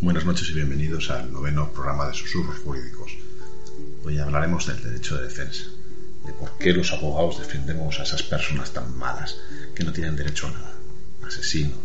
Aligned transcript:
Buenas 0.00 0.24
noches 0.24 0.48
y 0.50 0.52
bienvenidos 0.52 1.10
al 1.10 1.32
noveno 1.32 1.72
programa 1.72 2.06
de 2.06 2.14
Susurros 2.14 2.60
Jurídicos. 2.60 3.18
Hoy 4.04 4.20
hablaremos 4.20 4.68
del 4.68 4.80
derecho 4.80 5.16
de 5.16 5.24
defensa, 5.24 5.64
de 6.24 6.32
por 6.34 6.56
qué 6.56 6.72
los 6.72 6.92
abogados 6.92 7.40
defendemos 7.40 7.98
a 7.98 8.04
esas 8.04 8.22
personas 8.22 8.72
tan 8.72 8.96
malas 8.96 9.40
que 9.74 9.82
no 9.82 9.92
tienen 9.92 10.14
derecho 10.14 10.46
a 10.46 10.52
nada, 10.52 10.74
asesinos, 11.26 11.80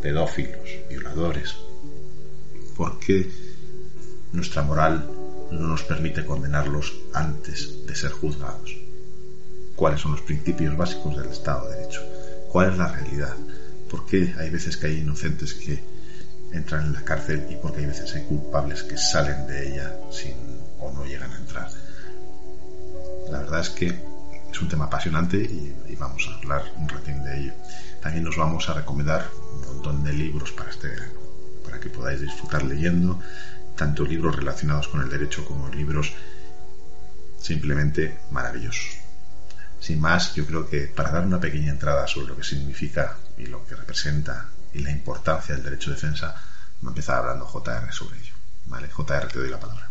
pedófilos, 0.00 0.70
violadores. 0.88 1.54
¿Por 2.74 2.98
qué 2.98 3.30
nuestra 4.32 4.62
moral 4.62 5.06
no 5.50 5.66
nos 5.66 5.82
permite 5.82 6.24
condenarlos 6.24 6.94
antes 7.12 7.86
de 7.86 7.94
ser 7.94 8.12
juzgados? 8.12 8.74
¿Cuáles 9.76 10.00
son 10.00 10.12
los 10.12 10.22
principios 10.22 10.78
básicos 10.78 11.14
del 11.14 11.28
Estado 11.28 11.68
de 11.68 11.76
Derecho? 11.76 12.00
¿Cuál 12.48 12.72
es 12.72 12.78
la 12.78 12.90
realidad? 12.90 13.36
¿Por 13.90 14.06
qué 14.06 14.34
hay 14.38 14.48
veces 14.48 14.78
que 14.78 14.86
hay 14.86 15.00
inocentes 15.00 15.52
que 15.52 15.97
entran 16.52 16.86
en 16.86 16.92
la 16.94 17.04
cárcel 17.04 17.46
y 17.50 17.56
por 17.56 17.72
qué 17.72 17.80
hay 17.80 17.86
veces 17.86 18.14
hay 18.14 18.24
culpables 18.24 18.82
que 18.82 18.96
salen 18.96 19.46
de 19.46 19.68
ella 19.68 19.96
sin 20.10 20.36
o 20.80 20.90
no 20.92 21.04
llegan 21.04 21.32
a 21.32 21.36
entrar? 21.36 21.68
La 23.30 23.38
verdad 23.38 23.60
es 23.60 23.70
que 23.70 23.86
es 24.50 24.62
un 24.62 24.68
tema 24.68 24.86
apasionante 24.86 25.36
y, 25.36 25.74
vamos 25.98 26.28
a 26.30 26.38
hablar 26.38 26.62
un 26.76 26.88
ratín 26.88 27.22
de 27.24 27.40
ello. 27.40 27.52
También 28.00 28.24
nos 28.24 28.36
vamos 28.36 28.68
a 28.68 28.74
recomendar 28.74 29.28
un 29.52 29.60
montón 29.62 30.04
de 30.04 30.12
libros 30.12 30.52
para 30.52 30.70
este 30.70 30.88
verano, 30.88 31.20
para 31.64 31.80
que 31.80 31.90
podáis 31.90 32.20
disfrutar 32.20 32.62
leyendo 32.62 33.18
tanto 33.76 34.04
libros 34.04 34.36
relacionados 34.36 34.88
con 34.88 35.02
el 35.02 35.10
derecho 35.10 35.44
como 35.44 35.68
libros 35.68 36.12
simplemente 37.40 38.18
maravillosos. 38.30 38.98
Sin 39.80 40.00
más, 40.00 40.34
yo 40.34 40.46
creo 40.46 40.68
que 40.68 40.86
para 40.86 41.10
dar 41.10 41.26
una 41.26 41.40
pequeña 41.40 41.70
entrada 41.70 42.06
sobre 42.06 42.28
lo 42.28 42.36
que 42.36 42.44
significa 42.44 43.16
y 43.36 43.46
lo 43.46 43.64
que 43.66 43.76
representa 43.76 44.48
y 44.72 44.80
la 44.80 44.90
importancia 44.90 45.54
del 45.54 45.64
derecho 45.64 45.90
de 45.90 45.96
defensa, 45.96 46.34
va 46.82 46.88
a 46.88 46.90
empezar 46.90 47.18
hablando 47.18 47.46
JR 47.46 47.92
sobre 47.92 48.18
ello. 48.18 48.34
Vale, 48.66 48.88
JR, 48.88 49.28
te 49.28 49.38
doy 49.38 49.50
la 49.50 49.58
palabra. 49.58 49.88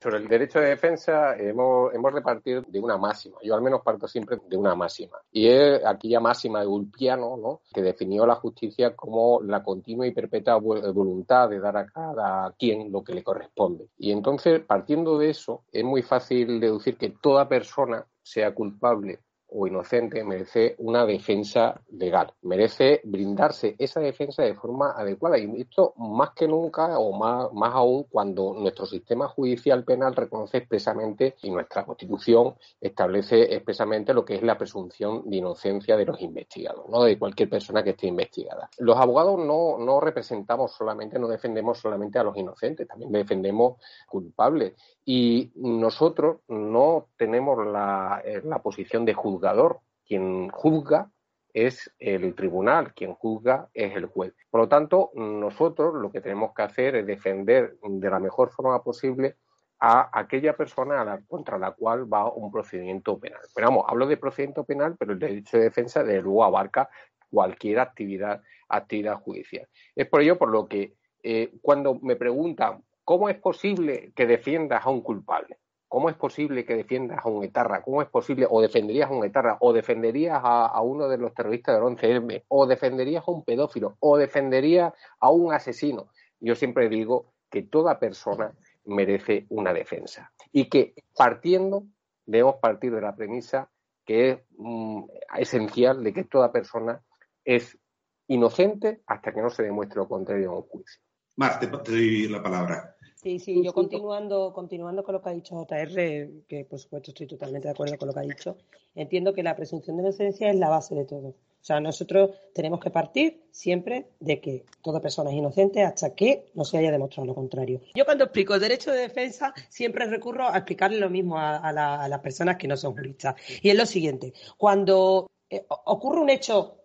Sobre 0.00 0.18
el 0.18 0.28
derecho 0.28 0.60
de 0.60 0.68
defensa 0.68 1.34
hemos, 1.36 1.92
hemos 1.92 2.14
de 2.14 2.22
partir 2.22 2.64
de 2.66 2.78
una 2.78 2.96
máxima. 2.96 3.36
Yo 3.42 3.56
al 3.56 3.62
menos 3.62 3.82
parto 3.82 4.06
siempre 4.06 4.38
de 4.48 4.56
una 4.56 4.76
máxima. 4.76 5.18
Y 5.32 5.48
es 5.48 5.84
aquella 5.84 6.20
máxima 6.20 6.60
de 6.60 6.68
Ulpiano, 6.68 7.36
¿no? 7.36 7.62
que 7.74 7.82
definió 7.82 8.24
la 8.24 8.36
justicia 8.36 8.94
como 8.94 9.40
la 9.42 9.64
continua 9.64 10.06
y 10.06 10.12
perpetua 10.12 10.54
voluntad 10.56 11.48
de 11.48 11.58
dar 11.58 11.76
a 11.76 11.86
cada 11.86 12.54
quien 12.56 12.92
lo 12.92 13.02
que 13.02 13.12
le 13.12 13.24
corresponde. 13.24 13.88
Y 13.98 14.12
entonces, 14.12 14.60
partiendo 14.60 15.18
de 15.18 15.30
eso, 15.30 15.64
es 15.72 15.82
muy 15.82 16.02
fácil 16.02 16.60
deducir 16.60 16.96
que 16.96 17.10
toda 17.10 17.48
persona 17.48 18.06
sea 18.22 18.54
culpable 18.54 19.18
o 19.50 19.66
inocente 19.66 20.22
merece 20.24 20.74
una 20.78 21.06
defensa 21.06 21.80
legal, 21.90 22.32
merece 22.42 23.00
brindarse 23.04 23.76
esa 23.78 24.00
defensa 24.00 24.42
de 24.42 24.54
forma 24.54 24.92
adecuada. 24.92 25.38
Y 25.38 25.60
esto 25.60 25.94
más 25.96 26.30
que 26.30 26.46
nunca 26.46 26.98
o 26.98 27.12
más, 27.12 27.52
más 27.52 27.74
aún 27.74 28.04
cuando 28.04 28.54
nuestro 28.54 28.86
sistema 28.86 29.28
judicial 29.28 29.84
penal 29.84 30.14
reconoce 30.14 30.58
expresamente 30.58 31.36
y 31.42 31.50
nuestra 31.50 31.84
Constitución 31.84 32.54
establece 32.80 33.54
expresamente 33.54 34.12
lo 34.12 34.24
que 34.24 34.36
es 34.36 34.42
la 34.42 34.58
presunción 34.58 35.28
de 35.28 35.36
inocencia 35.36 35.96
de 35.96 36.04
los 36.04 36.20
investigados, 36.20 36.88
no 36.88 37.02
de 37.02 37.18
cualquier 37.18 37.48
persona 37.48 37.82
que 37.82 37.90
esté 37.90 38.06
investigada. 38.06 38.68
Los 38.78 38.96
abogados 38.96 39.38
no, 39.38 39.78
no 39.78 40.00
representamos 40.00 40.72
solamente, 40.72 41.18
no 41.18 41.28
defendemos 41.28 41.78
solamente 41.78 42.18
a 42.18 42.24
los 42.24 42.36
inocentes, 42.36 42.86
también 42.86 43.12
defendemos 43.12 43.80
culpables. 44.06 44.74
Y 45.10 45.52
nosotros 45.54 46.40
no 46.48 47.08
tenemos 47.16 47.66
la, 47.66 48.20
eh, 48.22 48.42
la 48.44 48.60
posición 48.60 49.06
de 49.06 49.14
juzgador. 49.14 49.80
Quien 50.06 50.50
juzga 50.50 51.10
es 51.54 51.90
el 51.98 52.34
tribunal, 52.34 52.92
quien 52.92 53.14
juzga 53.14 53.70
es 53.72 53.96
el 53.96 54.04
juez. 54.04 54.34
Por 54.50 54.60
lo 54.60 54.68
tanto, 54.68 55.10
nosotros 55.14 55.94
lo 55.94 56.10
que 56.12 56.20
tenemos 56.20 56.52
que 56.52 56.60
hacer 56.60 56.94
es 56.94 57.06
defender 57.06 57.78
de 57.82 58.10
la 58.10 58.20
mejor 58.20 58.50
forma 58.50 58.82
posible 58.82 59.36
a 59.80 60.10
aquella 60.12 60.54
persona 60.54 61.18
contra 61.26 61.56
la 61.56 61.70
cual 61.70 62.12
va 62.12 62.30
un 62.30 62.52
procedimiento 62.52 63.18
penal. 63.18 63.40
Pero 63.54 63.68
vamos, 63.68 63.86
hablo 63.88 64.06
de 64.06 64.18
procedimiento 64.18 64.64
penal, 64.64 64.94
pero 64.98 65.14
el 65.14 65.18
derecho 65.18 65.56
de 65.56 65.64
defensa 65.64 66.04
de 66.04 66.20
luego 66.20 66.44
abarca 66.44 66.90
cualquier 67.30 67.78
actividad, 67.78 68.42
actividad 68.68 69.22
judicial. 69.22 69.66
Es 69.96 70.06
por 70.06 70.20
ello 70.20 70.36
por 70.36 70.50
lo 70.50 70.68
que 70.68 70.96
eh, 71.22 71.54
cuando 71.62 71.94
me 71.94 72.16
preguntan 72.16 72.84
¿Cómo 73.08 73.30
es 73.30 73.38
posible 73.38 74.12
que 74.14 74.26
defiendas 74.26 74.84
a 74.84 74.90
un 74.90 75.00
culpable? 75.00 75.56
¿Cómo 75.88 76.10
es 76.10 76.16
posible 76.16 76.66
que 76.66 76.76
defiendas 76.76 77.24
a 77.24 77.30
un 77.30 77.42
etarra? 77.42 77.80
¿Cómo 77.80 78.02
es 78.02 78.08
posible 78.10 78.46
o 78.46 78.60
defenderías 78.60 79.08
a 79.08 79.14
un 79.14 79.24
etarra? 79.24 79.56
¿O 79.60 79.72
defenderías 79.72 80.38
a, 80.44 80.78
uno 80.82 81.08
de 81.08 81.16
los 81.16 81.32
terroristas 81.32 81.74
del 81.74 81.84
11M? 81.84 82.44
¿O 82.48 82.66
defenderías 82.66 83.26
a 83.26 83.30
un 83.30 83.46
pedófilo? 83.46 83.96
¿O 84.00 84.18
defenderías 84.18 84.92
a 85.20 85.30
un 85.30 85.54
asesino? 85.54 86.10
Yo 86.38 86.54
siempre 86.54 86.90
digo 86.90 87.32
que 87.48 87.62
toda 87.62 87.98
persona 87.98 88.52
merece 88.84 89.46
una 89.48 89.72
defensa 89.72 90.30
y 90.52 90.68
que 90.68 90.92
partiendo, 91.16 91.84
debemos 92.26 92.56
partir 92.56 92.94
de 92.94 93.00
la 93.00 93.16
premisa 93.16 93.70
que 94.04 94.30
es 94.32 94.38
mm, 94.58 95.04
esencial 95.38 96.04
de 96.04 96.12
que 96.12 96.24
toda 96.24 96.52
persona 96.52 97.00
es 97.42 97.78
inocente 98.26 99.00
hasta 99.06 99.32
que 99.32 99.40
no 99.40 99.48
se 99.48 99.62
demuestre 99.62 99.96
lo 99.96 100.08
contrario 100.08 100.50
en 100.50 100.56
un 100.58 100.62
juicio. 100.64 101.00
Mar, 101.36 101.58
te 101.58 101.68
doy 101.68 102.28
la 102.28 102.42
palabra. 102.42 102.96
Sí, 103.20 103.40
sí, 103.40 103.64
yo 103.64 103.72
continuando, 103.72 104.52
continuando 104.52 105.02
con 105.02 105.12
lo 105.12 105.20
que 105.20 105.28
ha 105.28 105.32
dicho 105.32 105.56
JR, 105.56 106.44
que 106.46 106.64
por 106.70 106.78
supuesto 106.78 107.10
estoy 107.10 107.26
totalmente 107.26 107.66
de 107.66 107.72
acuerdo 107.72 107.98
con 107.98 108.06
lo 108.06 108.14
que 108.14 108.20
ha 108.20 108.22
dicho, 108.22 108.56
entiendo 108.94 109.34
que 109.34 109.42
la 109.42 109.56
presunción 109.56 109.96
de 109.96 110.04
inocencia 110.04 110.48
es 110.48 110.56
la 110.56 110.68
base 110.68 110.94
de 110.94 111.04
todo. 111.04 111.28
O 111.30 111.64
sea, 111.68 111.80
nosotros 111.80 112.30
tenemos 112.54 112.78
que 112.78 112.90
partir 112.90 113.42
siempre 113.50 114.06
de 114.20 114.40
que 114.40 114.64
toda 114.82 115.00
persona 115.00 115.30
es 115.30 115.36
inocente 115.36 115.82
hasta 115.82 116.14
que 116.14 116.46
no 116.54 116.64
se 116.64 116.78
haya 116.78 116.92
demostrado 116.92 117.26
lo 117.26 117.34
contrario. 117.34 117.80
Yo 117.92 118.04
cuando 118.04 118.22
explico 118.22 118.54
el 118.54 118.60
derecho 118.60 118.92
de 118.92 119.00
defensa 119.00 119.52
siempre 119.68 120.06
recurro 120.06 120.48
a 120.48 120.56
explicarle 120.56 121.00
lo 121.00 121.10
mismo 121.10 121.36
a, 121.38 121.72
las 121.72 122.20
personas 122.20 122.56
que 122.56 122.68
no 122.68 122.76
son 122.76 122.94
juristas. 122.94 123.34
Y 123.62 123.70
es 123.70 123.76
lo 123.76 123.84
siguiente, 123.84 124.32
cuando 124.56 125.26
eh, 125.50 125.66
ocurre 125.68 126.20
un 126.20 126.30
hecho, 126.30 126.76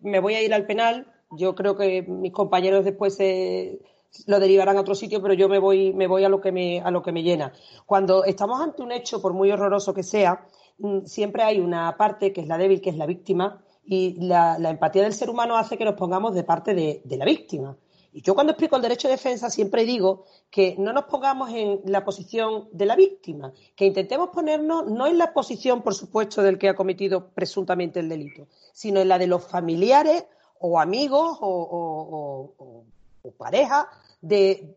me 0.00 0.18
voy 0.18 0.34
a 0.34 0.42
ir 0.42 0.54
al 0.54 0.64
penal, 0.64 1.12
yo 1.30 1.54
creo 1.54 1.76
que 1.76 2.00
mis 2.00 2.32
compañeros 2.32 2.86
después 2.86 3.16
se 3.16 3.80
lo 4.26 4.40
derivarán 4.40 4.76
a 4.76 4.80
otro 4.80 4.94
sitio, 4.94 5.20
pero 5.20 5.34
yo 5.34 5.48
me 5.48 5.58
voy, 5.58 5.92
me 5.92 6.06
voy 6.06 6.24
a 6.24 6.28
lo 6.28 6.40
que 6.40 6.52
me, 6.52 6.80
a 6.80 6.90
lo 6.90 7.02
que 7.02 7.12
me 7.12 7.22
llena. 7.22 7.52
Cuando 7.86 8.24
estamos 8.24 8.60
ante 8.60 8.82
un 8.82 8.92
hecho, 8.92 9.20
por 9.20 9.32
muy 9.32 9.50
horroroso 9.50 9.92
que 9.94 10.02
sea, 10.02 10.46
mm, 10.78 11.04
siempre 11.04 11.42
hay 11.42 11.60
una 11.60 11.96
parte 11.96 12.32
que 12.32 12.40
es 12.42 12.48
la 12.48 12.58
débil, 12.58 12.80
que 12.80 12.90
es 12.90 12.96
la 12.96 13.06
víctima, 13.06 13.62
y 13.86 14.16
la, 14.20 14.56
empatía 14.58 15.02
del 15.02 15.12
ser 15.12 15.28
humano 15.28 15.56
hace 15.56 15.76
que 15.76 15.84
nos 15.84 15.94
pongamos 15.94 16.34
de 16.34 16.42
parte 16.42 16.74
de, 16.74 17.16
la 17.16 17.24
víctima. 17.24 17.76
Y 18.14 18.22
yo 18.22 18.34
cuando 18.34 18.52
explico 18.52 18.76
el 18.76 18.82
derecho 18.82 19.08
de 19.08 19.14
defensa 19.14 19.50
siempre 19.50 19.84
digo 19.84 20.24
que 20.48 20.76
no 20.78 20.92
nos 20.92 21.04
pongamos 21.04 21.50
en 21.50 21.80
la 21.84 22.04
posición 22.04 22.68
de 22.72 22.86
la 22.86 22.96
víctima, 22.96 23.52
que 23.74 23.84
intentemos 23.84 24.30
ponernos 24.30 24.86
no 24.86 25.06
en 25.06 25.18
la 25.18 25.34
posición, 25.34 25.82
por 25.82 25.94
supuesto, 25.94 26.40
del 26.40 26.56
que 26.56 26.68
ha 26.68 26.76
cometido 26.76 27.30
presuntamente 27.34 28.00
el 28.00 28.08
delito, 28.08 28.46
sino 28.72 29.00
en 29.00 29.08
la 29.08 29.18
de 29.18 29.26
los 29.26 29.44
familiares 29.44 30.24
o 30.60 30.78
amigos 30.78 31.38
o, 31.40 32.54
o, 32.56 32.84
o 33.22 33.30
pareja 33.32 33.90
de, 34.24 34.76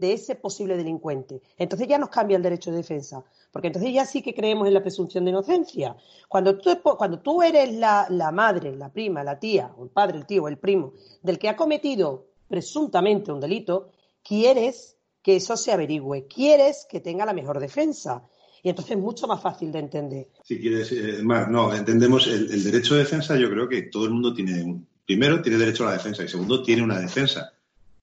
ese 0.00 0.34
posible 0.36 0.76
delincuente. 0.76 1.40
Entonces 1.58 1.88
ya 1.88 1.98
nos 1.98 2.10
cambia 2.10 2.36
el 2.36 2.42
derecho 2.42 2.70
de 2.70 2.78
defensa, 2.78 3.24
porque 3.50 3.68
entonces 3.68 3.92
ya 3.92 4.04
sí 4.04 4.22
que 4.22 4.34
creemos 4.34 4.68
en 4.68 4.74
la 4.74 4.82
presunción 4.82 5.24
de 5.24 5.30
inocencia. 5.30 5.96
Cuando 6.28 6.58
tú, 6.58 6.70
cuando 6.82 7.20
tú 7.20 7.42
eres 7.42 7.72
la, 7.72 8.30
madre, 8.32 8.74
la 8.76 8.92
prima, 8.92 9.24
la 9.24 9.38
tía, 9.38 9.72
o 9.76 9.84
el 9.84 9.90
padre, 9.90 10.18
el 10.18 10.26
tío, 10.26 10.48
el 10.48 10.58
primo, 10.58 10.92
del 11.22 11.38
que 11.38 11.48
ha 11.48 11.56
cometido 11.56 12.26
presuntamente 12.48 13.32
un 13.32 13.40
delito, 13.40 13.90
quieres 14.22 14.96
que 15.22 15.36
eso 15.36 15.56
se 15.56 15.72
averigüe, 15.72 16.26
quieres 16.26 16.86
que 16.88 17.00
tenga 17.00 17.24
la 17.24 17.32
mejor 17.32 17.58
defensa. 17.58 18.22
Y 18.62 18.68
entonces 18.70 18.96
es 18.96 19.02
mucho 19.02 19.26
más 19.26 19.42
fácil 19.42 19.72
de 19.72 19.78
entender. 19.78 20.28
Si 20.42 20.58
quieres, 20.58 20.90
eh, 20.92 21.20
no, 21.22 21.74
entendemos 21.74 22.26
el, 22.26 22.50
el 22.50 22.64
derecho 22.64 22.94
de 22.94 23.00
defensa, 23.00 23.36
yo 23.36 23.50
creo 23.50 23.68
que 23.68 23.82
todo 23.82 24.04
el 24.04 24.10
mundo 24.10 24.32
tiene, 24.32 24.82
primero, 25.04 25.42
tiene 25.42 25.58
derecho 25.58 25.84
a 25.84 25.88
la 25.88 25.92
defensa 25.94 26.24
y 26.24 26.28
segundo, 26.28 26.62
tiene 26.62 26.82
una 26.82 26.98
defensa. 26.98 27.53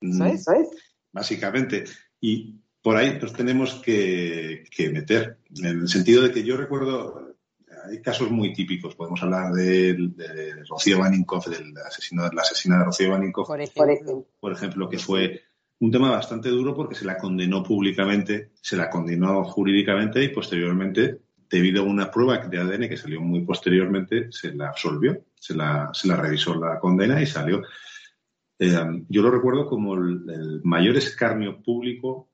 Eso 0.02 0.26
es, 0.26 0.68
Básicamente. 1.12 1.86
Y 2.20 2.56
por 2.82 2.98
ahí 2.98 3.18
nos 3.22 3.34
tenemos 3.34 3.76
que, 3.76 4.64
meter, 4.92 5.38
en 5.56 5.66
el 5.66 5.88
sentido 5.88 6.24
de 6.24 6.32
que 6.32 6.44
yo 6.44 6.58
recuerdo, 6.58 7.36
hay 7.88 8.02
casos 8.02 8.32
muy 8.32 8.54
típicos, 8.54 8.96
podemos 8.96 9.22
hablar 9.24 9.54
de, 9.54 10.12
Rocío 10.68 11.00
Baninkoff, 11.00 11.48
del 11.48 11.74
asesino, 11.86 12.30
la 12.34 12.42
asesina 12.42 12.80
de 12.80 12.86
Rocío 12.86 13.12
Baninkoff, 13.12 13.48
por 13.48 13.62
ejemplo. 13.62 14.26
por 14.40 14.52
ejemplo, 14.52 14.90
que 14.90 14.98
fue 14.98 15.42
un 15.80 15.92
tema 15.92 16.12
bastante 16.12 16.50
duro 16.50 16.76
porque 16.76 16.96
se 16.96 17.06
la 17.06 17.18
condenó 17.18 17.64
públicamente, 17.64 18.52
se 18.62 18.78
la 18.78 18.90
condenó 18.90 19.44
jurídicamente 19.44 20.24
y 20.24 20.30
posteriormente, 20.30 21.22
debido 21.50 21.82
a 21.84 21.86
una 21.86 22.10
prueba 22.12 22.38
de 22.38 22.60
ADN 22.60 22.88
que 22.88 22.98
salió 22.98 23.20
muy 23.20 23.42
posteriormente, 23.42 24.32
se 24.32 24.54
la 24.54 24.70
absolvió, 24.70 25.26
se 25.36 25.56
la, 25.56 25.90
se 25.92 26.08
la 26.08 26.16
revisó 26.16 26.56
la 26.56 26.80
condena 26.80 27.22
y 27.22 27.26
salió. 27.26 27.64
Eh, 28.64 29.04
yo 29.10 29.24
lo 29.24 29.32
recuerdo 29.32 29.66
como 29.66 29.96
el, 29.96 30.62
mayor 30.64 30.96
escarnio 30.96 31.64
público 31.64 32.30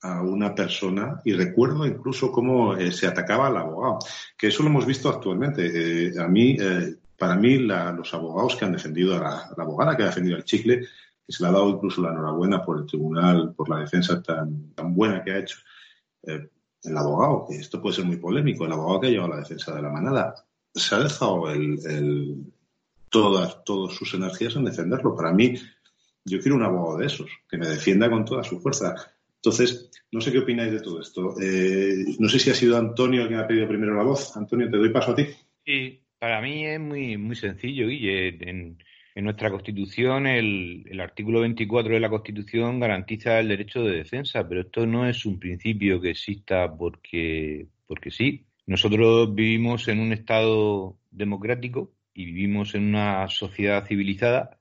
a 0.00 0.22
una 0.22 0.54
persona 0.54 1.20
y 1.24 1.32
recuerdo 1.32 1.84
incluso 1.84 2.30
cómo 2.30 2.76
eh, 2.76 2.92
se 2.92 3.08
atacaba 3.08 3.48
al 3.48 3.56
abogado, 3.56 3.98
que 4.38 4.46
eso 4.46 4.62
lo 4.62 4.68
hemos 4.68 4.86
visto 4.86 5.08
actualmente. 5.08 6.06
Eh, 6.06 6.12
a 6.20 6.28
mí, 6.28 6.56
para 7.18 7.34
mí, 7.34 7.58
los 7.58 8.14
abogados 8.14 8.54
que 8.54 8.64
han 8.64 8.72
defendido 8.72 9.16
a 9.16 9.18
la, 9.18 9.62
abogada 9.64 9.96
que 9.96 10.04
ha 10.04 10.06
defendido 10.06 10.36
el 10.36 10.44
chicle, 10.44 10.80
que 10.80 11.32
se 11.32 11.42
le 11.42 11.48
ha 11.48 11.52
dado 11.52 11.68
incluso 11.70 12.00
la 12.00 12.10
enhorabuena 12.12 12.64
por 12.64 12.78
el 12.78 12.86
tribunal, 12.86 13.52
por 13.56 13.68
la 13.68 13.80
defensa 13.80 14.22
tan, 14.22 14.70
tan 14.72 14.94
buena 14.94 15.24
que 15.24 15.32
ha 15.32 15.38
hecho. 15.38 15.58
Eh, 16.22 16.48
el 16.84 16.96
abogado, 16.96 17.46
que 17.48 17.56
esto 17.56 17.82
puede 17.82 17.96
ser 17.96 18.04
muy 18.04 18.18
polémico, 18.18 18.64
el 18.64 18.72
abogado 18.72 19.00
que 19.00 19.06
ha 19.08 19.10
llevado 19.10 19.32
la 19.32 19.40
defensa 19.40 19.74
de 19.74 19.82
la 19.82 19.90
manada, 19.90 20.34
se 20.72 20.94
ha 20.94 20.98
dejado 20.98 21.50
el, 21.50 22.52
todas, 23.10 23.64
todas 23.64 23.94
sus 23.94 24.12
energías 24.14 24.56
en 24.56 24.64
defenderlo. 24.64 25.14
Para 25.16 25.32
mí, 25.32 25.54
yo 26.24 26.40
quiero 26.40 26.56
un 26.56 26.64
abogado 26.64 26.98
de 26.98 27.06
esos, 27.06 27.30
que 27.48 27.58
me 27.58 27.68
defienda 27.68 28.10
con 28.10 28.24
toda 28.24 28.42
su 28.42 28.60
fuerza. 28.60 28.94
Entonces, 29.36 29.90
no 30.10 30.20
sé 30.20 30.32
qué 30.32 30.38
opináis 30.38 30.72
de 30.72 30.80
todo 30.80 31.00
esto. 31.00 31.34
Eh, 31.40 32.04
no 32.18 32.28
sé 32.28 32.38
si 32.38 32.50
ha 32.50 32.54
sido 32.54 32.76
Antonio 32.76 33.22
el 33.22 33.28
que 33.28 33.34
me 33.36 33.42
ha 33.42 33.46
pedido 33.46 33.68
primero 33.68 33.94
la 33.94 34.02
voz. 34.02 34.36
Antonio, 34.36 34.68
te 34.70 34.76
doy 34.76 34.90
paso 34.90 35.12
a 35.12 35.14
ti. 35.14 35.26
Sí, 35.64 36.00
para 36.18 36.40
mí 36.40 36.66
es 36.66 36.80
muy, 36.80 37.16
muy 37.16 37.36
sencillo, 37.36 37.86
Guille. 37.86 38.28
En, 38.40 38.78
en 39.14 39.24
nuestra 39.24 39.50
Constitución, 39.50 40.26
el, 40.26 40.84
el, 40.86 41.00
artículo 41.00 41.40
24 41.40 41.94
de 41.94 42.00
la 42.00 42.10
Constitución 42.10 42.80
garantiza 42.80 43.38
el 43.38 43.48
derecho 43.48 43.82
de 43.82 43.96
defensa, 43.96 44.46
pero 44.48 44.62
esto 44.62 44.84
no 44.86 45.08
es 45.08 45.24
un 45.24 45.38
principio 45.38 46.00
que 46.00 46.10
exista 46.10 46.74
porque, 46.76 47.68
porque 47.86 48.10
sí. 48.10 48.46
Nosotros 48.66 49.32
vivimos 49.32 49.86
en 49.86 50.00
un 50.00 50.12
Estado 50.12 50.98
democrático 51.10 51.92
y 52.16 52.24
vivimos 52.24 52.74
en 52.74 52.84
una 52.88 53.28
sociedad 53.28 53.86
civilizada 53.86 54.58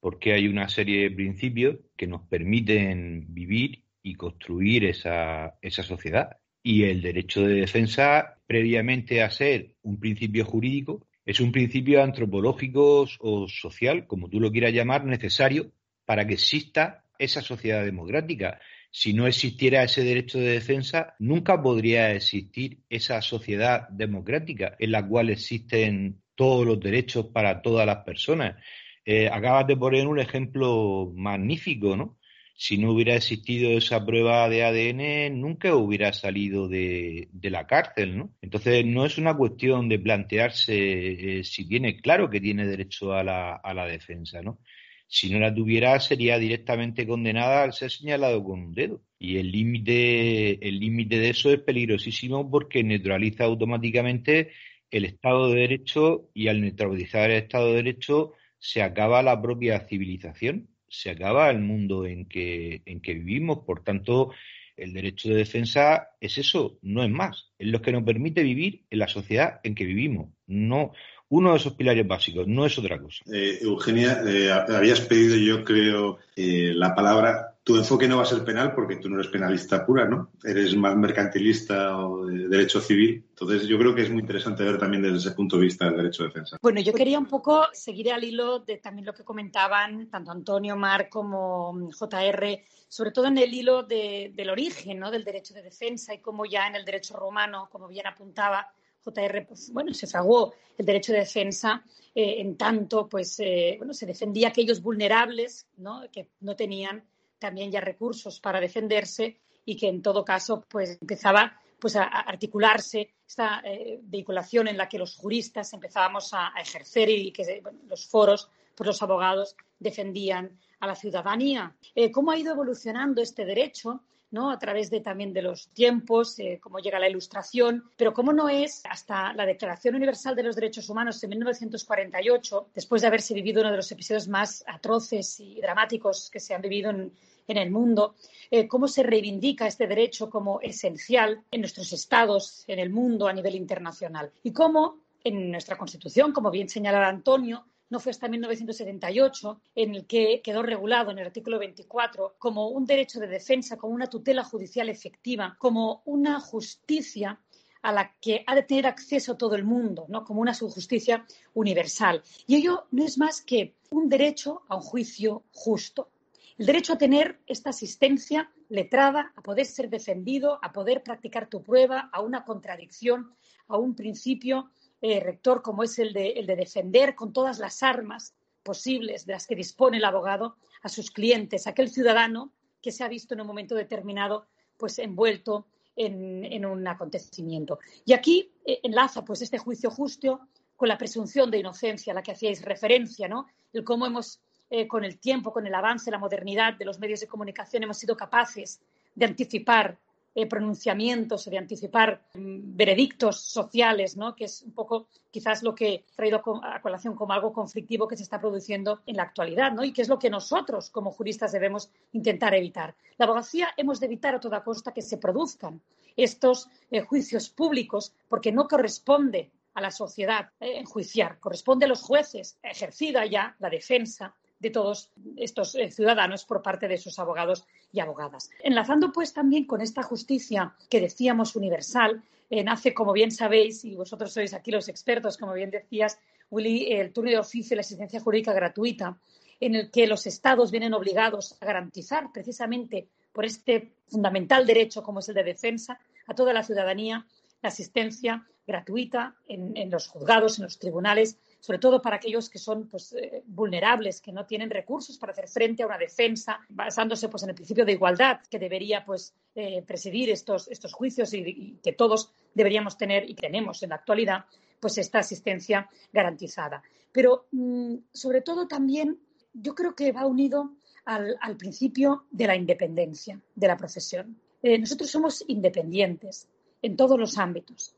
porque 0.00 0.32
hay 0.32 0.48
una 0.48 0.68
serie 0.68 1.02
de 1.02 1.14
principios 1.14 1.76
que 1.96 2.06
nos 2.06 2.22
permiten 2.22 3.26
vivir 3.28 3.84
y 4.02 4.14
construir 4.14 4.84
esa, 4.84 5.58
esa 5.62 5.82
sociedad. 5.82 6.38
Y 6.62 6.84
el 6.84 7.00
derecho 7.00 7.42
de 7.42 7.54
defensa, 7.54 8.38
previamente 8.46 9.22
a 9.22 9.30
ser 9.30 9.76
un 9.82 10.00
principio 10.00 10.44
jurídico, 10.44 11.06
es 11.24 11.40
un 11.40 11.52
principio 11.52 12.02
antropológico 12.02 13.06
o 13.20 13.48
social, 13.48 14.06
como 14.06 14.28
tú 14.28 14.40
lo 14.40 14.52
quieras 14.52 14.72
llamar, 14.72 15.04
necesario 15.04 15.72
para 16.04 16.26
que 16.26 16.34
exista 16.34 17.04
esa 17.18 17.40
sociedad 17.40 17.84
democrática. 17.84 18.60
Si 18.90 19.12
no 19.12 19.26
existiera 19.26 19.82
ese 19.82 20.04
derecho 20.04 20.38
de 20.38 20.52
defensa, 20.52 21.14
nunca 21.18 21.62
podría 21.62 22.12
existir 22.12 22.80
esa 22.88 23.22
sociedad 23.22 23.88
democrática 23.88 24.76
en 24.78 24.92
la 24.92 25.06
cual 25.06 25.30
existen 25.30 26.23
todos 26.34 26.66
los 26.66 26.80
derechos 26.80 27.26
para 27.26 27.62
todas 27.62 27.86
las 27.86 28.04
personas. 28.04 28.56
Eh, 29.04 29.28
acabas 29.30 29.66
de 29.66 29.76
poner 29.76 30.06
un 30.06 30.18
ejemplo 30.18 31.12
magnífico, 31.14 31.96
¿no? 31.96 32.18
si 32.56 32.78
no 32.78 32.92
hubiera 32.92 33.16
existido 33.16 33.70
esa 33.72 34.04
prueba 34.06 34.48
de 34.48 34.64
ADN, 34.64 35.40
nunca 35.40 35.74
hubiera 35.74 36.12
salido 36.12 36.68
de, 36.68 37.28
la 37.42 37.66
cárcel, 37.66 38.16
¿no? 38.16 38.30
Entonces, 38.42 38.86
no 38.86 39.04
es 39.04 39.18
una 39.18 39.36
cuestión 39.36 39.88
de 39.88 39.98
plantearse 39.98 41.40
eh, 41.40 41.44
si 41.44 41.66
tiene, 41.68 42.00
claro 42.00 42.30
que 42.30 42.40
tiene 42.40 42.66
derecho 42.66 43.12
a 43.12 43.24
la, 43.24 43.56
a 43.56 43.74
la 43.74 43.86
defensa, 43.86 44.40
¿no? 44.40 44.60
Si 45.06 45.30
no 45.30 45.38
la 45.38 45.54
tuviera, 45.54 45.98
sería 46.00 46.38
directamente 46.38 47.06
condenada 47.06 47.62
al 47.64 47.72
ser 47.72 47.90
señalado 47.90 48.42
con 48.42 48.60
un 48.60 48.74
dedo. 48.74 49.02
Y 49.18 49.36
el 49.38 49.50
límite, 49.50 50.66
el 50.66 50.80
límite 50.80 51.18
de 51.18 51.30
eso 51.30 51.50
es 51.50 51.60
peligrosísimo 51.60 52.50
porque 52.50 52.82
neutraliza 52.82 53.44
automáticamente 53.44 54.50
el 54.96 55.04
Estado 55.04 55.48
de 55.48 55.60
Derecho 55.60 56.30
y 56.34 56.48
al 56.48 56.60
neutralizar 56.60 57.30
el 57.30 57.42
Estado 57.42 57.68
de 57.68 57.74
Derecho 57.74 58.32
se 58.58 58.82
acaba 58.82 59.22
la 59.22 59.40
propia 59.40 59.80
civilización 59.80 60.68
se 60.94 61.10
acaba 61.10 61.50
el 61.50 61.60
mundo 61.60 62.06
en 62.06 62.26
que, 62.26 62.82
en 62.86 63.00
que 63.00 63.14
vivimos. 63.14 63.60
Por 63.66 63.82
tanto, 63.82 64.30
el 64.76 64.92
derecho 64.92 65.28
de 65.28 65.36
defensa 65.36 66.08
es 66.20 66.38
eso, 66.38 66.78
no 66.82 67.02
es 67.02 67.10
más. 67.10 67.50
Es 67.58 67.68
lo 67.68 67.82
que 67.82 67.92
nos 67.92 68.04
permite 68.04 68.42
vivir 68.42 68.84
en 68.90 68.98
la 69.00 69.08
sociedad 69.08 69.60
en 69.64 69.74
que 69.74 69.84
vivimos. 69.84 70.30
No, 70.46 70.92
uno 71.28 71.50
de 71.50 71.56
esos 71.56 71.74
pilares 71.74 72.06
básicos, 72.06 72.46
no 72.46 72.64
es 72.64 72.78
otra 72.78 73.00
cosa. 73.00 73.24
Eh, 73.32 73.58
Eugenia, 73.62 74.20
eh, 74.26 74.52
habías 74.52 75.00
pedido, 75.00 75.36
yo 75.36 75.64
creo, 75.64 76.18
eh, 76.36 76.72
la 76.74 76.94
palabra 76.94 77.53
tu 77.64 77.78
enfoque 77.78 78.06
no 78.06 78.18
va 78.18 78.24
a 78.24 78.26
ser 78.26 78.44
penal 78.44 78.74
porque 78.74 78.96
tú 78.96 79.08
no 79.08 79.18
eres 79.18 79.30
penalista 79.30 79.86
pura, 79.86 80.04
¿no? 80.04 80.30
Eres 80.44 80.76
más 80.76 80.94
mercantilista 80.96 81.96
o 81.96 82.26
de 82.26 82.46
derecho 82.46 82.78
civil. 82.78 83.24
Entonces, 83.30 83.66
yo 83.66 83.78
creo 83.78 83.94
que 83.94 84.02
es 84.02 84.10
muy 84.10 84.20
interesante 84.20 84.62
ver 84.62 84.78
también 84.78 85.02
desde 85.02 85.16
ese 85.16 85.30
punto 85.30 85.56
de 85.56 85.62
vista 85.62 85.86
el 85.86 85.96
derecho 85.96 86.24
de 86.24 86.28
defensa. 86.28 86.58
Bueno, 86.60 86.82
yo 86.82 86.92
quería 86.92 87.18
un 87.18 87.24
poco 87.24 87.66
seguir 87.72 88.12
al 88.12 88.22
hilo 88.22 88.58
de 88.58 88.76
también 88.76 89.06
lo 89.06 89.14
que 89.14 89.24
comentaban 89.24 90.10
tanto 90.10 90.30
Antonio, 90.30 90.76
Mar 90.76 91.08
como 91.08 91.88
JR, 91.90 92.60
sobre 92.86 93.12
todo 93.12 93.28
en 93.28 93.38
el 93.38 93.54
hilo 93.54 93.82
del 93.82 94.50
origen 94.50 94.98
¿no? 94.98 95.10
del 95.10 95.24
derecho 95.24 95.54
de 95.54 95.62
defensa 95.62 96.12
y 96.12 96.20
cómo 96.20 96.44
ya 96.44 96.66
en 96.66 96.76
el 96.76 96.84
derecho 96.84 97.16
romano, 97.16 97.70
como 97.72 97.88
bien 97.88 98.06
apuntaba 98.06 98.68
JR, 99.02 99.46
pues, 99.46 99.72
bueno, 99.72 99.94
se 99.94 100.06
fraguó 100.06 100.52
el 100.76 100.84
derecho 100.84 101.12
de 101.12 101.20
defensa 101.20 101.82
eh, 102.14 102.36
en 102.40 102.56
tanto, 102.58 103.08
pues, 103.08 103.40
eh, 103.40 103.76
bueno, 103.78 103.94
se 103.94 104.04
defendía 104.04 104.48
a 104.48 104.50
aquellos 104.50 104.82
vulnerables, 104.82 105.66
¿no? 105.78 106.02
Que 106.12 106.28
no 106.40 106.56
tenían 106.56 107.04
también 107.44 107.70
ya 107.70 107.82
recursos 107.82 108.40
para 108.40 108.58
defenderse 108.58 109.36
y 109.66 109.76
que 109.76 109.86
en 109.86 110.00
todo 110.00 110.24
caso 110.24 110.64
pues 110.66 110.96
empezaba 110.98 111.60
pues 111.78 111.94
a, 111.94 112.04
articularse 112.04 113.10
esta 113.28 113.60
eh, 113.62 114.00
vehiculación 114.02 114.66
en 114.68 114.78
la 114.78 114.88
que 114.88 114.98
los 114.98 115.14
juristas 115.14 115.70
empezábamos 115.74 116.32
a, 116.32 116.54
ejercer 116.58 117.10
y 117.10 117.32
que 117.32 117.62
los 117.86 118.06
foros, 118.06 118.48
pues 118.74 118.86
los 118.86 119.02
abogados 119.02 119.56
defendían 119.78 120.58
a 120.80 120.86
la 120.86 120.94
ciudadanía. 120.94 121.76
Eh, 121.94 122.10
¿Cómo 122.10 122.30
ha 122.30 122.38
ido 122.38 122.54
evolucionando 122.54 123.20
este 123.20 123.44
derecho? 123.44 124.00
¿no? 124.30 124.50
a 124.50 124.58
través 124.58 124.90
de 124.90 125.00
también 125.00 125.32
de 125.32 125.42
los 125.42 125.68
tiempos, 125.68 126.36
eh, 126.40 126.58
cómo 126.60 126.80
llega 126.80 126.98
la 126.98 127.08
ilustración, 127.08 127.84
pero 127.96 128.12
cómo 128.12 128.32
no 128.32 128.48
es 128.48 128.82
hasta 128.90 129.32
la 129.32 129.46
Declaración 129.46 129.94
Universal 129.94 130.34
de 130.34 130.42
los 130.42 130.56
Derechos 130.56 130.88
Humanos 130.88 131.22
en 131.22 131.30
1948, 131.30 132.70
después 132.74 133.02
de 133.02 133.08
haberse 133.08 133.32
vivido 133.32 133.60
uno 133.60 133.70
de 133.70 133.76
los 133.76 133.92
episodios 133.92 134.26
más 134.26 134.64
atroces 134.66 135.38
y 135.38 135.60
dramáticos 135.60 136.30
que 136.30 136.40
se 136.40 136.52
han 136.52 136.62
vivido 136.62 136.90
en, 136.90 137.12
en 137.46 137.56
el 137.56 137.70
mundo, 137.70 138.14
eh, 138.50 138.66
cómo 138.68 138.88
se 138.88 139.02
reivindica 139.02 139.66
este 139.66 139.86
derecho 139.86 140.30
como 140.30 140.60
esencial 140.60 141.42
en 141.50 141.60
nuestros 141.60 141.92
estados, 141.92 142.64
en 142.66 142.78
el 142.78 142.90
mundo, 142.90 143.28
a 143.28 143.32
nivel 143.32 143.54
internacional. 143.54 144.32
Y 144.42 144.52
cómo 144.52 145.00
en 145.22 145.50
nuestra 145.50 145.76
Constitución, 145.78 146.32
como 146.32 146.50
bien 146.50 146.68
señalaba 146.68 147.08
Antonio, 147.08 147.64
no 147.90 148.00
fue 148.00 148.10
hasta 148.10 148.28
1978 148.28 149.60
en 149.74 149.94
el 149.94 150.06
que 150.06 150.40
quedó 150.42 150.62
regulado 150.62 151.10
en 151.10 151.18
el 151.18 151.26
artículo 151.26 151.58
24 151.58 152.36
como 152.38 152.68
un 152.68 152.86
derecho 152.86 153.20
de 153.20 153.28
defensa, 153.28 153.76
como 153.76 153.94
una 153.94 154.08
tutela 154.08 154.42
judicial 154.42 154.88
efectiva, 154.88 155.56
como 155.58 156.02
una 156.04 156.40
justicia 156.40 157.40
a 157.82 157.92
la 157.92 158.14
que 158.18 158.42
ha 158.46 158.54
de 158.54 158.62
tener 158.62 158.86
acceso 158.86 159.36
todo 159.36 159.54
el 159.54 159.64
mundo, 159.64 160.06
¿no? 160.08 160.24
como 160.24 160.40
una 160.40 160.54
justicia 160.54 161.26
universal. 161.52 162.22
Y 162.46 162.56
ello 162.56 162.86
no 162.90 163.04
es 163.04 163.18
más 163.18 163.42
que 163.42 163.74
un 163.90 164.08
derecho 164.08 164.62
a 164.68 164.76
un 164.76 164.82
juicio 164.82 165.44
justo, 165.52 166.08
el 166.58 166.66
derecho 166.66 166.92
a 166.92 166.98
tener 166.98 167.40
esta 167.46 167.70
asistencia 167.70 168.50
letrada, 168.68 169.32
a 169.36 169.42
poder 169.42 169.66
ser 169.66 169.90
defendido, 169.90 170.58
a 170.62 170.72
poder 170.72 171.02
practicar 171.02 171.48
tu 171.48 171.62
prueba, 171.62 172.10
a 172.12 172.20
una 172.20 172.44
contradicción, 172.44 173.34
a 173.68 173.76
un 173.76 173.94
principio 173.94 174.70
eh, 175.00 175.20
rector 175.20 175.62
como 175.62 175.82
es 175.82 175.98
el 175.98 176.12
de, 176.12 176.30
el 176.30 176.46
de 176.46 176.56
defender 176.56 177.14
con 177.14 177.32
todas 177.32 177.58
las 177.58 177.82
armas 177.82 178.34
posibles 178.62 179.26
de 179.26 179.34
las 179.34 179.46
que 179.46 179.56
dispone 179.56 179.98
el 179.98 180.04
abogado 180.04 180.56
a 180.82 180.88
sus 180.88 181.10
clientes, 181.10 181.66
aquel 181.66 181.90
ciudadano 181.90 182.52
que 182.80 182.92
se 182.92 183.04
ha 183.04 183.08
visto 183.08 183.34
en 183.34 183.40
un 183.40 183.46
momento 183.46 183.74
determinado 183.74 184.46
pues 184.76 184.98
envuelto 184.98 185.66
en, 185.96 186.64
un 186.66 186.86
acontecimiento. 186.86 187.78
Y 188.04 188.12
aquí 188.12 188.50
eh, 188.64 188.80
enlaza 188.82 189.24
pues 189.24 189.42
este 189.42 189.58
juicio 189.58 189.90
justo 189.90 190.40
con 190.76 190.88
la 190.88 190.98
presunción 190.98 191.50
de 191.50 191.58
inocencia 191.58 192.12
a 192.12 192.14
la 192.14 192.22
que 192.22 192.32
hacíais 192.32 192.62
referencia, 192.62 193.28
¿no? 193.28 193.46
El 193.72 193.84
cómo 193.84 194.06
hemos 194.06 194.40
eh, 194.76 194.88
con 194.88 195.04
el 195.04 195.20
tiempo, 195.20 195.52
con 195.52 195.64
el 195.68 195.74
avance, 195.76 196.10
la 196.10 196.18
modernidad 196.18 196.74
de 196.74 196.84
los 196.84 196.98
medios 196.98 197.20
de 197.20 197.28
comunicación, 197.28 197.84
hemos 197.84 197.96
sido 197.96 198.16
capaces 198.16 198.80
de 199.14 199.24
anticipar 199.24 199.96
eh, 200.34 200.48
pronunciamientos 200.48 201.44
de 201.44 201.58
anticipar 201.58 202.20
mm, 202.34 202.74
veredictos 202.74 203.40
sociales, 203.40 204.16
¿no? 204.16 204.34
que 204.34 204.46
es 204.46 204.62
un 204.62 204.72
poco 204.72 205.06
quizás 205.30 205.62
lo 205.62 205.76
que 205.76 205.94
he 205.94 206.04
traído 206.16 206.42
a 206.64 206.82
colación 206.82 207.14
como 207.14 207.32
algo 207.32 207.52
conflictivo 207.52 208.08
que 208.08 208.16
se 208.16 208.24
está 208.24 208.40
produciendo 208.40 209.02
en 209.06 209.14
la 209.14 209.22
actualidad 209.22 209.70
¿no? 209.70 209.84
y 209.84 209.92
que 209.92 210.02
es 210.02 210.08
lo 210.08 210.18
que 210.18 210.28
nosotros 210.28 210.90
como 210.90 211.12
juristas 211.12 211.52
debemos 211.52 211.88
intentar 212.10 212.52
evitar. 212.52 212.96
La 213.16 213.26
abogacía 213.26 213.68
hemos 213.76 214.00
de 214.00 214.06
evitar 214.06 214.34
a 214.34 214.40
toda 214.40 214.64
costa 214.64 214.92
que 214.92 215.02
se 215.02 215.18
produzcan 215.18 215.80
estos 216.16 216.68
eh, 216.90 217.02
juicios 217.02 217.48
públicos 217.48 218.12
porque 218.28 218.50
no 218.50 218.66
corresponde 218.66 219.52
a 219.74 219.80
la 219.80 219.92
sociedad 219.92 220.50
enjuiciar, 220.58 221.38
corresponde 221.38 221.84
a 221.84 221.88
los 221.88 222.02
jueces, 222.02 222.58
ejercida 222.60 223.24
ya 223.24 223.54
la 223.60 223.70
defensa 223.70 224.34
de 224.64 224.70
todos 224.70 225.12
estos 225.36 225.74
eh, 225.74 225.90
ciudadanos 225.90 226.44
por 226.46 226.62
parte 226.62 226.88
de 226.88 226.96
sus 226.96 227.18
abogados 227.18 227.66
y 227.92 228.00
abogadas. 228.00 228.50
Enlazando 228.62 229.12
pues 229.12 229.32
también 229.32 229.66
con 229.66 229.82
esta 229.82 230.02
justicia 230.02 230.74
que 230.88 231.00
decíamos 231.00 231.54
universal, 231.54 232.22
eh, 232.48 232.64
nace, 232.64 232.94
como 232.94 233.12
bien 233.12 233.30
sabéis, 233.30 233.84
y 233.84 233.94
vosotros 233.94 234.32
sois 234.32 234.54
aquí 234.54 234.70
los 234.70 234.88
expertos, 234.88 235.36
como 235.36 235.52
bien 235.52 235.70
decías, 235.70 236.18
Willy, 236.50 236.92
el 236.92 237.12
turno 237.12 237.30
de 237.30 237.38
oficio 237.38 237.74
y 237.74 237.76
la 237.76 237.82
asistencia 237.82 238.20
jurídica 238.20 238.52
gratuita, 238.54 239.18
en 239.60 239.74
el 239.74 239.90
que 239.90 240.06
los 240.06 240.26
Estados 240.26 240.70
vienen 240.70 240.94
obligados 240.94 241.56
a 241.60 241.66
garantizar 241.66 242.32
precisamente 242.32 243.08
por 243.32 243.44
este 243.44 243.92
fundamental 244.08 244.66
derecho 244.66 245.02
como 245.02 245.20
es 245.20 245.28
el 245.28 245.34
de 245.34 245.44
defensa 245.44 245.98
a 246.26 246.34
toda 246.34 246.52
la 246.52 246.62
ciudadanía 246.62 247.26
la 247.62 247.68
asistencia 247.68 248.46
gratuita 248.66 249.36
en 249.46 249.90
los 249.90 250.08
juzgados, 250.08 250.58
en 250.58 250.64
los 250.64 250.78
tribunales, 250.78 251.38
sobre 251.64 251.78
todo 251.78 252.02
para 252.02 252.16
aquellos 252.16 252.50
que 252.50 252.58
son 252.58 252.88
pues, 252.88 253.14
eh, 253.14 253.42
vulnerables, 253.46 254.20
que 254.20 254.32
no 254.32 254.44
tienen 254.44 254.68
recursos 254.68 255.16
para 255.16 255.32
hacer 255.32 255.48
frente 255.48 255.82
a 255.82 255.86
una 255.86 255.96
defensa, 255.96 256.60
basándose 256.68 257.30
pues, 257.30 257.42
en 257.42 257.48
el 257.48 257.54
principio 257.54 257.86
de 257.86 257.92
igualdad 257.92 258.40
que 258.50 258.58
debería 258.58 259.02
pues, 259.02 259.32
eh, 259.54 259.80
presidir 259.80 260.28
estos, 260.28 260.68
estos 260.68 260.92
juicios 260.92 261.32
y, 261.32 261.78
que 261.82 261.94
todos 261.94 262.34
deberíamos 262.52 262.98
tener 262.98 263.30
y 263.30 263.34
tenemos 263.34 263.82
en 263.82 263.88
la 263.88 263.94
actualidad, 263.94 264.44
pues 264.78 264.98
esta 264.98 265.20
asistencia 265.20 265.88
garantizada. 266.12 266.82
Pero 267.10 267.46
mm, 267.52 267.94
sobre 268.12 268.42
todo 268.42 268.68
también 268.68 269.18
yo 269.54 269.74
creo 269.74 269.94
que 269.94 270.12
va 270.12 270.26
unido 270.26 270.72
al, 271.06 271.56
principio 271.56 272.26
de 272.30 272.46
la 272.46 272.56
independencia 272.56 273.40
de 273.54 273.68
la 273.68 273.78
profesión. 273.78 274.38
Eh, 274.62 274.78
nosotros 274.78 275.08
somos 275.08 275.42
independientes 275.48 276.46
en 276.82 276.94
todos 276.94 277.18
los 277.18 277.38
ámbitos, 277.38 277.94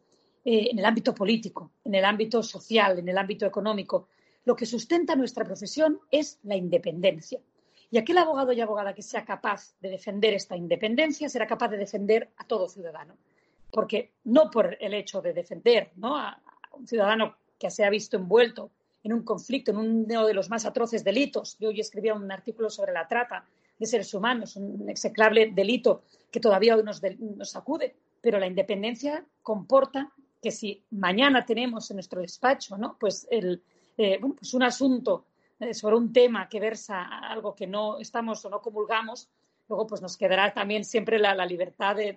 eh, 0.49 0.69
en 0.71 0.79
el 0.79 0.85
ámbito 0.85 1.13
político, 1.13 1.73
en 1.83 1.97
el 1.97 2.05
ámbito 2.05 2.41
social, 2.41 3.01
en 3.01 3.09
el 3.09 3.19
ámbito 3.19 3.47
económico. 3.47 4.07
Lo 4.45 4.55
que 4.55 4.65
sustenta 4.65 5.17
nuestra 5.17 5.45
profesión 5.45 5.99
es 6.09 6.39
la 6.45 6.55
independencia. 6.55 7.41
Y 7.91 7.99
aquel 7.99 8.19
abogado 8.19 8.53
y 8.53 8.61
abogada 8.61 8.95
que 8.95 9.03
sea 9.03 9.25
capaz 9.25 9.75
de 9.81 9.91
defender 9.91 10.35
esta 10.35 10.57
independencia 10.57 11.29
será 11.29 11.49
capaz 11.49 11.71
de 11.71 11.79
defender 11.79 12.31
a 12.37 12.45
todo 12.45 12.69
ciudadano. 12.69 13.17
Porque 13.73 14.13
no 14.23 14.49
por 14.49 14.77
el 14.81 14.95
hecho 14.95 15.21
de 15.21 15.33
defender 15.33 15.91
a, 16.01 16.41
un 16.75 16.87
ciudadano 16.87 17.35
que 17.59 17.69
se 17.69 17.85
ha 17.85 17.91
visto 17.91 18.17
envuelto 18.17 18.71
en 19.03 19.15
un 19.15 19.25
conflicto, 19.25 19.73
en 19.73 19.79
uno 19.79 20.27
de 20.29 20.35
los 20.35 20.49
más 20.49 20.65
atroces 20.65 21.03
delitos. 21.03 21.57
Yo 21.59 21.71
hoy 21.71 21.81
escribía 21.81 22.15
un 22.15 22.31
artículo 22.31 22.71
sobre 22.71 22.93
la 22.93 23.09
trata 23.09 23.45
de 23.81 23.87
seres 23.87 24.15
humanos, 24.15 24.55
un 24.55 24.89
execrable 24.89 25.51
delito 25.53 26.05
que 26.31 26.39
todavía 26.39 26.77
hoy 26.77 26.85
nos, 26.85 27.03
nos 27.19 27.51
sacude, 27.51 27.97
pero 28.21 28.39
la 28.39 28.47
independencia 28.47 29.27
comporta 29.43 30.13
que 30.47 30.53
si 30.53 30.81
mañana 30.91 31.45
tenemos 31.45 31.91
en 31.91 31.97
nuestro 31.97 32.21
despacho 32.21 32.79
¿no? 32.79 32.97
pues, 33.01 33.27
el, 33.33 33.61
eh, 33.99 34.21
pues 34.21 34.55
un 34.55 34.63
asunto 34.63 35.27
eh, 35.59 35.75
sobre 35.75 35.97
un 35.97 36.13
tema 36.13 36.49
que 36.49 36.61
versa 36.61 37.03
algo 37.03 37.53
que 37.53 37.67
no 37.67 37.99
estamos 37.99 38.45
o 38.45 38.49
no 38.49 38.61
comulgamos, 38.61 39.29
luego 39.69 39.89
pues 39.89 40.01
nos 40.03 40.17
quedará 40.17 40.55
también 40.55 40.85
siempre 40.85 41.19
la, 41.19 41.45
libertad 41.45 41.97
de, 41.97 42.13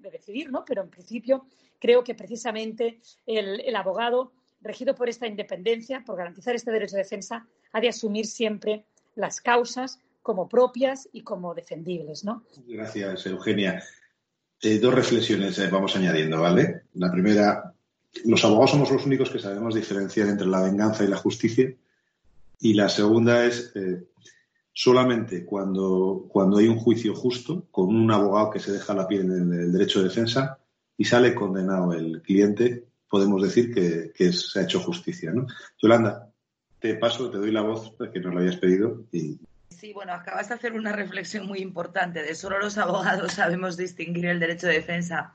decidir, 0.00 0.50
¿no? 0.50 0.64
Pero 0.64 0.80
en 0.80 0.88
principio 0.88 1.44
creo 1.78 2.02
que 2.02 2.14
precisamente 2.14 3.00
el, 3.26 3.76
abogado 3.76 4.32
regido 4.62 4.94
por 4.94 5.10
esta 5.10 5.26
independencia, 5.26 6.02
por 6.06 6.16
garantizar 6.16 6.54
este 6.54 6.70
derecho 6.70 6.96
de 6.96 7.02
defensa, 7.02 7.46
ha 7.70 7.80
de 7.82 7.90
asumir 7.90 8.24
siempre 8.24 8.86
las 9.14 9.42
causas 9.42 9.98
como 10.22 10.48
propias 10.48 11.06
y 11.12 11.20
como 11.20 11.54
defendibles. 11.54 12.24
¿no? 12.24 12.44
Gracias, 12.66 13.26
Eugenia. 13.26 13.82
Eh, 14.62 14.78
dos 14.78 14.94
reflexiones 14.94 15.70
vamos 15.70 15.94
añadiendo, 15.94 16.40
¿vale? 16.40 16.84
La 16.94 17.12
primera, 17.12 17.73
los 18.24 18.44
abogados 18.44 18.70
somos 18.70 18.90
los 18.90 19.06
únicos 19.06 19.30
que 19.30 19.38
sabemos 19.38 19.74
diferenciar 19.74 20.28
entre 20.28 20.46
la 20.46 20.62
venganza 20.62 21.04
y 21.04 21.08
la 21.08 21.16
justicia. 21.16 21.74
Y 22.60 22.74
la 22.74 22.88
segunda 22.88 23.44
es, 23.44 23.72
eh, 23.74 24.04
solamente 24.72 25.44
cuando, 25.44 26.26
cuando 26.28 26.58
hay 26.58 26.68
un 26.68 26.78
juicio 26.78 27.14
justo, 27.14 27.66
con 27.70 27.94
un 27.94 28.10
abogado 28.10 28.50
que 28.50 28.60
se 28.60 28.72
deja 28.72 28.94
la 28.94 29.08
piel 29.08 29.22
en 29.22 29.52
el 29.52 29.72
derecho 29.72 30.00
de 30.00 30.08
defensa 30.08 30.58
y 30.96 31.04
sale 31.04 31.34
condenado 31.34 31.92
el 31.92 32.22
cliente, 32.22 32.84
podemos 33.08 33.42
decir 33.42 33.72
que, 33.72 34.32
se 34.32 34.58
ha 34.58 34.62
hecho 34.62 34.80
justicia. 34.80 35.32
¿no? 35.32 35.46
Yolanda, 35.80 36.30
te 36.78 36.94
paso, 36.96 37.30
te 37.30 37.38
doy 37.38 37.50
la 37.50 37.62
voz 37.62 37.94
que 38.12 38.20
nos 38.20 38.34
lo 38.34 38.40
habías 38.40 38.56
pedido. 38.56 39.04
Y... 39.12 39.38
Sí, 39.68 39.92
bueno, 39.92 40.12
acabas 40.12 40.48
de 40.48 40.54
hacer 40.54 40.72
una 40.72 40.92
reflexión 40.92 41.46
muy 41.46 41.58
importante 41.60 42.22
de 42.22 42.34
solo 42.34 42.58
los 42.58 42.78
abogados 42.78 43.32
sabemos 43.34 43.76
distinguir 43.76 44.26
el 44.26 44.40
derecho 44.40 44.66
de 44.66 44.74
defensa. 44.74 45.34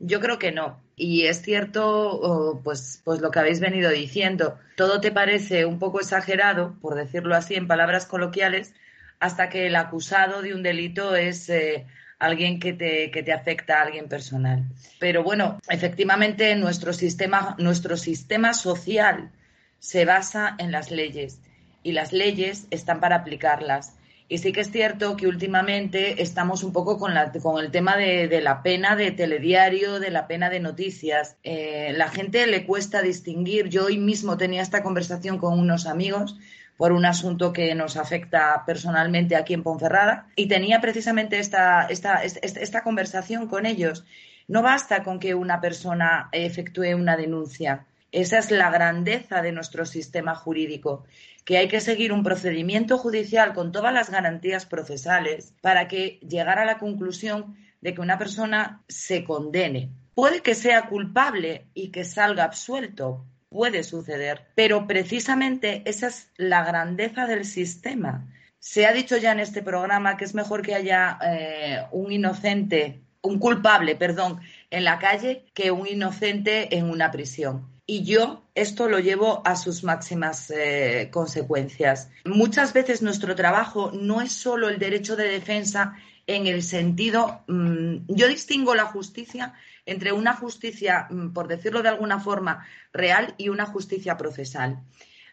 Yo 0.00 0.18
creo 0.18 0.38
que 0.38 0.50
no. 0.50 0.82
Y 0.96 1.26
es 1.26 1.42
cierto, 1.42 2.60
pues, 2.64 3.02
pues 3.04 3.20
lo 3.20 3.30
que 3.30 3.38
habéis 3.38 3.60
venido 3.60 3.90
diciendo. 3.90 4.58
Todo 4.76 5.00
te 5.00 5.12
parece 5.12 5.66
un 5.66 5.78
poco 5.78 6.00
exagerado, 6.00 6.74
por 6.80 6.94
decirlo 6.94 7.36
así, 7.36 7.54
en 7.54 7.68
palabras 7.68 8.06
coloquiales, 8.06 8.74
hasta 9.20 9.50
que 9.50 9.66
el 9.66 9.76
acusado 9.76 10.40
de 10.40 10.54
un 10.54 10.62
delito 10.62 11.14
es 11.14 11.48
eh, 11.50 11.86
alguien 12.18 12.58
que 12.58 12.72
te, 12.72 13.10
que 13.10 13.22
te 13.22 13.32
afecta 13.32 13.78
a 13.78 13.82
alguien 13.82 14.08
personal. 14.08 14.64
Pero 14.98 15.22
bueno, 15.22 15.58
efectivamente 15.68 16.56
nuestro 16.56 16.94
sistema, 16.94 17.54
nuestro 17.58 17.98
sistema 17.98 18.54
social 18.54 19.30
se 19.78 20.06
basa 20.06 20.54
en 20.58 20.72
las 20.72 20.90
leyes 20.90 21.40
y 21.82 21.92
las 21.92 22.12
leyes 22.12 22.66
están 22.70 23.00
para 23.00 23.16
aplicarlas. 23.16 23.96
Y 24.30 24.38
sí 24.38 24.52
que 24.52 24.60
es 24.60 24.70
cierto 24.70 25.16
que 25.16 25.26
últimamente 25.26 26.22
estamos 26.22 26.62
un 26.62 26.72
poco 26.72 26.98
con, 26.98 27.14
la, 27.14 27.32
con 27.32 27.62
el 27.64 27.72
tema 27.72 27.96
de, 27.96 28.40
la 28.40 28.62
pena 28.62 28.94
de 28.94 29.10
telediario, 29.10 29.98
de 29.98 30.12
la 30.12 30.28
pena 30.28 30.48
de 30.48 30.60
noticias. 30.60 31.36
Eh, 31.42 31.92
la 31.96 32.08
gente 32.08 32.46
le 32.46 32.64
cuesta 32.64 33.02
distinguir. 33.02 33.68
Yo 33.68 33.86
hoy 33.86 33.98
mismo 33.98 34.36
tenía 34.36 34.62
esta 34.62 34.84
conversación 34.84 35.38
con 35.38 35.58
unos 35.58 35.84
amigos 35.84 36.38
por 36.76 36.92
un 36.92 37.06
asunto 37.06 37.52
que 37.52 37.74
nos 37.74 37.96
afecta 37.96 38.62
personalmente 38.64 39.34
aquí 39.34 39.52
en 39.52 39.64
Ponferrada 39.64 40.28
y 40.36 40.46
tenía 40.46 40.80
precisamente 40.80 41.40
esta, 41.40 41.86
esta, 41.86 42.22
esta, 42.22 42.84
conversación 42.84 43.48
con 43.48 43.66
ellos. 43.66 44.04
No 44.46 44.62
basta 44.62 45.02
con 45.02 45.18
que 45.18 45.34
una 45.34 45.60
persona 45.60 46.28
efectúe 46.30 46.94
una 46.94 47.16
denuncia. 47.16 47.84
Esa 48.12 48.38
es 48.38 48.50
la 48.50 48.70
grandeza 48.70 49.40
de 49.40 49.52
nuestro 49.52 49.86
sistema 49.86 50.34
jurídico, 50.34 51.04
que 51.44 51.58
hay 51.58 51.68
que 51.68 51.80
seguir 51.80 52.12
un 52.12 52.24
procedimiento 52.24 52.98
judicial 52.98 53.54
con 53.54 53.72
todas 53.72 53.94
las 53.94 54.10
garantías 54.10 54.66
procesales 54.66 55.54
para 55.60 55.86
que 55.88 56.18
llegar 56.28 56.58
a 56.58 56.64
la 56.64 56.78
conclusión 56.78 57.56
de 57.80 57.94
que 57.94 58.00
una 58.00 58.18
persona 58.18 58.82
se 58.88 59.24
condene. 59.24 59.90
Puede 60.14 60.42
que 60.42 60.54
sea 60.54 60.88
culpable 60.88 61.66
y 61.72 61.90
que 61.90 62.04
salga 62.04 62.44
absuelto, 62.44 63.24
puede 63.48 63.84
suceder, 63.84 64.48
pero 64.54 64.86
precisamente 64.86 65.82
esa 65.86 66.08
es 66.08 66.30
la 66.36 66.64
grandeza 66.64 67.26
del 67.26 67.44
sistema. 67.44 68.26
Se 68.58 68.86
ha 68.86 68.92
dicho 68.92 69.16
ya 69.16 69.32
en 69.32 69.40
este 69.40 69.62
programa 69.62 70.16
que 70.16 70.24
es 70.24 70.34
mejor 70.34 70.62
que 70.62 70.74
haya 70.74 71.18
eh, 71.24 71.86
un 71.92 72.12
inocente, 72.12 73.00
un 73.22 73.38
culpable, 73.38 73.96
perdón, 73.96 74.40
en 74.70 74.84
la 74.84 74.98
calle 74.98 75.46
que 75.54 75.70
un 75.70 75.86
inocente 75.86 76.76
en 76.76 76.90
una 76.90 77.10
prisión. 77.10 77.69
Y 77.90 78.04
yo 78.04 78.44
esto 78.54 78.88
lo 78.88 79.00
llevo 79.00 79.42
a 79.44 79.56
sus 79.56 79.82
máximas 79.82 80.48
eh, 80.52 81.08
consecuencias. 81.12 82.08
Muchas 82.24 82.72
veces 82.72 83.02
nuestro 83.02 83.34
trabajo 83.34 83.90
no 83.92 84.20
es 84.20 84.30
solo 84.30 84.68
el 84.68 84.78
derecho 84.78 85.16
de 85.16 85.28
defensa 85.28 85.96
en 86.28 86.46
el 86.46 86.62
sentido, 86.62 87.42
mm, 87.48 88.06
yo 88.06 88.28
distingo 88.28 88.76
la 88.76 88.84
justicia 88.84 89.54
entre 89.86 90.12
una 90.12 90.34
justicia, 90.34 91.08
mm, 91.10 91.32
por 91.32 91.48
decirlo 91.48 91.82
de 91.82 91.88
alguna 91.88 92.20
forma, 92.20 92.64
real 92.92 93.34
y 93.38 93.48
una 93.48 93.66
justicia 93.66 94.16
procesal. 94.16 94.78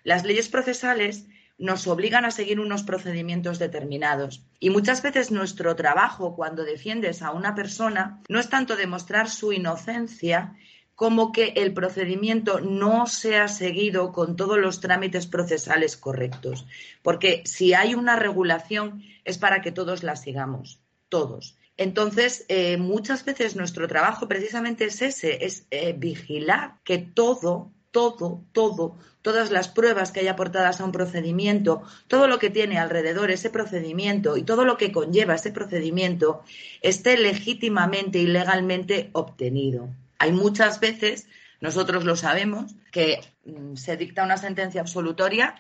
Las 0.04 0.26
leyes 0.26 0.50
procesales 0.50 1.28
nos 1.60 1.86
obligan 1.86 2.26
a 2.26 2.32
seguir 2.32 2.60
unos 2.60 2.82
procedimientos 2.82 3.60
determinados. 3.60 4.44
Y 4.60 4.72
muchas 4.72 5.04
veces 5.04 5.30
nuestro 5.30 5.76
trabajo 5.76 6.36
cuando 6.36 6.64
defiendes 6.64 7.22
a 7.22 7.30
una 7.30 7.54
persona 7.54 8.20
no 8.30 8.40
es 8.40 8.50
tanto 8.50 8.76
demostrar 8.76 9.30
su 9.30 9.54
inocencia 9.54 10.56
como 10.98 11.32
que 11.32 11.54
el 11.58 11.76
procedimiento 11.76 12.60
no 12.60 13.06
sea 13.06 13.50
seguido 13.50 14.12
con 14.12 14.36
todos 14.36 14.58
los 14.58 14.82
trámites 14.82 15.28
procesales 15.28 15.96
correctos. 15.96 16.66
Porque 17.04 17.44
si 17.46 17.76
hay 17.76 17.94
una 17.94 18.16
regulación 18.16 19.04
es 19.24 19.38
para 19.38 19.62
que 19.62 19.72
todos 19.72 20.02
la 20.02 20.16
sigamos, 20.16 20.82
todos. 21.08 21.56
Entonces, 21.78 22.46
eh, 22.48 22.78
muchas 22.78 23.24
veces 23.24 23.56
nuestro 23.56 23.88
trabajo 23.88 24.28
precisamente 24.28 24.86
es 24.86 25.04
ese, 25.04 25.46
es 25.46 25.68
eh, 25.70 25.94
vigilar 25.96 26.80
que 26.84 26.98
todo, 26.98 27.72
todo, 27.92 28.44
todo, 28.52 28.98
todas 29.22 29.52
las 29.52 29.68
pruebas 29.68 30.12
que 30.12 30.22
hay 30.22 30.28
aportadas 30.30 30.82
a 30.82 30.86
un 30.86 30.92
procedimiento, 30.92 31.84
todo 32.08 32.28
lo 32.28 32.40
que 32.40 32.50
tiene 32.50 32.80
alrededor 32.80 33.30
ese 33.30 33.52
procedimiento 33.52 34.36
y 34.36 34.42
todo 34.42 34.66
lo 34.66 34.78
que 34.78 34.92
conlleva 34.92 35.36
ese 35.36 35.52
procedimiento 35.52 36.42
esté 36.82 37.18
legítimamente 37.18 38.18
y 38.18 38.26
legalmente 38.26 39.12
obtenido. 39.14 39.90
Hay 40.20 40.32
muchas 40.32 40.80
veces, 40.80 41.28
nosotros 41.62 42.06
lo 42.06 42.16
sabemos, 42.16 42.76
que 42.92 43.20
mm, 43.46 43.76
se 43.76 43.98
dicta 43.98 44.24
una 44.24 44.38
sentencia 44.38 44.82
absolutoria 44.82 45.56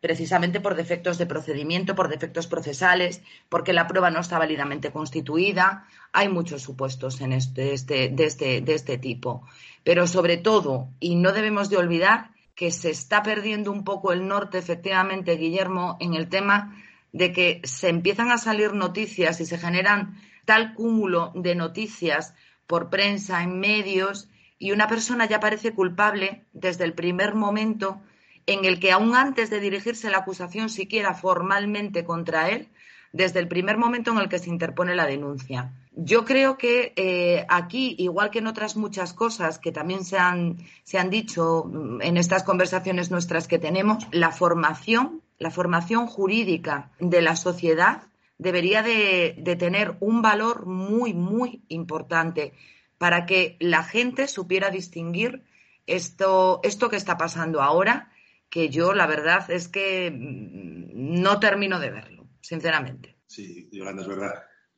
precisamente 0.00 0.60
por 0.60 0.74
defectos 0.74 1.18
de 1.18 1.26
procedimiento, 1.26 1.94
por 1.94 2.08
defectos 2.08 2.46
procesales, 2.46 3.22
porque 3.48 3.74
la 3.74 3.86
prueba 3.86 4.10
no 4.10 4.20
está 4.20 4.38
válidamente 4.38 4.90
constituida. 4.90 5.86
Hay 6.12 6.28
muchos 6.28 6.62
supuestos 6.62 7.20
este, 7.20 7.74
este, 7.74 8.08
de, 8.08 8.24
este, 8.24 8.60
de 8.62 8.74
este 8.74 8.98
tipo. 8.98 9.46
Pero 9.84 10.06
sobre 10.06 10.38
todo, 10.38 10.88
y 11.00 11.16
no 11.16 11.32
debemos 11.32 11.68
de 11.68 11.76
olvidar 11.76 12.30
que 12.54 12.70
se 12.70 12.90
está 12.90 13.22
perdiendo 13.22 13.70
un 13.70 13.84
poco 13.84 14.12
el 14.12 14.26
norte, 14.26 14.58
efectivamente, 14.58 15.36
Guillermo, 15.36 15.96
en 16.00 16.14
el 16.14 16.28
tema 16.28 16.76
de 17.12 17.32
que 17.32 17.60
se 17.64 17.88
empiezan 17.88 18.30
a 18.30 18.38
salir 18.38 18.72
noticias 18.72 19.40
y 19.40 19.46
se 19.46 19.58
generan 19.58 20.18
tal 20.44 20.74
cúmulo 20.74 21.32
de 21.34 21.54
noticias 21.54 22.34
por 22.70 22.88
prensa, 22.88 23.42
en 23.42 23.58
medios, 23.58 24.28
y 24.60 24.70
una 24.70 24.86
persona 24.86 25.26
ya 25.26 25.40
parece 25.40 25.74
culpable 25.74 26.44
desde 26.52 26.84
el 26.84 26.94
primer 26.94 27.34
momento 27.34 28.00
en 28.46 28.64
el 28.64 28.78
que 28.78 28.92
aún 28.92 29.16
antes 29.16 29.50
de 29.50 29.58
dirigirse 29.58 30.08
la 30.08 30.18
acusación 30.18 30.68
siquiera 30.70 31.14
formalmente 31.14 32.04
contra 32.04 32.48
él, 32.48 32.68
desde 33.12 33.40
el 33.40 33.48
primer 33.48 33.76
momento 33.76 34.12
en 34.12 34.18
el 34.18 34.28
que 34.28 34.38
se 34.38 34.50
interpone 34.50 34.94
la 34.94 35.06
denuncia. 35.06 35.72
Yo 35.96 36.24
creo 36.24 36.56
que 36.58 36.92
eh, 36.94 37.44
aquí, 37.48 37.96
igual 37.98 38.30
que 38.30 38.38
en 38.38 38.46
otras 38.46 38.76
muchas 38.76 39.14
cosas 39.14 39.58
que 39.58 39.72
también 39.72 40.04
se 40.04 40.16
han, 40.16 40.58
se 40.84 40.96
han 40.96 41.10
dicho 41.10 41.64
mm, 41.64 42.02
en 42.02 42.16
estas 42.16 42.44
conversaciones 42.44 43.10
nuestras 43.10 43.48
que 43.48 43.58
tenemos, 43.58 44.06
la 44.12 44.30
formación, 44.30 45.22
la 45.38 45.50
formación 45.50 46.06
jurídica 46.06 46.92
de 47.00 47.20
la 47.20 47.34
sociedad 47.34 48.09
debería 48.40 48.82
de, 48.82 49.56
tener 49.58 49.96
un 50.00 50.22
valor 50.22 50.64
muy, 50.66 51.12
muy 51.12 51.62
importante 51.68 52.54
para 52.96 53.26
que 53.26 53.56
la 53.60 53.84
gente 53.84 54.28
supiera 54.28 54.70
distinguir 54.70 55.42
esto, 55.86 56.60
esto 56.62 56.88
que 56.88 56.96
está 56.96 57.18
pasando 57.18 57.60
ahora, 57.60 58.10
que 58.48 58.70
yo 58.70 58.94
la 58.94 59.06
verdad 59.06 59.50
es 59.50 59.68
que 59.68 60.10
mm, 60.10 61.20
no 61.20 61.38
termino 61.38 61.78
de 61.78 61.90
verlo, 61.90 62.28
sinceramente. 62.40 63.16
Sí, 63.26 63.68
Yolanda, 63.72 64.02
es 64.02 64.08
verdad. 64.08 64.32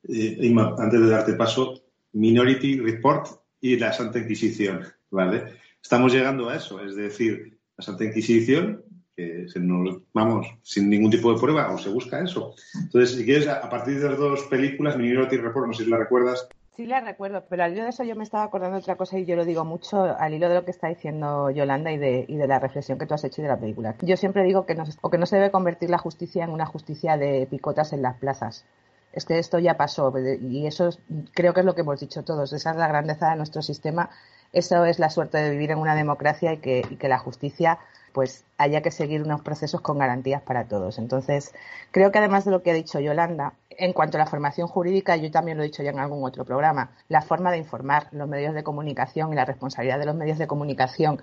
Eh, 0.09 0.53
antes 0.77 0.99
de 0.99 1.09
darte 1.09 1.33
paso, 1.33 1.85
Minority 2.11 2.79
Report 2.79 3.27
y 3.61 3.77
la 3.77 3.93
Santa 3.93 4.19
Inquisición, 4.19 4.83
¿vale? 5.09 5.57
Estamos 5.81 6.13
llegando 6.13 6.49
a 6.49 6.57
eso, 6.57 6.83
es 6.83 6.95
decir, 6.95 7.57
la 7.77 7.83
Santa 7.83 8.03
Inquisición, 8.03 8.83
que 9.15 9.47
se 9.47 9.59
nos, 9.59 9.99
vamos, 10.13 10.47
sin 10.63 10.89
ningún 10.89 11.11
tipo 11.11 11.33
de 11.33 11.39
prueba, 11.39 11.71
o 11.73 11.77
se 11.77 11.89
busca 11.89 12.19
eso. 12.19 12.55
Entonces, 12.75 13.17
si 13.17 13.25
quieres, 13.25 13.47
a 13.47 13.69
partir 13.69 13.99
de 13.99 14.09
las 14.09 14.17
dos 14.17 14.43
películas, 14.43 14.97
Minority 14.97 15.37
Report, 15.37 15.67
no 15.67 15.73
sé 15.73 15.83
si 15.83 15.89
la 15.89 15.97
recuerdas, 15.97 16.47
Sí, 16.75 16.87
la 16.87 17.01
recuerdo, 17.01 17.43
pero 17.47 17.63
al 17.63 17.73
hilo 17.73 17.83
de 17.83 17.89
eso 17.89 18.03
yo 18.03 18.15
me 18.15 18.23
estaba 18.23 18.45
acordando 18.45 18.77
de 18.77 18.81
otra 18.81 18.95
cosa 18.95 19.19
y 19.19 19.25
yo 19.25 19.35
lo 19.35 19.45
digo 19.45 19.63
mucho 19.63 20.05
al 20.17 20.33
hilo 20.33 20.49
de 20.49 20.55
lo 20.55 20.65
que 20.65 20.71
está 20.71 20.87
diciendo 20.87 21.51
Yolanda 21.51 21.91
y 21.91 21.99
de, 21.99 22.25
y 22.27 22.35
de 22.35 22.47
la 22.47 22.57
reflexión 22.57 22.97
que 22.97 23.05
tú 23.05 23.13
has 23.13 23.23
hecho 23.23 23.43
de 23.43 23.47
la 23.47 23.59
película. 23.59 23.95
Yo 24.01 24.17
siempre 24.17 24.43
digo 24.43 24.65
que 24.65 24.73
no, 24.73 24.83
o 25.01 25.09
que 25.11 25.19
no 25.19 25.27
se 25.27 25.35
debe 25.35 25.51
convertir 25.51 25.91
la 25.91 25.99
justicia 25.99 26.43
en 26.43 26.49
una 26.49 26.65
justicia 26.65 27.15
de 27.15 27.47
picotas 27.47 27.93
en 27.93 28.01
las 28.01 28.17
plazas. 28.17 28.65
Es 29.11 29.25
que 29.25 29.37
esto 29.37 29.59
ya 29.59 29.77
pasó 29.77 30.11
y 30.41 30.65
eso 30.65 30.89
creo 31.35 31.53
que 31.53 31.59
es 31.59 31.65
lo 31.67 31.75
que 31.75 31.81
hemos 31.81 31.99
dicho 31.99 32.23
todos. 32.23 32.51
Esa 32.53 32.71
es 32.71 32.77
la 32.77 32.87
grandeza 32.87 33.29
de 33.29 33.35
nuestro 33.35 33.61
sistema. 33.61 34.09
Eso 34.51 34.83
es 34.85 34.97
la 34.97 35.11
suerte 35.11 35.37
de 35.37 35.51
vivir 35.51 35.69
en 35.69 35.77
una 35.77 35.93
democracia 35.93 36.53
y 36.53 36.57
que, 36.57 36.83
y 36.89 36.95
que 36.95 37.07
la 37.07 37.19
justicia 37.19 37.77
pues 38.13 38.45
haya 38.57 38.81
que 38.81 38.91
seguir 38.91 39.23
unos 39.23 39.41
procesos 39.41 39.81
con 39.81 39.97
garantías 39.97 40.41
para 40.41 40.65
todos. 40.65 40.99
Entonces, 40.99 41.53
creo 41.91 42.11
que 42.11 42.19
además 42.19 42.45
de 42.45 42.51
lo 42.51 42.63
que 42.63 42.71
ha 42.71 42.73
dicho 42.73 42.99
Yolanda, 42.99 43.53
en 43.71 43.91
cuanto 43.91 44.17
a 44.17 44.19
la 44.19 44.27
formación 44.27 44.67
jurídica, 44.67 45.15
yo 45.17 45.31
también 45.31 45.57
lo 45.57 45.63
he 45.63 45.67
dicho 45.67 45.83
ya 45.83 45.89
en 45.89 45.99
algún 45.99 46.23
otro 46.23 46.45
programa, 46.45 46.91
la 47.09 47.21
forma 47.21 47.51
de 47.51 47.57
informar, 47.57 48.07
los 48.11 48.29
medios 48.29 48.53
de 48.53 48.63
comunicación 48.63 49.33
y 49.33 49.35
la 49.35 49.45
responsabilidad 49.45 49.99
de 49.99 50.05
los 50.05 50.15
medios 50.15 50.37
de 50.37 50.47
comunicación 50.47 51.21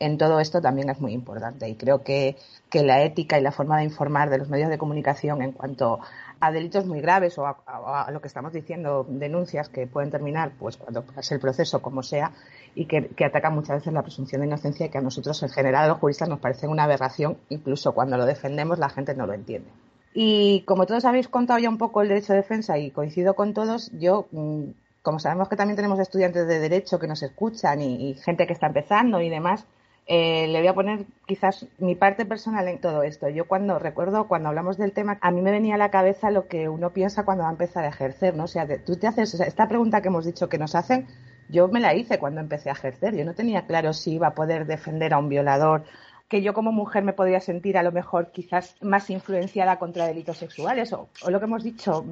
en 0.00 0.18
todo 0.18 0.40
esto 0.40 0.60
también 0.60 0.90
es 0.90 1.00
muy 1.00 1.12
importante. 1.12 1.68
Y 1.68 1.76
creo 1.76 2.02
que, 2.02 2.36
que 2.68 2.82
la 2.82 3.02
ética 3.02 3.38
y 3.38 3.42
la 3.42 3.52
forma 3.52 3.78
de 3.78 3.84
informar 3.84 4.30
de 4.30 4.38
los 4.38 4.48
medios 4.48 4.68
de 4.68 4.78
comunicación 4.78 5.42
en 5.42 5.52
cuanto 5.52 6.00
a 6.40 6.52
delitos 6.52 6.84
muy 6.84 7.00
graves 7.00 7.38
o 7.38 7.46
a, 7.46 8.10
lo 8.10 8.20
que 8.20 8.28
estamos 8.28 8.52
diciendo, 8.52 9.06
denuncias 9.08 9.68
que 9.68 9.86
pueden 9.86 10.10
terminar 10.10 10.52
pues 10.58 10.76
cuando 10.76 11.02
pase 11.02 11.34
el 11.34 11.40
proceso, 11.40 11.80
como 11.80 12.02
sea, 12.02 12.32
y 12.74 12.86
que, 12.86 13.24
atacan 13.24 13.54
muchas 13.54 13.78
veces 13.78 13.92
la 13.92 14.02
presunción 14.02 14.40
de 14.40 14.46
inocencia 14.46 14.86
y 14.86 14.88
que 14.88 14.98
a 14.98 15.02
nosotros 15.02 15.42
en 15.42 15.48
general, 15.48 15.88
los 15.88 15.98
juristas, 15.98 16.28
nos 16.28 16.40
parece 16.40 16.66
una 16.66 16.84
aberración, 16.84 17.38
incluso 17.48 17.92
cuando 17.92 18.16
lo 18.16 18.26
defendemos 18.26 18.78
la 18.78 18.88
gente 18.88 19.14
no 19.14 19.26
lo 19.26 19.32
entiende. 19.32 19.68
Y 20.12 20.62
como 20.62 20.86
todos 20.86 21.04
habéis 21.04 21.28
contado 21.28 21.58
ya 21.58 21.68
un 21.68 21.78
poco 21.78 22.02
el 22.02 22.08
derecho 22.08 22.32
de 22.32 22.40
defensa 22.40 22.78
y 22.78 22.90
coincido 22.90 23.34
con 23.34 23.52
todos, 23.52 23.90
yo, 23.98 24.26
mm, 24.30 24.62
como 25.02 25.18
sabemos 25.18 25.48
que 25.48 25.56
también 25.56 25.76
tenemos 25.76 25.98
estudiantes 25.98 26.46
de 26.46 26.60
derecho 26.60 26.98
que 26.98 27.08
nos 27.08 27.22
escuchan 27.22 27.82
y 27.82 28.14
gente 28.14 28.46
que 28.46 28.52
está 28.52 28.68
empezando 28.68 29.20
y 29.20 29.28
demás, 29.28 29.66
eh, 30.06 30.48
le 30.48 30.58
voy 30.58 30.68
a 30.68 30.74
poner 30.74 31.06
quizás 31.26 31.66
mi 31.78 31.94
parte 31.94 32.26
personal 32.26 32.68
en 32.68 32.78
todo 32.78 33.02
esto. 33.02 33.28
Yo 33.30 33.46
cuando 33.46 33.78
recuerdo, 33.78 34.28
cuando 34.28 34.50
hablamos 34.50 34.76
del 34.76 34.92
tema, 34.92 35.18
a 35.22 35.30
mí 35.30 35.40
me 35.40 35.50
venía 35.50 35.76
a 35.76 35.78
la 35.78 35.90
cabeza 35.90 36.30
lo 36.30 36.46
que 36.46 36.68
uno 36.68 36.90
piensa 36.90 37.24
cuando 37.24 37.44
va 37.44 37.48
a 37.48 37.52
empezar 37.52 37.84
a 37.84 37.88
ejercer, 37.88 38.36
¿no? 38.36 38.44
O 38.44 38.48
sea, 38.48 38.66
tú 38.84 38.96
te 38.96 39.06
haces, 39.06 39.34
esta 39.40 39.66
pregunta 39.66 40.02
que 40.02 40.08
hemos 40.08 40.26
dicho 40.26 40.48
que 40.48 40.58
nos 40.58 40.74
hacen, 40.74 41.06
yo 41.48 41.68
me 41.68 41.80
la 41.80 41.94
hice 41.94 42.18
cuando 42.18 42.40
empecé 42.40 42.70
a 42.70 42.72
ejercer. 42.72 43.16
Yo 43.16 43.24
no 43.24 43.34
tenía 43.34 43.66
claro 43.66 43.92
si 43.92 44.12
iba 44.14 44.28
a 44.28 44.34
poder 44.34 44.66
defender 44.66 45.12
a 45.14 45.18
un 45.18 45.28
violador, 45.28 45.84
que 46.28 46.42
yo 46.42 46.54
como 46.54 46.72
mujer 46.72 47.04
me 47.04 47.12
podría 47.12 47.40
sentir 47.40 47.76
a 47.76 47.82
lo 47.82 47.92
mejor 47.92 48.30
quizás 48.32 48.76
más 48.80 49.10
influenciada 49.10 49.78
contra 49.78 50.06
delitos 50.06 50.38
sexuales, 50.38 50.92
o, 50.92 51.08
o 51.22 51.30
lo 51.30 51.38
que 51.38 51.44
hemos 51.44 51.62
dicho, 51.62 52.04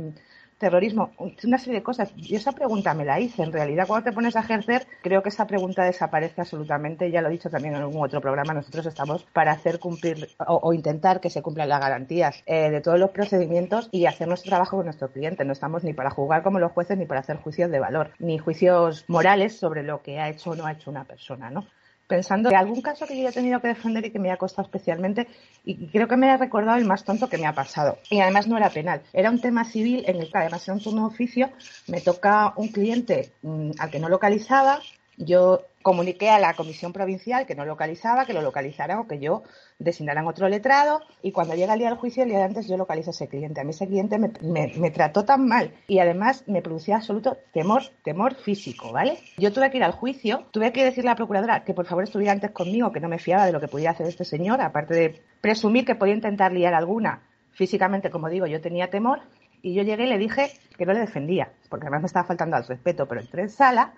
terrorismo, 0.62 1.10
una 1.18 1.58
serie 1.58 1.80
de 1.80 1.82
cosas. 1.82 2.14
Yo 2.14 2.36
esa 2.36 2.52
pregunta 2.52 2.94
me 2.94 3.04
la 3.04 3.18
hice. 3.18 3.42
En 3.42 3.52
realidad, 3.52 3.86
cuando 3.88 4.04
te 4.08 4.12
pones 4.12 4.36
a 4.36 4.40
ejercer, 4.40 4.86
creo 5.02 5.20
que 5.20 5.28
esa 5.28 5.48
pregunta 5.48 5.84
desaparece 5.84 6.40
absolutamente. 6.40 7.10
Ya 7.10 7.20
lo 7.20 7.28
he 7.28 7.32
dicho 7.32 7.50
también 7.50 7.74
en 7.74 7.82
algún 7.82 8.02
otro 8.02 8.20
programa. 8.20 8.54
Nosotros 8.54 8.86
estamos 8.86 9.24
para 9.32 9.50
hacer 9.50 9.80
cumplir 9.80 10.28
o, 10.38 10.72
intentar 10.72 11.20
que 11.20 11.30
se 11.30 11.42
cumplan 11.42 11.68
las 11.68 11.80
garantías 11.80 12.44
eh, 12.46 12.70
de 12.70 12.80
todos 12.80 13.00
los 13.00 13.10
procedimientos 13.10 13.88
y 13.90 14.06
hacer 14.06 14.28
nuestro 14.28 14.50
trabajo 14.50 14.76
con 14.76 14.86
nuestro 14.86 15.10
cliente. 15.10 15.44
No 15.44 15.52
estamos 15.52 15.82
ni 15.82 15.94
para 15.94 16.10
jugar 16.10 16.44
como 16.44 16.60
los 16.60 16.70
jueces 16.70 16.96
ni 16.96 17.06
para 17.06 17.20
hacer 17.20 17.38
juicios 17.38 17.68
de 17.68 17.80
valor, 17.80 18.12
ni 18.20 18.38
juicios 18.38 19.04
morales 19.08 19.58
sobre 19.58 19.82
lo 19.82 20.00
que 20.00 20.20
ha 20.20 20.28
hecho 20.28 20.50
o 20.50 20.54
no 20.54 20.64
ha 20.64 20.72
hecho 20.72 20.92
una 20.92 21.04
persona, 21.04 21.50
¿no? 21.50 21.66
Pensando 22.12 22.50
en 22.50 22.56
algún 22.56 22.82
caso 22.82 23.06
que 23.06 23.16
yo 23.16 23.22
haya 23.22 23.32
tenido 23.32 23.58
que 23.62 23.68
defender 23.68 24.04
y 24.04 24.10
que 24.10 24.18
me 24.18 24.30
ha 24.30 24.36
costado 24.36 24.66
especialmente 24.66 25.28
y 25.64 25.86
creo 25.86 26.06
que 26.08 26.18
me 26.18 26.30
ha 26.30 26.36
recordado 26.36 26.76
el 26.76 26.84
más 26.84 27.04
tonto 27.04 27.26
que 27.26 27.38
me 27.38 27.46
ha 27.46 27.54
pasado. 27.54 27.96
Y 28.10 28.20
además 28.20 28.46
no 28.46 28.58
era 28.58 28.68
penal, 28.68 29.00
era 29.14 29.30
un 29.30 29.40
tema 29.40 29.64
civil 29.64 30.04
en 30.06 30.20
el 30.20 30.30
que 30.30 30.36
además 30.36 30.62
era 30.68 30.74
un 30.74 30.82
turno 30.82 31.08
de 31.08 31.14
oficio, 31.14 31.48
me 31.86 32.02
toca 32.02 32.52
un 32.56 32.68
cliente 32.68 33.32
mm, 33.40 33.70
al 33.78 33.90
que 33.90 33.98
no 33.98 34.10
localizaba, 34.10 34.80
yo 35.24 35.62
comuniqué 35.82 36.30
a 36.30 36.38
la 36.38 36.54
comisión 36.54 36.92
provincial 36.92 37.46
que 37.46 37.54
no 37.54 37.64
localizaba, 37.64 38.24
que 38.24 38.32
lo 38.32 38.40
localizaran 38.40 38.98
o 38.98 39.06
que 39.06 39.18
yo 39.18 39.42
designaran 39.78 40.26
otro 40.26 40.48
letrado 40.48 41.00
y 41.22 41.32
cuando 41.32 41.54
llega 41.54 41.74
el 41.74 41.80
día 41.80 41.88
del 41.88 41.98
juicio, 41.98 42.22
el 42.22 42.30
día 42.30 42.38
de 42.38 42.44
antes 42.44 42.68
yo 42.68 42.76
localizo 42.76 43.10
a 43.10 43.12
ese 43.12 43.28
cliente. 43.28 43.60
A 43.60 43.64
mí 43.64 43.70
ese 43.70 43.86
cliente 43.86 44.18
me, 44.18 44.30
me, 44.40 44.90
trató 44.90 45.24
tan 45.24 45.46
mal 45.46 45.74
y 45.88 45.98
además 45.98 46.44
me 46.46 46.62
producía 46.62 46.96
absoluto 46.96 47.36
temor, 47.52 47.82
temor 48.04 48.34
físico, 48.34 48.92
¿vale? 48.92 49.18
Yo 49.36 49.52
tuve 49.52 49.70
que 49.70 49.78
ir 49.78 49.84
al 49.84 49.92
juicio, 49.92 50.46
tuve 50.52 50.72
que 50.72 50.84
decirle 50.84 51.10
a 51.10 51.12
la 51.12 51.16
procuradora 51.16 51.64
que 51.64 51.74
por 51.74 51.86
favor 51.86 52.04
estuviera 52.04 52.32
antes 52.32 52.52
conmigo, 52.52 52.92
que 52.92 53.00
no 53.00 53.08
me 53.08 53.18
fiaba 53.18 53.46
de 53.46 53.52
lo 53.52 53.60
que 53.60 53.68
podía 53.68 53.90
hacer 53.90 54.06
este 54.06 54.24
señor, 54.24 54.60
aparte 54.60 54.94
de 54.94 55.22
presumir 55.40 55.84
que 55.84 55.94
podía 55.94 56.14
intentar 56.14 56.52
liar 56.52 56.74
alguna. 56.74 57.22
Físicamente, 57.52 58.10
como 58.10 58.28
digo, 58.28 58.46
yo 58.46 58.60
tenía 58.60 58.88
temor 58.88 59.20
y 59.62 59.74
yo 59.74 59.82
llegué 59.82 60.04
y 60.04 60.08
le 60.08 60.18
dije 60.18 60.50
que 60.76 60.86
no 60.86 60.92
le 60.92 61.00
defendía, 61.00 61.52
porque 61.68 61.86
además 61.86 62.02
me 62.02 62.06
estaba 62.06 62.26
faltando 62.26 62.56
al 62.56 62.66
respeto, 62.66 63.06
pero 63.06 63.20
entré 63.20 63.42
en 63.42 63.50
sala 63.50 63.92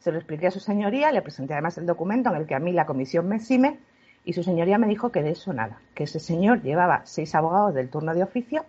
se 0.00 0.12
lo 0.12 0.18
expliqué 0.18 0.48
a 0.48 0.50
su 0.50 0.60
señoría, 0.60 1.12
le 1.12 1.22
presenté 1.22 1.54
además 1.54 1.78
el 1.78 1.86
documento 1.86 2.30
en 2.30 2.36
el 2.36 2.46
que 2.46 2.54
a 2.54 2.60
mí 2.60 2.72
la 2.72 2.86
comisión 2.86 3.28
me 3.28 3.36
exime 3.36 3.78
y 4.24 4.32
su 4.32 4.42
señoría 4.42 4.78
me 4.78 4.88
dijo 4.88 5.10
que 5.10 5.22
de 5.22 5.30
eso 5.30 5.52
nada, 5.52 5.80
que 5.94 6.04
ese 6.04 6.20
señor 6.20 6.62
llevaba 6.62 7.02
seis 7.04 7.34
abogados 7.34 7.74
del 7.74 7.88
turno 7.88 8.14
de 8.14 8.22
oficio, 8.22 8.64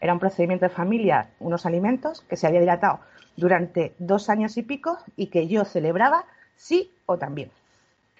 era 0.00 0.12
un 0.12 0.18
procedimiento 0.18 0.66
de 0.66 0.70
familia, 0.70 1.30
unos 1.40 1.66
alimentos 1.66 2.22
que 2.22 2.36
se 2.36 2.46
había 2.46 2.60
dilatado 2.60 3.00
durante 3.36 3.94
dos 3.98 4.28
años 4.28 4.56
y 4.56 4.62
pico 4.62 4.98
y 5.16 5.28
que 5.28 5.46
yo 5.46 5.64
celebraba 5.64 6.24
sí 6.56 6.90
o 7.06 7.18
también. 7.18 7.50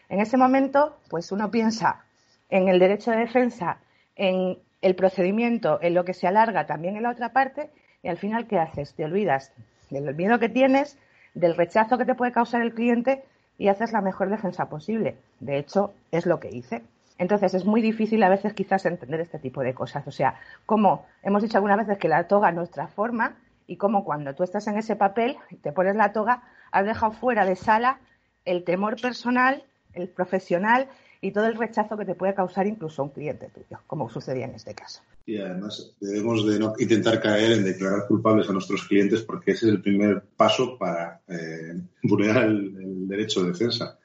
En 0.09 0.21
ese 0.21 0.37
momento, 0.37 0.97
pues 1.11 1.33
uno 1.33 1.51
piensa 1.51 2.05
en 2.49 2.69
el 2.69 2.79
derecho 2.79 3.11
de 3.11 3.19
defensa, 3.19 3.79
en 4.15 4.59
el 4.83 4.95
procedimiento, 4.95 5.79
en 5.83 5.95
lo 5.95 6.05
que 6.05 6.15
se 6.15 6.27
alarga 6.27 6.67
también 6.67 6.97
en 6.97 7.03
la 7.03 7.11
otra 7.11 7.33
parte, 7.33 7.71
y 8.03 8.09
al 8.09 8.19
final, 8.19 8.47
¿qué 8.47 8.59
haces? 8.59 8.95
Te 8.95 9.05
olvidas 9.05 9.53
del 9.91 10.15
miedo 10.15 10.39
que 10.39 10.49
tienes, 10.49 10.97
del 11.37 11.55
rechazo 11.55 11.99
que 11.99 12.05
te 12.05 12.15
puede 12.15 12.33
causar 12.33 12.63
el 12.63 12.75
cliente 12.75 13.23
y 13.59 13.69
haces 13.69 13.93
la 13.93 14.01
mejor 14.01 14.31
defensa 14.31 14.69
posible. 14.69 15.17
De 15.39 15.59
hecho, 15.59 15.93
es 16.11 16.27
lo 16.27 16.41
que 16.41 16.51
hice. 16.51 16.83
Entonces, 17.19 17.55
es 17.55 17.65
muy 17.65 17.81
difícil 17.83 18.23
a 18.23 18.29
veces 18.29 18.55
quizás 18.55 18.85
entender 18.87 19.21
este 19.21 19.39
tipo 19.39 19.61
de 19.63 19.75
cosas. 19.75 20.07
O 20.09 20.11
sea, 20.11 20.41
como 20.65 21.07
hemos 21.23 21.43
dicho 21.43 21.59
algunas 21.59 21.79
veces 21.79 21.99
que 21.99 22.09
la 22.09 22.27
toga 22.27 22.49
es 22.49 22.55
nuestra 22.55 22.89
forma 22.89 23.37
y 23.67 23.77
como 23.77 24.05
cuando 24.05 24.35
tú 24.35 24.43
estás 24.43 24.67
en 24.67 24.79
ese 24.79 24.97
papel 24.97 25.37
y 25.51 25.57
te 25.57 25.73
pones 25.73 25.95
la 25.95 26.13
toga, 26.13 26.43
has 26.73 26.87
dejado 26.87 27.13
fuera 27.13 27.45
de 27.45 27.57
sala 27.57 28.01
el 28.45 28.65
temor 28.65 29.01
personal, 29.01 29.63
el 29.93 30.09
profesional 30.09 30.89
y 31.21 31.33
todo 31.33 31.47
el 31.47 31.57
rechazo 31.57 31.97
que 31.97 32.05
te 32.05 32.15
puede 32.15 32.35
causar 32.35 32.67
incluso 32.67 33.03
un 33.03 33.11
cliente 33.11 33.49
tuyo, 33.49 33.81
como 33.87 34.09
sucedía 34.11 34.47
en 34.47 34.55
este 34.55 34.75
caso. 34.75 35.03
Y 35.25 35.39
además 35.39 35.95
debemos 36.01 36.47
de 36.47 36.59
no 36.59 36.75
intentar 36.79 37.21
caer 37.21 37.53
en 37.53 37.65
declarar 37.65 38.07
culpables 38.07 38.49
a 38.49 38.53
nuestros 38.53 38.85
clientes 38.85 39.23
porque 39.23 39.53
ese 39.53 39.67
es 39.67 39.73
el 39.73 39.83
primer 39.83 40.23
paso 40.37 40.79
para 40.79 41.21
eh, 41.29 41.81
vulnerar 42.03 42.45
el, 42.45 43.09
derecho 43.09 43.43
de 43.43 43.51
defensa. 43.51 43.99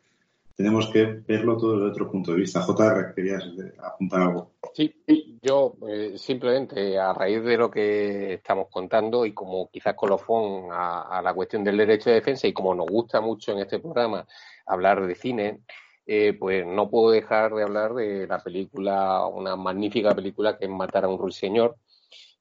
Tenemos 0.56 0.90
que 0.92 1.06
verlo 1.28 1.58
todo 1.58 1.78
desde 1.78 1.92
otro 1.92 2.12
punto 2.12 2.32
de 2.32 2.38
vista. 2.38 2.62
JR, 2.62 3.14
querías 3.16 3.44
apuntar 3.82 4.22
algo. 4.22 4.52
Sí, 4.74 4.94
yo 5.42 5.76
eh, 5.90 6.14
simplemente 6.18 7.00
a 7.00 7.14
raíz 7.14 7.44
de 7.44 7.58
lo 7.58 7.72
que 7.72 8.36
estamos 8.36 8.68
contando 8.70 9.26
y 9.26 9.34
como 9.34 9.70
quizás 9.72 9.96
colofón 9.96 10.72
a, 10.72 11.18
a 11.18 11.22
la 11.22 11.34
cuestión 11.34 11.64
del 11.64 11.78
derecho 11.78 12.10
de 12.10 12.18
defensa 12.18 12.48
y 12.48 12.54
como 12.54 12.76
nos 12.76 12.86
gusta 12.88 13.22
mucho 13.22 13.54
en 13.54 13.60
este 13.60 13.80
programa 13.80 14.28
hablar 14.66 15.06
de 15.06 15.16
cine, 15.16 15.62
eh, 16.06 16.34
pues 16.34 16.66
no 16.66 16.90
puedo 16.90 17.12
dejar 17.12 17.54
de 17.54 17.64
hablar 17.64 17.94
de 17.94 18.28
la 18.28 18.40
película, 18.40 19.26
una 19.28 19.56
magnífica 19.56 20.14
película 20.16 20.58
que 20.58 20.66
es 20.66 20.72
Matar 20.72 21.06
a 21.06 21.08
un 21.10 21.20
ruiseñor, 21.20 21.76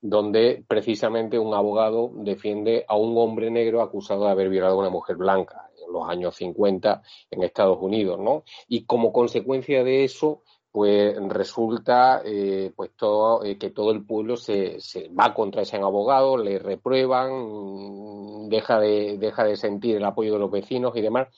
donde 0.01 0.65
precisamente 0.67 1.39
un 1.39 1.55
abogado 1.55 2.11
defiende 2.15 2.85
a 2.89 2.97
un 2.97 3.17
hombre 3.19 3.51
negro 3.51 3.83
acusado 3.83 4.25
de 4.25 4.31
haber 4.31 4.49
violado 4.49 4.75
a 4.75 4.79
una 4.79 4.91
mujer 4.91 5.17
blanca 5.17 5.71
en 5.87 5.93
los 5.93 6.09
años 6.09 6.37
50 6.37 7.03
en 7.31 7.43
Estados 7.43 7.79
Unidos, 7.81 8.19
¿no? 8.19 8.45
Y 8.69 8.85
como 8.85 9.13
consecuencia 9.13 9.85
de 9.85 10.05
eso, 10.05 10.43
pues 10.73 11.17
resulta 11.29 12.23
eh, 12.25 12.73
pues 12.77 12.93
todo, 12.97 13.45
eh, 13.45 13.59
que 13.59 13.71
todo 13.71 13.91
el 13.91 14.05
pueblo 14.05 14.37
se, 14.37 14.81
se, 14.81 15.09
va 15.09 15.35
contra 15.35 15.63
ese 15.63 15.77
abogado, 15.77 16.37
le 16.37 16.59
reprueban, 16.59 18.49
deja 18.49 18.79
de, 18.79 19.19
deja 19.19 19.45
de 19.45 19.57
sentir 19.57 19.97
el 19.97 20.05
apoyo 20.05 20.33
de 20.33 20.39
los 20.39 20.51
vecinos 20.51 20.93
y 20.97 21.01
demás. 21.01 21.29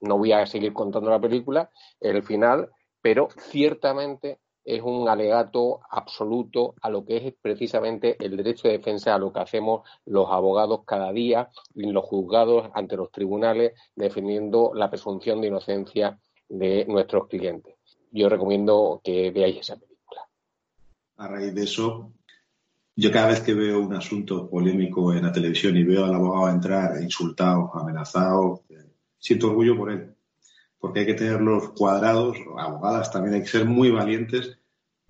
No 0.00 0.18
voy 0.18 0.32
a 0.32 0.46
seguir 0.46 0.72
contando 0.72 1.10
la 1.10 1.20
película, 1.20 1.70
el 2.00 2.22
final, 2.22 2.70
pero 3.00 3.28
ciertamente 3.36 4.38
es 4.64 4.82
un 4.82 5.08
alegato 5.08 5.80
absoluto 5.90 6.74
a 6.82 6.90
lo 6.90 7.04
que 7.04 7.16
es 7.16 7.34
precisamente 7.40 8.16
el 8.24 8.36
derecho 8.36 8.68
de 8.68 8.78
defensa, 8.78 9.14
a 9.14 9.18
lo 9.18 9.32
que 9.32 9.40
hacemos 9.40 9.88
los 10.04 10.28
abogados 10.30 10.80
cada 10.86 11.12
día 11.12 11.48
en 11.74 11.92
los 11.92 12.04
juzgados 12.04 12.70
ante 12.74 12.96
los 12.96 13.10
tribunales, 13.10 13.72
defendiendo 13.96 14.72
la 14.74 14.90
presunción 14.90 15.40
de 15.40 15.48
inocencia 15.48 16.18
de 16.48 16.84
nuestros 16.86 17.26
clientes 17.28 17.80
yo 18.10 18.28
recomiendo 18.28 19.00
que 19.02 19.30
veáis 19.30 19.58
esa 19.58 19.76
película. 19.76 20.22
A 21.16 21.28
raíz 21.28 21.54
de 21.54 21.64
eso, 21.64 22.12
yo 22.96 23.12
cada 23.12 23.28
vez 23.28 23.40
que 23.40 23.54
veo 23.54 23.80
un 23.80 23.94
asunto 23.94 24.48
polémico 24.48 25.12
en 25.12 25.24
la 25.24 25.32
televisión 25.32 25.76
y 25.76 25.84
veo 25.84 26.04
al 26.04 26.14
abogado 26.14 26.48
entrar 26.50 27.02
insultado, 27.02 27.70
amenazado, 27.74 28.62
siento 29.20 29.48
orgullo 29.48 29.76
por 29.76 29.92
él. 29.92 30.14
Porque 30.78 31.00
hay 31.00 31.06
que 31.06 31.14
tener 31.14 31.40
los 31.40 31.70
cuadrados, 31.70 32.38
abogadas 32.58 33.12
también 33.12 33.34
hay 33.34 33.42
que 33.42 33.48
ser 33.48 33.66
muy 33.66 33.90
valientes 33.90 34.58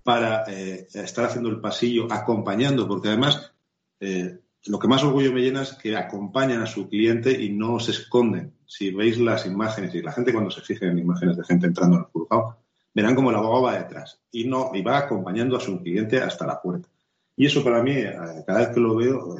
para 0.03 0.45
eh, 0.49 0.89
estar 0.93 1.27
haciendo 1.27 1.49
el 1.49 1.61
pasillo, 1.61 2.09
acompañando, 2.11 2.89
porque 2.89 3.09
además 3.09 3.53
eh, 4.01 4.39
lo 4.67 4.79
que 4.79 4.89
más 4.89 5.03
orgullo 5.05 5.33
me 5.33 5.41
llena 5.41 5.63
es 5.63 5.75
que 5.75 5.97
acompañan 5.97 6.63
a 6.63 6.67
su 6.67 6.89
cliente 6.89 7.31
y 7.31 7.51
no 7.51 7.79
se 7.79 7.93
esconden. 7.93 8.55
Si 8.67 8.91
veis 8.91 9.19
las 9.19 9.47
imágenes 9.47 9.95
y 9.95 10.03
la 10.03 10.13
gente 10.13 10.33
cuando 10.33 10.51
se 10.51 10.63
fija 10.63 10.87
en 10.87 10.99
imágenes 10.99 11.37
de 11.37 11.45
gente 11.45 11.67
entrando 11.67 11.97
en 11.97 12.03
el 12.03 12.09
juzgado, 12.09 12.59
verán 12.95 13.15
como 13.15 13.31
el 13.31 13.37
abogado 13.37 13.63
va 13.63 13.79
detrás 13.79 14.21
y 14.33 14.45
no 14.45 14.73
y 14.75 14.83
va 14.83 14.99
acompañando 14.99 15.57
a 15.57 15.61
su 15.61 15.81
cliente 15.81 16.21
hasta 16.21 16.47
la 16.47 16.61
puerta. 16.61 16.89
Y 17.37 17.47
eso 17.47 17.63
para 17.63 17.83
mí, 17.83 17.93
eh, 17.93 18.15
cada 18.47 18.61
vez 18.61 18.69
que 18.69 18.81
lo 18.81 18.97
veo, 18.97 19.37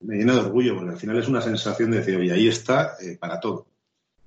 me 0.00 0.16
llena 0.16 0.34
de 0.34 0.40
orgullo, 0.40 0.76
porque 0.76 0.92
al 0.92 0.98
final 0.98 1.18
es 1.18 1.28
una 1.28 1.42
sensación 1.42 1.90
de 1.90 1.98
decir, 1.98 2.16
oye, 2.16 2.32
ahí 2.32 2.48
está 2.48 2.96
para 3.20 3.38
todo. 3.38 3.66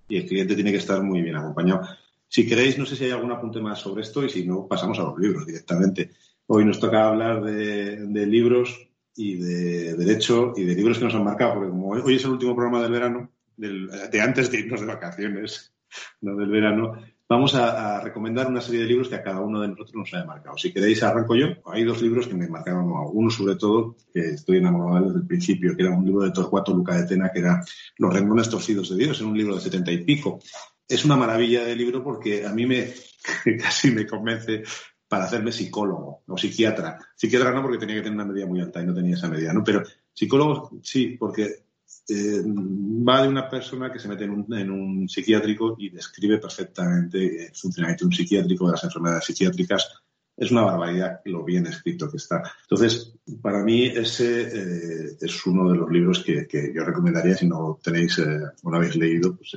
Y 0.08 0.18
el 0.18 0.26
cliente 0.28 0.56
tiene 0.56 0.72
que 0.72 0.78
estar 0.78 1.02
muy 1.02 1.22
bien 1.22 1.36
acompañado. 1.36 1.88
Si 2.28 2.48
queréis, 2.48 2.78
no 2.78 2.86
sé 2.86 2.96
si 2.96 3.06
hay 3.06 3.12
algún 3.12 3.32
apunte 3.32 3.62
más 3.62 3.80
sobre 3.80 4.02
esto 4.02 4.26
y 4.26 4.30
si 4.30 4.46
no, 4.46 4.68
pasamos 4.68 4.98
a 5.00 5.04
los 5.04 5.20
libros 5.20 5.46
directamente. 5.46 6.12
Hoy 6.48 6.66
nos 6.66 6.80
toca 6.80 7.08
hablar 7.08 7.44
de, 7.44 8.26
libros 8.26 8.90
y 9.16 9.36
de 9.36 9.94
derecho 9.96 10.54
y 10.56 10.64
de 10.64 10.76
libros 10.76 10.98
que 10.98 11.06
nos 11.06 11.16
han 11.16 11.24
marcado, 11.24 11.56
porque 11.56 11.70
como 11.70 11.90
hoy 11.90 12.16
es 12.16 12.24
el 12.24 12.32
último 12.32 12.56
programa 12.56 12.82
del 12.82 12.92
verano, 12.92 13.32
de 13.56 14.22
antes 14.22 14.52
de 14.52 14.60
irnos 14.60 14.82
de 14.82 14.88
vacaciones, 14.88 15.74
no 16.22 16.36
del 16.36 16.50
verano, 16.50 16.98
vamos 17.34 17.56
a, 17.56 18.00
recomendar 18.02 18.48
una 18.48 18.62
serie 18.62 18.82
de 18.82 18.88
libros 18.88 19.10
que 19.10 19.16
a 19.16 19.24
cada 19.24 19.42
uno 19.42 19.62
de 19.62 19.70
nosotros 19.70 19.96
nos 19.96 20.14
haya 20.14 20.26
marcado. 20.26 20.58
Si 20.58 20.72
queréis, 20.72 21.02
arranco 21.04 21.36
yo. 21.36 21.48
Hay 21.66 21.84
dos 21.84 22.02
libros 22.02 22.28
que 22.28 22.36
me 22.36 22.48
marcaron, 22.48 22.92
uno 23.12 23.30
sobre 23.30 23.56
todo, 23.56 23.96
que 24.14 24.32
estoy 24.32 24.58
enamorado 24.58 25.08
desde 25.08 25.20
el 25.20 25.28
principio, 25.28 25.76
que 25.76 25.84
era 25.84 25.92
un 25.92 26.06
libro 26.06 26.24
de 26.24 26.32
Torcuato 26.32 26.74
Luca 26.74 26.96
de 26.96 27.08
Tena, 27.08 27.32
que 27.32 27.40
era 27.40 27.64
Los 27.98 28.14
renglones 28.14 28.50
torcidos 28.50 28.90
de 28.90 28.98
Dios, 28.98 29.18
es 29.18 29.24
un 29.24 29.38
libro 29.38 29.56
de 29.56 29.62
setenta 29.62 29.92
y 29.92 30.04
pico. 30.04 30.40
Es 30.88 31.06
una 31.06 31.16
maravilla 31.16 31.64
de 31.64 31.76
libro 31.76 32.04
porque 32.04 32.46
a 32.46 32.52
mí 32.52 32.66
me 32.66 32.94
casi 33.60 33.92
me 33.92 34.06
convence 34.06 34.64
para 35.08 35.26
hacerme 35.26 35.52
psicólogo 35.52 36.24
o 36.28 36.38
psiquiatra. 36.38 37.00
Psiquiatra 37.16 37.52
no 37.52 37.62
porque 37.62 37.78
tenía 37.78 37.96
que 37.96 38.02
tener 38.02 38.16
una 38.16 38.26
medida 38.26 38.46
muy 38.46 38.62
alta 38.62 38.82
y 38.82 38.86
no 38.86 38.94
tenía 38.94 39.16
esa 39.16 39.30
medida, 39.30 39.54
¿no? 39.54 39.64
Pero 39.64 39.84
psicólogo 40.14 40.72
sí, 40.82 41.18
porque 41.20 41.63
eh, 42.08 42.44
va 42.46 43.22
de 43.22 43.28
una 43.28 43.50
persona 43.50 43.92
que 43.92 44.00
se 44.00 44.08
mete 44.08 44.26
en 44.26 44.72
un, 44.72 45.08
psiquiátrico 45.08 45.76
y 45.80 45.90
describe 45.90 46.38
perfectamente 46.38 47.48
el 47.48 47.56
funcionamiento 47.56 48.04
de 48.04 48.08
un 48.08 48.14
psiquiátrico, 48.14 48.66
de 48.66 48.72
las 48.72 48.84
enfermedades 48.84 49.26
psiquiátricas. 49.26 49.90
Es 50.36 50.52
una 50.52 50.64
barbaridad 50.64 51.22
lo 51.26 51.44
bien 51.44 51.68
escrito 51.68 52.10
que 52.10 52.18
está. 52.18 52.42
Entonces, 52.64 53.14
para 53.42 53.64
mí 53.64 53.86
ese 53.86 54.42
eh, 54.42 55.18
es 55.22 55.46
uno 55.46 55.70
de 55.72 55.78
los 55.78 55.90
libros 55.90 56.24
que, 56.24 56.74
yo 56.74 56.84
recomendaría 56.84 57.36
si 57.36 57.48
no 57.48 57.80
tenéis 57.82 58.18
eh, 58.20 58.40
no 58.64 58.76
habéis 58.76 58.96
leído, 58.96 59.36
pues 59.36 59.56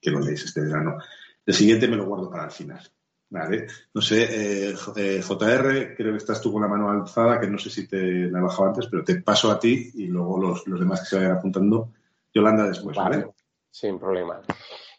que 0.00 0.10
lo 0.10 0.20
leéis 0.20 0.44
este 0.44 0.62
verano. 0.62 0.98
El 1.46 1.54
siguiente 1.54 1.88
me 1.88 1.96
lo 1.96 2.06
guardo 2.06 2.30
para 2.30 2.46
el 2.46 2.50
final. 2.50 2.80
Vale. 3.30 3.68
No 3.94 4.00
sé, 4.00 4.70
eh, 4.70 4.74
JR, 4.74 5.78
eh, 5.78 5.94
creo 5.96 6.12
que 6.12 6.18
estás 6.18 6.40
tú 6.40 6.52
con 6.52 6.62
la 6.62 6.68
mano 6.68 6.90
alzada, 6.90 7.40
que 7.40 7.46
no 7.46 7.58
sé 7.58 7.70
si 7.70 7.86
te 7.86 7.96
la 7.96 8.40
he 8.40 8.42
bajado 8.42 8.70
antes, 8.70 8.88
pero 8.90 9.04
te 9.04 9.22
paso 9.22 9.50
a 9.50 9.58
ti 9.58 9.90
y 9.94 10.06
luego 10.06 10.38
los, 10.40 10.66
los 10.66 10.80
demás 10.80 11.00
que 11.00 11.06
se 11.06 11.16
vayan 11.16 11.36
apuntando. 11.36 11.92
Yolanda 12.34 12.66
después, 12.66 12.96
¿vale? 12.96 13.26
Sin 13.70 13.98
problema. 13.98 14.40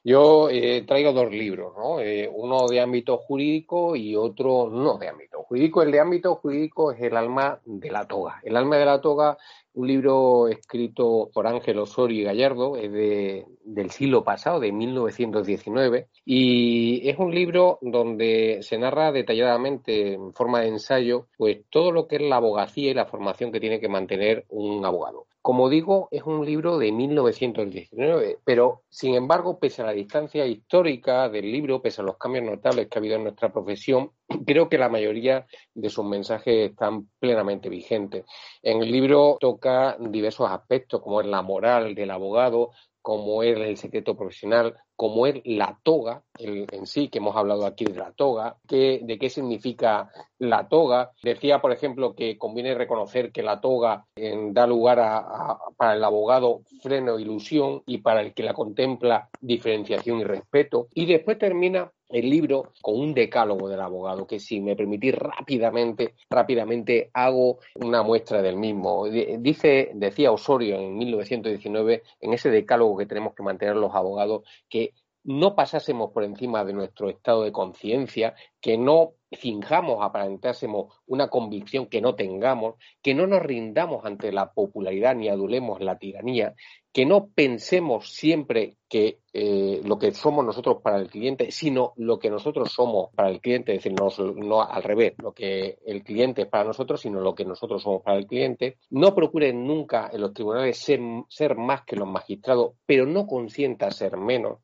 Yo 0.03 0.49
eh, 0.49 0.83
traigo 0.87 1.13
dos 1.13 1.29
libros, 1.29 1.73
¿no? 1.77 1.99
Eh, 1.99 2.29
uno 2.33 2.67
de 2.67 2.81
ámbito 2.81 3.17
jurídico 3.17 3.95
y 3.95 4.15
otro 4.15 4.69
no 4.69 4.97
de 4.97 5.09
ámbito 5.09 5.43
jurídico. 5.43 5.83
El 5.83 5.91
de 5.91 5.99
ámbito 5.99 6.35
jurídico 6.35 6.91
es 6.91 7.01
El 7.01 7.15
alma 7.15 7.59
de 7.65 7.91
la 7.91 8.07
toga. 8.07 8.39
El 8.43 8.57
alma 8.57 8.77
de 8.77 8.85
la 8.85 8.99
toga 8.99 9.37
un 9.73 9.87
libro 9.87 10.47
escrito 10.47 11.29
por 11.33 11.47
Ángel 11.47 11.79
Osorio 11.79 12.21
y 12.21 12.23
Gallardo, 12.23 12.75
es 12.75 12.91
de, 12.91 13.45
del 13.63 13.91
siglo 13.91 14.23
pasado, 14.23 14.59
de 14.59 14.71
1919, 14.71 16.07
y 16.25 17.07
es 17.09 17.17
un 17.19 17.33
libro 17.33 17.79
donde 17.81 18.59
se 18.61 18.77
narra 18.77 19.11
detalladamente, 19.11 20.13
en 20.13 20.33
forma 20.33 20.61
de 20.61 20.67
ensayo, 20.67 21.27
pues 21.37 21.59
todo 21.69 21.91
lo 21.91 22.07
que 22.07 22.17
es 22.17 22.21
la 22.21 22.37
abogacía 22.37 22.91
y 22.91 22.93
la 22.93 23.05
formación 23.05 23.51
que 23.51 23.59
tiene 23.59 23.79
que 23.79 23.89
mantener 23.89 24.45
un 24.49 24.85
abogado. 24.85 25.27
Como 25.41 25.69
digo, 25.69 26.07
es 26.11 26.21
un 26.21 26.45
libro 26.45 26.77
de 26.77 26.91
1919, 26.91 28.37
pero 28.45 28.83
sin 28.89 29.15
embargo, 29.15 29.57
pese 29.57 29.81
a 29.81 29.85
la 29.85 29.91
distancia 29.91 30.45
histórica 30.45 31.29
del 31.29 31.51
libro, 31.51 31.81
pese 31.81 32.01
a 32.01 32.03
los 32.03 32.17
cambios 32.17 32.45
notables 32.45 32.87
que 32.87 32.99
ha 32.99 33.01
habido 33.01 33.15
en 33.15 33.23
nuestra 33.23 33.51
profesión, 33.51 34.11
creo 34.45 34.69
que 34.69 34.77
la 34.77 34.87
mayoría 34.87 35.47
de 35.73 35.89
sus 35.89 36.05
mensajes 36.05 36.69
están 36.69 37.09
plenamente 37.17 37.69
vigentes. 37.69 38.23
En 38.61 38.83
el 38.83 38.91
libro 38.91 39.37
toca 39.39 39.97
diversos 39.99 40.47
aspectos, 40.47 41.01
como 41.01 41.21
es 41.21 41.27
la 41.27 41.41
moral 41.41 41.95
del 41.95 42.11
abogado, 42.11 42.69
como 43.01 43.43
es 43.43 43.57
el 43.57 43.77
secreto 43.77 44.15
profesional, 44.15 44.75
como 44.95 45.25
es 45.25 45.41
la 45.45 45.79
toga 45.83 46.23
en 46.37 46.85
sí, 46.85 47.09
que 47.09 47.17
hemos 47.17 47.35
hablado 47.35 47.65
aquí 47.65 47.85
de 47.85 47.97
la 47.97 48.11
toga, 48.11 48.57
de 48.67 49.17
qué 49.19 49.29
significa 49.29 50.11
la 50.37 50.67
toga. 50.67 51.11
Decía, 51.23 51.59
por 51.59 51.71
ejemplo, 51.71 52.15
que 52.15 52.37
conviene 52.37 52.75
reconocer 52.75 53.31
que 53.31 53.41
la 53.41 53.59
toga 53.61 54.05
da 54.15 54.67
lugar 54.67 54.99
a, 54.99 55.57
para 55.75 55.95
el 55.95 56.03
abogado 56.03 56.61
freno 56.81 57.17
e 57.17 57.21
ilusión 57.21 57.81
y 57.87 57.99
para 57.99 58.21
el 58.21 58.33
que 58.33 58.43
la 58.43 58.53
contempla 58.53 59.29
diferenciación 59.39 60.19
y 60.19 60.23
respeto. 60.23 60.87
Y 60.93 61.05
después 61.05 61.37
termina 61.37 61.91
el 62.11 62.29
libro 62.29 62.73
con 62.81 62.99
un 62.99 63.13
decálogo 63.13 63.69
del 63.69 63.81
abogado, 63.81 64.27
que 64.27 64.39
si 64.39 64.59
me 64.61 64.75
permitís 64.75 65.15
rápidamente, 65.15 66.15
rápidamente 66.29 67.09
hago 67.13 67.59
una 67.75 68.03
muestra 68.03 68.41
del 68.41 68.57
mismo. 68.57 69.07
Dice, 69.07 69.91
decía 69.93 70.31
Osorio 70.31 70.75
en 70.77 70.97
1919, 70.97 72.03
en 72.19 72.33
ese 72.33 72.49
decálogo 72.49 72.97
que 72.97 73.05
tenemos 73.05 73.33
que 73.33 73.43
mantener 73.43 73.75
los 73.75 73.95
abogados, 73.95 74.43
que 74.69 74.93
no 75.23 75.55
pasásemos 75.55 76.11
por 76.11 76.23
encima 76.23 76.65
de 76.65 76.73
nuestro 76.73 77.09
estado 77.09 77.43
de 77.43 77.51
conciencia, 77.51 78.33
que 78.59 78.77
no 78.77 79.13
finjamos, 79.31 79.99
aparentásemos 80.01 80.93
una 81.05 81.29
convicción 81.29 81.85
que 81.85 82.01
no 82.01 82.15
tengamos, 82.15 82.75
que 83.01 83.13
no 83.13 83.27
nos 83.27 83.41
rindamos 83.41 84.03
ante 84.05 84.31
la 84.31 84.51
popularidad 84.51 85.15
ni 85.15 85.29
adulemos 85.29 85.79
la 85.79 85.97
tiranía, 85.97 86.55
que 86.93 87.05
no 87.05 87.29
pensemos 87.29 88.11
siempre 88.11 88.75
que 88.89 89.19
eh, 89.31 89.81
lo 89.85 89.97
que 89.97 90.11
somos 90.11 90.45
nosotros 90.45 90.81
para 90.83 90.97
el 90.97 91.09
cliente, 91.09 91.49
sino 91.51 91.93
lo 91.95 92.19
que 92.19 92.29
nosotros 92.29 92.71
somos 92.71 93.13
para 93.15 93.29
el 93.29 93.39
cliente, 93.39 93.73
es 93.73 93.83
decir, 93.83 93.97
no, 93.97 94.61
al 94.61 94.83
revés, 94.83 95.13
lo 95.19 95.33
que 95.33 95.77
el 95.85 96.03
cliente 96.03 96.41
es 96.41 96.47
para 96.49 96.65
nosotros, 96.65 96.99
sino 96.99 97.21
lo 97.21 97.33
que 97.33 97.45
nosotros 97.45 97.81
somos 97.81 98.01
para 98.01 98.17
el 98.17 98.27
cliente. 98.27 98.77
No 98.89 99.15
procuren 99.15 99.65
nunca 99.65 100.09
en 100.11 100.19
los 100.19 100.33
tribunales 100.33 100.77
ser, 100.77 100.99
ser 101.29 101.55
más 101.55 101.83
que 101.85 101.95
los 101.95 102.09
magistrados, 102.09 102.73
pero 102.85 103.05
no 103.05 103.25
consienta 103.25 103.89
ser 103.91 104.17
menos. 104.17 104.59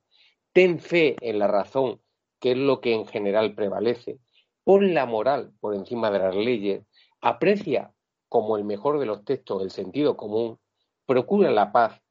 Ten 0.51 0.79
fe 0.79 1.15
en 1.21 1.39
la 1.39 1.47
razón, 1.47 2.01
que 2.41 2.51
es 2.51 2.57
lo 2.57 2.81
que 2.81 2.93
en 2.93 3.05
general 3.05 3.55
prevalece, 3.55 4.19
pon 4.65 4.93
la 4.93 5.05
moral 5.05 5.53
por 5.61 5.75
encima 5.75 6.11
de 6.11 6.19
las 6.19 6.35
leyes, 6.35 6.83
aprecia 7.21 7.93
como 8.27 8.57
el 8.57 8.65
mejor 8.65 8.99
de 8.99 9.05
los 9.05 9.23
textos 9.23 9.61
el 9.63 9.71
sentido 9.71 10.17
común, 10.17 10.59
procura 11.05 11.49
la 11.51 11.71
paz 11.71 12.01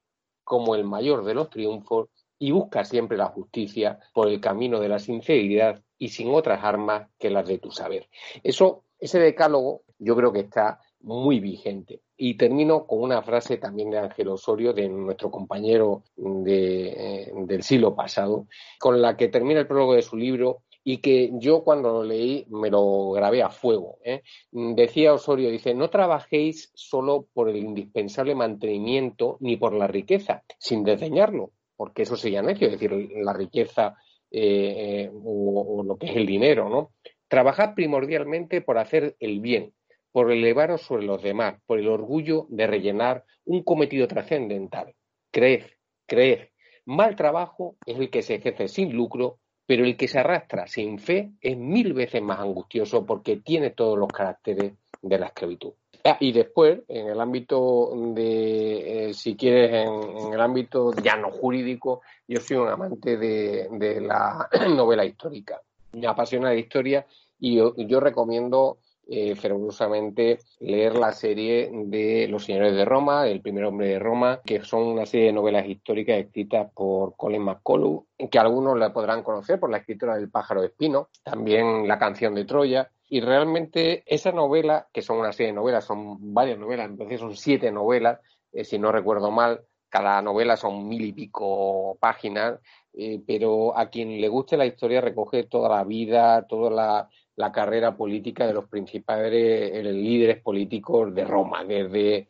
como 0.46 0.76
el 0.76 0.85
mayor 0.85 1.24
de 1.24 1.35
los 1.35 1.50
triunfos 1.50 2.09
y 2.38 2.52
busca 2.52 2.85
siempre 2.85 3.18
la 3.18 3.26
justicia 3.26 3.98
por 4.14 4.28
el 4.28 4.40
camino 4.40 4.78
de 4.78 4.88
la 4.88 5.00
sinceridad 5.00 5.82
y 5.98 6.11
sin 6.11 6.32
otras 6.32 6.62
armas 6.62 7.09
que 7.18 7.30
las 7.30 7.48
de 7.48 7.59
tu 7.59 7.72
saber. 7.72 8.09
Eso, 8.44 8.85
ese 9.00 9.18
decálogo, 9.18 9.82
yo 9.98 10.14
creo 10.14 10.32
que 10.32 10.40
está 10.40 10.80
muy 11.00 11.40
vigente. 11.40 12.00
Y 12.16 12.35
termino 12.35 12.87
con 12.87 13.02
una 13.02 13.22
frase 13.22 13.56
también 13.56 13.90
de 13.90 13.98
Ángel 13.98 14.28
Osorio, 14.28 14.72
de 14.72 14.88
nuestro 14.88 15.32
compañero 15.32 16.04
eh, 16.46 17.32
del 17.35 17.62
siglo 17.64 17.96
pasado, 17.96 18.46
con 18.78 19.02
la 19.02 19.16
que 19.16 19.26
termina 19.28 19.61
el 19.61 19.66
prólogo 19.66 19.94
de 19.94 20.02
su 20.02 20.16
libro 20.16 20.62
y 20.88 20.99
que 20.99 21.33
yo 21.33 21.64
cuando 21.64 21.90
lo 21.90 22.05
leí 22.05 22.46
me 22.49 22.70
lo 22.70 23.11
grabé 23.11 23.42
a 23.42 23.51
fuego. 23.51 23.99
¿eh? 24.05 24.22
Decía 24.53 25.14
Osorio, 25.14 25.51
dice, 25.51 25.75
no 25.75 25.90
trabajéis 25.90 26.70
solo 26.75 27.27
por 27.35 27.49
el 27.49 27.57
indispensable 27.57 28.37
mantenimiento 28.37 29.37
ni 29.40 29.57
por 29.57 29.72
la 29.72 29.88
riqueza, 29.88 30.44
sin 30.61 30.85
desdeñarlo, 30.85 31.51
porque 31.77 32.03
eso 32.03 32.16
sería 32.16 32.40
necio, 32.40 32.68
es 32.68 32.75
decir, 32.75 32.92
la 33.16 33.33
riqueza 33.33 33.96
eh, 34.31 35.11
o, 35.12 35.81
o, 35.81 35.83
lo 35.83 35.96
que 35.96 36.07
es 36.07 36.16
el 36.16 36.25
dinero, 36.25 36.68
¿no? 36.68 36.92
Trabajad 37.27 37.75
primordialmente 37.75 38.61
por 38.61 38.79
hacer 38.79 39.16
el 39.18 39.40
bien, 39.40 39.75
por 40.12 40.31
elevaros 40.31 40.83
sobre 40.83 41.05
los 41.05 41.20
demás, 41.20 41.61
por 41.66 41.81
el 41.81 41.88
orgullo 41.88 42.46
de 42.49 42.68
rellenar 42.68 43.25
un 43.44 43.64
cometido 43.64 44.07
trascendental. 44.07 44.94
Creed, 45.33 45.64
creed. 46.07 46.51
Mal 46.85 47.16
trabajo 47.16 47.77
es 47.87 47.99
el 47.99 48.09
que 48.09 48.22
se 48.22 48.37
ejerce 48.37 48.68
sin 48.68 48.92
lucro, 48.92 49.40
pero 49.66 49.85
el 49.85 49.96
que 49.96 50.09
se 50.09 50.18
arrastra 50.18 50.66
sin 50.66 50.98
fe 50.98 51.33
es 51.40 51.57
mil 51.57 51.92
veces 51.92 52.22
más 52.22 52.40
angustioso 52.40 53.05
porque 53.05 53.37
tiene 53.37 53.70
todos 53.70 53.98
los 53.98 54.09
caracteres 54.09 54.72
de 55.02 55.18
la 55.18 55.26
esclavitud. 55.26 55.72
Ah, 56.05 56.16
y 56.20 56.31
después, 56.31 56.81
en 56.87 57.09
el 57.09 57.20
ámbito 57.20 57.90
de, 58.14 59.09
eh, 59.09 59.14
si 59.14 59.35
quieres, 59.35 59.87
en, 59.87 60.33
el 60.33 60.40
ámbito 60.40 60.92
ya 61.02 61.16
no 61.16 61.33
jurídico, 61.33 62.02
yo 62.29 62.40
soy 62.40 62.59
un 62.59 62.68
amante 62.68 63.16
de, 63.16 64.00
la 64.00 64.48
novela 64.68 65.05
histórica. 65.05 65.61
Me 65.92 66.07
apasiona 66.07 66.50
la 66.50 66.55
historia 66.55 67.05
y 67.40 67.57
yo 67.57 68.00
recomiendo 68.00 68.79
eh, 69.08 69.36
fervorosamente 69.36 70.38
leer 70.58 70.96
la 70.96 71.12
serie 71.12 71.70
de 71.72 72.26
Los 72.28 72.44
Señores 72.44 72.74
de 72.74 72.84
Roma, 72.84 73.28
El 73.28 73.40
primer 73.40 73.64
hombre 73.64 73.86
de 73.88 73.98
Roma, 74.00 74.40
que 74.44 74.64
son 74.64 74.82
una 74.82 75.06
serie 75.06 75.26
de 75.26 75.32
novelas 75.32 75.66
históricas 75.68 76.18
escritas 76.18 76.70
por 76.74 77.14
Colin 77.16 77.42
McCullough, 77.42 78.04
que 78.30 78.38
algunos 78.38 78.76
la 78.76 78.92
podrán 78.92 79.22
conocer 79.22 79.60
por 79.60 79.70
la 79.70 79.78
escritura 79.78 80.16
del 80.16 80.30
pájaro 80.30 80.60
de 80.60 80.68
espino, 80.68 81.08
también 81.22 81.86
La 81.86 81.98
canción 81.98 82.34
de 82.34 82.44
Troya, 82.44 82.90
y 83.08 83.20
realmente 83.20 84.02
esa 84.06 84.32
novela, 84.32 84.88
que 84.92 85.02
son 85.02 85.18
una 85.18 85.32
serie 85.32 85.52
de 85.52 85.56
novelas, 85.56 85.84
son 85.84 86.34
varias 86.34 86.58
novelas, 86.58 86.90
entonces 86.90 87.20
son 87.20 87.36
siete 87.36 87.70
novelas, 87.70 88.18
eh, 88.52 88.64
si 88.64 88.78
no 88.78 88.90
recuerdo 88.90 89.30
mal, 89.30 89.60
cada 89.88 90.20
novela 90.20 90.56
son 90.56 90.88
mil 90.88 91.04
y 91.04 91.12
pico 91.12 91.96
páginas, 92.00 92.58
eh, 92.92 93.20
pero 93.24 93.78
a 93.78 93.88
quien 93.88 94.20
le 94.20 94.28
guste 94.28 94.56
la 94.56 94.66
historia 94.66 95.00
recoge 95.00 95.44
toda 95.44 95.68
la 95.68 95.84
vida, 95.84 96.44
toda 96.48 96.70
la, 96.70 97.08
la 97.37 97.53
carrera 97.53 97.96
política 97.96 98.46
de 98.46 98.55
los 98.55 98.66
principales 98.66 99.85
líderes 99.85 100.42
políticos 100.42 101.14
de 101.14 101.25
Roma, 101.25 101.64
desde 101.64 102.29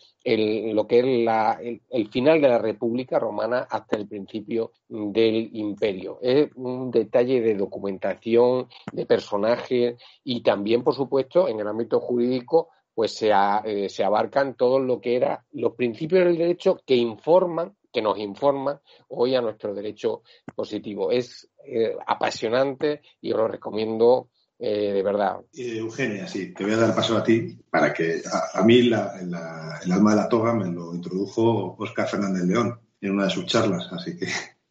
lo 0.72 0.86
que 0.86 0.98
es 0.98 1.80
el, 1.90 2.08
final 2.08 2.40
de 2.40 2.48
la 2.48 2.58
República 2.58 3.18
Romana 3.18 3.66
hasta 3.70 3.96
el 3.96 4.08
principio 4.08 4.72
del 4.88 5.50
imperio. 5.52 6.18
Es 6.20 6.50
un 6.56 6.90
detalle 6.90 7.40
de 7.40 7.54
documentación, 7.54 8.68
de 8.92 9.06
personajes 9.06 9.96
y 10.24 10.42
también, 10.42 10.82
por 10.82 10.94
supuesto, 10.94 11.48
en 11.48 11.60
el 11.60 11.68
ámbito 11.68 12.00
jurídico, 12.00 12.70
pues 12.92 13.14
se, 13.14 13.30
eh, 13.64 13.88
se 13.88 14.04
abarcan 14.04 14.56
todo 14.56 14.80
lo 14.80 15.00
que 15.00 15.16
eran 15.16 15.38
los 15.52 15.74
principios 15.74 16.24
del 16.24 16.38
derecho 16.38 16.80
que 16.84 16.96
informan 16.96 17.76
que 17.96 18.02
nos 18.02 18.18
informan 18.18 18.78
hoy 19.08 19.34
a 19.36 19.40
nuestro 19.40 19.72
derecho 19.72 20.20
positivo. 20.54 21.10
Es 21.10 21.50
eh, 21.64 21.96
apasionante 22.06 23.00
y 23.22 23.32
os 23.32 23.38
lo 23.38 23.48
recomiendo 23.48 24.28
eh, 24.58 24.92
de 24.92 25.02
verdad. 25.02 25.40
Eh, 25.52 25.78
Eugenia, 25.78 26.26
sí, 26.26 26.54
te 26.54 26.64
voy 26.64 26.72
a 26.72 26.78
dar 26.78 26.94
paso 26.94 27.16
a 27.16 27.22
ti 27.22 27.58
para 27.70 27.92
que 27.92 28.22
a, 28.54 28.62
mí 28.62 28.82
la, 28.82 29.18
el 29.20 29.92
alma 29.92 30.10
de 30.10 30.16
la 30.16 30.28
toga 30.28 30.54
me 30.54 30.70
lo 30.70 30.94
introdujo 30.94 31.76
Oscar 31.78 32.08
Fernández 32.08 32.44
León 32.44 32.80
en 33.00 33.12
una 33.12 33.24
de 33.24 33.30
sus 33.30 33.46
charlas, 33.46 33.88
así 33.92 34.16
que 34.16 34.26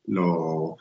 lo, 0.05 0.77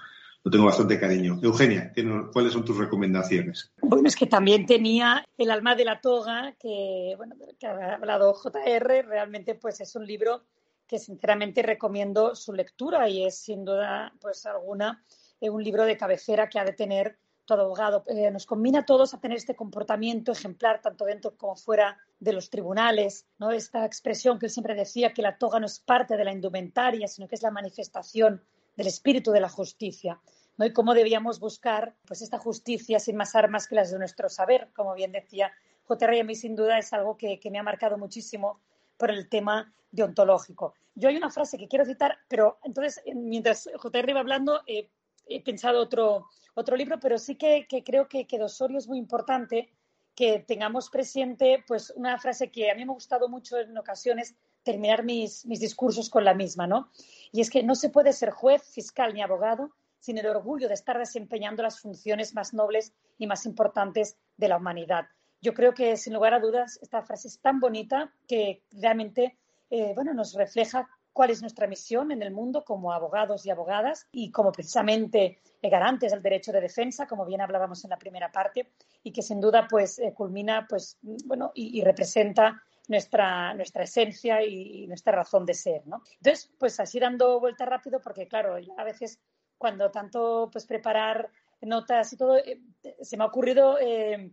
tengo 0.51 0.67
bastante 0.67 0.99
cariño. 0.99 1.39
Eugenia, 1.43 1.93
¿cuáles 2.33 2.53
son 2.53 2.65
tus 2.65 2.77
recomendaciones? 2.77 3.73
Bueno, 3.83 4.09
es 4.09 4.17
que 4.17 4.27
también 4.27 4.67
tenía 4.67 5.25
El 5.37 5.51
alma 5.51 5.75
de 5.75 5.85
la 5.85 6.01
toga, 6.01 6.55
que, 6.59 7.15
bueno, 7.17 7.37
que 7.59 7.67
ha 7.67 7.95
hablado 7.95 8.35
JR, 8.35 9.07
realmente 9.07 9.55
pues 9.55 9.81
es 9.81 9.95
un 9.97 10.07
libro 10.07 10.45
que 10.87 10.99
sinceramente 10.99 11.63
recomiendo 11.63 12.35
su 12.35 12.53
lectura 12.53 13.09
y 13.09 13.25
es 13.25 13.39
sin 13.39 13.65
duda 13.65 14.13
pues 14.21 14.45
alguna 14.45 15.03
eh, 15.41 15.49
un 15.49 15.65
libro 15.65 15.85
de 15.85 15.97
cabecera 15.97 16.49
que 16.49 16.59
ha 16.59 16.65
de 16.65 16.75
tener 16.75 17.19
todo 17.45 17.63
abogado. 17.63 18.05
Eh, 18.07 18.31
nos 18.31 18.47
combina 18.47 18.81
a 18.81 18.87
todos 18.87 19.15
a 19.15 19.21
tener 19.21 19.39
este 19.39 19.55
comportamiento 19.55 20.33
ejemplar, 20.33 20.81
tanto 20.81 21.05
dentro 21.05 21.37
como 21.37 21.57
fuera 21.57 21.99
de 22.19 22.33
los 22.33 22.51
tribunales, 22.51 23.27
¿no? 23.39 23.51
Esta 23.51 23.85
expresión 23.85 24.39
que 24.39 24.47
él 24.47 24.53
siempre 24.53 24.75
decía, 24.75 25.13
que 25.13 25.23
la 25.23 25.39
toga 25.39 25.61
no 25.61 25.67
es 25.67 25.81
parte 25.81 26.17
de 26.17 26.25
la 26.25 26.33
indumentaria, 26.33 27.09
sino 27.09 27.29
que 27.29 27.35
es 27.35 27.43
la 27.43 27.51
manifestación 27.51 28.43
del 28.77 28.87
espíritu 28.87 29.31
de 29.31 29.41
la 29.41 29.49
justicia. 29.49 30.21
¿no? 30.57 30.67
Y 30.67 30.73
cómo 30.73 30.95
debíamos 30.95 31.41
buscar 31.41 31.95
pues, 32.07 32.23
esta 32.23 32.39
justicia 32.39 32.99
sin 32.99 33.17
más 33.17 33.35
armas 33.35 33.67
que 33.67 33.75
las 33.75 33.91
de 33.91 33.99
nuestro 33.99 34.29
saber, 34.29 34.69
como 34.75 34.95
bien 34.95 35.13
decía 35.13 35.53
J.R. 35.85 36.21
a 36.21 36.25
mí 36.25 36.35
sin 36.35 36.57
duda 36.57 36.79
es 36.79 36.93
algo 36.93 37.17
que, 37.17 37.39
me 37.51 37.59
ha 37.59 37.63
marcado 37.63 37.99
muchísimo 37.99 38.61
por 38.97 39.11
el 39.11 39.29
tema 39.29 39.73
deontológico. 39.91 40.75
Yo 40.95 41.09
hay 41.09 41.17
una 41.17 41.31
frase 41.31 41.59
que 41.59 41.69
quiero 41.69 41.85
citar, 41.85 42.19
pero 42.29 42.59
entonces, 42.63 43.03
mientras 43.15 43.69
J.R. 43.77 44.11
iba 44.11 44.21
hablando, 44.21 44.63
eh, 44.67 44.89
he 45.27 45.43
pensado 45.43 45.81
otro, 45.81 46.29
otro 46.55 46.77
libro, 46.77 46.99
pero 47.01 47.19
sí 47.19 47.37
que, 47.37 47.67
creo 47.85 48.09
que, 48.09 48.27
que 48.27 48.43
Osorio 48.43 48.79
es 48.79 48.89
muy 48.89 48.99
importante 48.99 49.71
que 50.15 50.39
tengamos 50.39 50.91
presente 50.91 51.65
pues 51.67 51.93
una 51.97 52.19
frase 52.19 52.51
que 52.51 52.71
a 52.71 52.75
mí 52.75 52.85
me 52.85 52.93
ha 52.93 52.95
gustado 52.95 53.29
mucho 53.29 53.59
en 53.59 53.77
ocasiones 53.77 54.37
terminar 54.63 55.05
mis, 55.05 55.45
mis 55.47 55.61
discursos 55.61 56.09
con 56.09 56.25
la 56.25 56.35
misma, 56.35 56.67
¿no? 56.67 56.91
Y 57.33 57.41
es 57.41 57.51
que 57.51 57.63
no 57.63 57.75
se 57.75 57.91
puede 57.91 58.13
ser 58.13 58.31
juez, 58.31 58.63
fiscal 58.63 59.13
ni 59.13 59.23
abogado 59.23 59.73
sin 59.99 60.19
el 60.19 60.27
orgullo 60.27 60.69
de 60.69 60.75
estar 60.75 60.99
desempeñando 60.99 61.63
las 61.63 61.81
funciones 61.81 62.35
más 62.35 62.53
nobles 62.53 62.93
y 63.19 63.27
más 63.27 63.47
importantes 63.47 64.17
de 64.37 64.49
la 64.49 64.59
humanidad. 64.59 65.07
Yo 65.41 65.55
creo 65.55 65.73
que, 65.73 65.97
sin 65.97 66.13
lugar 66.13 66.35
a 66.35 66.41
dudas, 66.41 66.79
esta 66.83 67.03
frase 67.03 67.29
es 67.29 67.41
tan 67.41 67.59
bonita 67.59 68.13
que 68.29 68.63
realmente 68.71 69.39
eh, 69.71 69.93
bueno, 69.95 70.15
nos 70.15 70.35
refleja 70.35 70.89
cuál 71.15 71.31
es 71.31 71.41
nuestra 71.41 71.69
misión 71.69 72.11
en 72.11 72.23
el 72.23 72.33
mundo 72.33 72.65
como 72.65 72.93
abogados 72.93 73.47
y 73.47 73.51
abogadas 73.51 74.09
y 74.11 74.33
como 74.33 74.51
precisamente 74.51 75.39
garantes 75.63 76.13
del 76.13 76.21
derecho 76.21 76.53
de 76.53 76.61
defensa, 76.61 77.07
como 77.07 77.25
bien 77.25 77.41
hablábamos 77.41 77.85
en 77.85 77.91
la 77.91 77.97
primera 77.97 78.31
parte, 78.31 78.73
y 79.03 79.13
que 79.13 79.23
sin 79.23 79.41
duda 79.41 79.67
pues 79.71 79.99
eh, 80.01 80.13
culmina 80.13 80.67
pues 80.69 80.99
bueno 81.25 81.53
y, 81.55 81.81
representa 81.83 82.61
nuestra, 82.89 83.55
nuestra 83.55 83.85
esencia 83.85 84.43
y, 84.45 84.87
nuestra 84.89 85.13
razón 85.13 85.47
de 85.47 85.55
ser, 85.55 85.87
¿no? 85.87 86.03
Entonces, 86.17 86.51
pues 86.59 86.79
así 86.81 86.99
dando 86.99 87.41
vuelta 87.41 87.65
rápido, 87.65 88.01
porque 88.01 88.27
claro, 88.27 88.57
a 88.77 88.85
veces 88.85 89.21
cuando 89.57 89.91
tanto 89.91 90.51
pues 90.53 90.67
preparar 90.67 91.31
notas 91.63 92.13
y 92.13 92.17
todo, 92.17 92.37
eh, 92.39 92.61
se 93.01 93.17
me 93.17 93.23
ha 93.23 93.29
ocurrido 93.29 93.79
eh, 93.81 94.33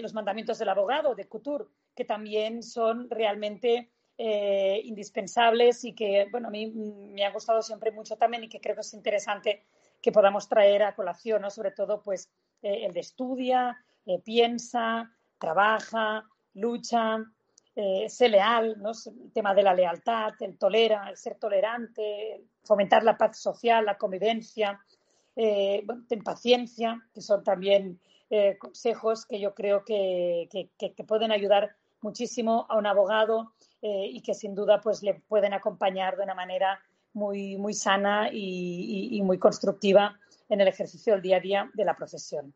los 0.00 0.12
mandamientos 0.12 0.58
del 0.58 0.68
abogado, 0.68 1.14
de 1.14 1.26
Couture, 1.26 1.64
que 1.96 2.04
también 2.04 2.62
son 2.62 3.08
realmente 3.08 3.90
eh, 4.22 4.82
indispensables 4.84 5.82
y 5.82 5.94
que, 5.94 6.28
bueno, 6.30 6.48
a 6.48 6.50
mí 6.50 6.70
me 6.70 7.24
ha 7.24 7.32
gustado 7.32 7.62
siempre 7.62 7.90
mucho 7.90 8.16
también 8.16 8.44
y 8.44 8.50
que 8.50 8.60
creo 8.60 8.74
que 8.74 8.82
es 8.82 8.92
interesante 8.92 9.62
que 10.02 10.12
podamos 10.12 10.46
traer 10.46 10.82
a 10.82 10.94
colación, 10.94 11.40
¿no? 11.40 11.48
Sobre 11.48 11.70
todo, 11.70 12.02
pues, 12.02 12.28
eh, 12.60 12.84
el 12.84 12.92
de 12.92 13.00
estudia, 13.00 13.78
eh, 14.04 14.18
piensa, 14.22 15.10
trabaja, 15.38 16.28
lucha, 16.52 17.24
sé 18.08 18.28
leal, 18.28 18.76
¿no? 18.82 18.90
El 18.90 19.32
tema 19.32 19.54
de 19.54 19.62
la 19.62 19.72
lealtad, 19.72 20.34
el 20.40 20.58
tolera, 20.58 21.08
el 21.08 21.16
ser 21.16 21.36
tolerante, 21.36 22.44
fomentar 22.62 23.02
la 23.02 23.16
paz 23.16 23.38
social, 23.38 23.86
la 23.86 23.96
convivencia, 23.96 24.78
bueno, 25.34 26.04
ten 26.06 26.22
paciencia, 26.22 27.00
que 27.14 27.22
son 27.22 27.42
también 27.42 27.98
consejos 28.58 29.24
que 29.24 29.40
yo 29.40 29.54
creo 29.54 29.82
que, 29.82 30.46
que 30.50 31.04
pueden 31.04 31.32
ayudar 31.32 31.74
muchísimo 32.02 32.66
a 32.68 32.76
un 32.76 32.86
abogado 32.86 33.54
eh, 33.82 34.06
y 34.12 34.20
que 34.20 34.34
sin 34.34 34.54
duda 34.54 34.80
pues 34.80 35.02
le 35.02 35.14
pueden 35.14 35.54
acompañar 35.54 36.16
de 36.16 36.24
una 36.24 36.34
manera 36.34 36.80
muy, 37.14 37.56
muy 37.56 37.72
sana 37.74 38.28
y, 38.30 39.20
muy 39.24 39.38
constructiva 39.38 40.18
en 40.48 40.60
el 40.60 40.68
ejercicio 40.68 41.14
del 41.14 41.22
día 41.22 41.36
a 41.38 41.40
día 41.40 41.70
de 41.74 41.84
la 41.84 41.96
profesión. 41.96 42.54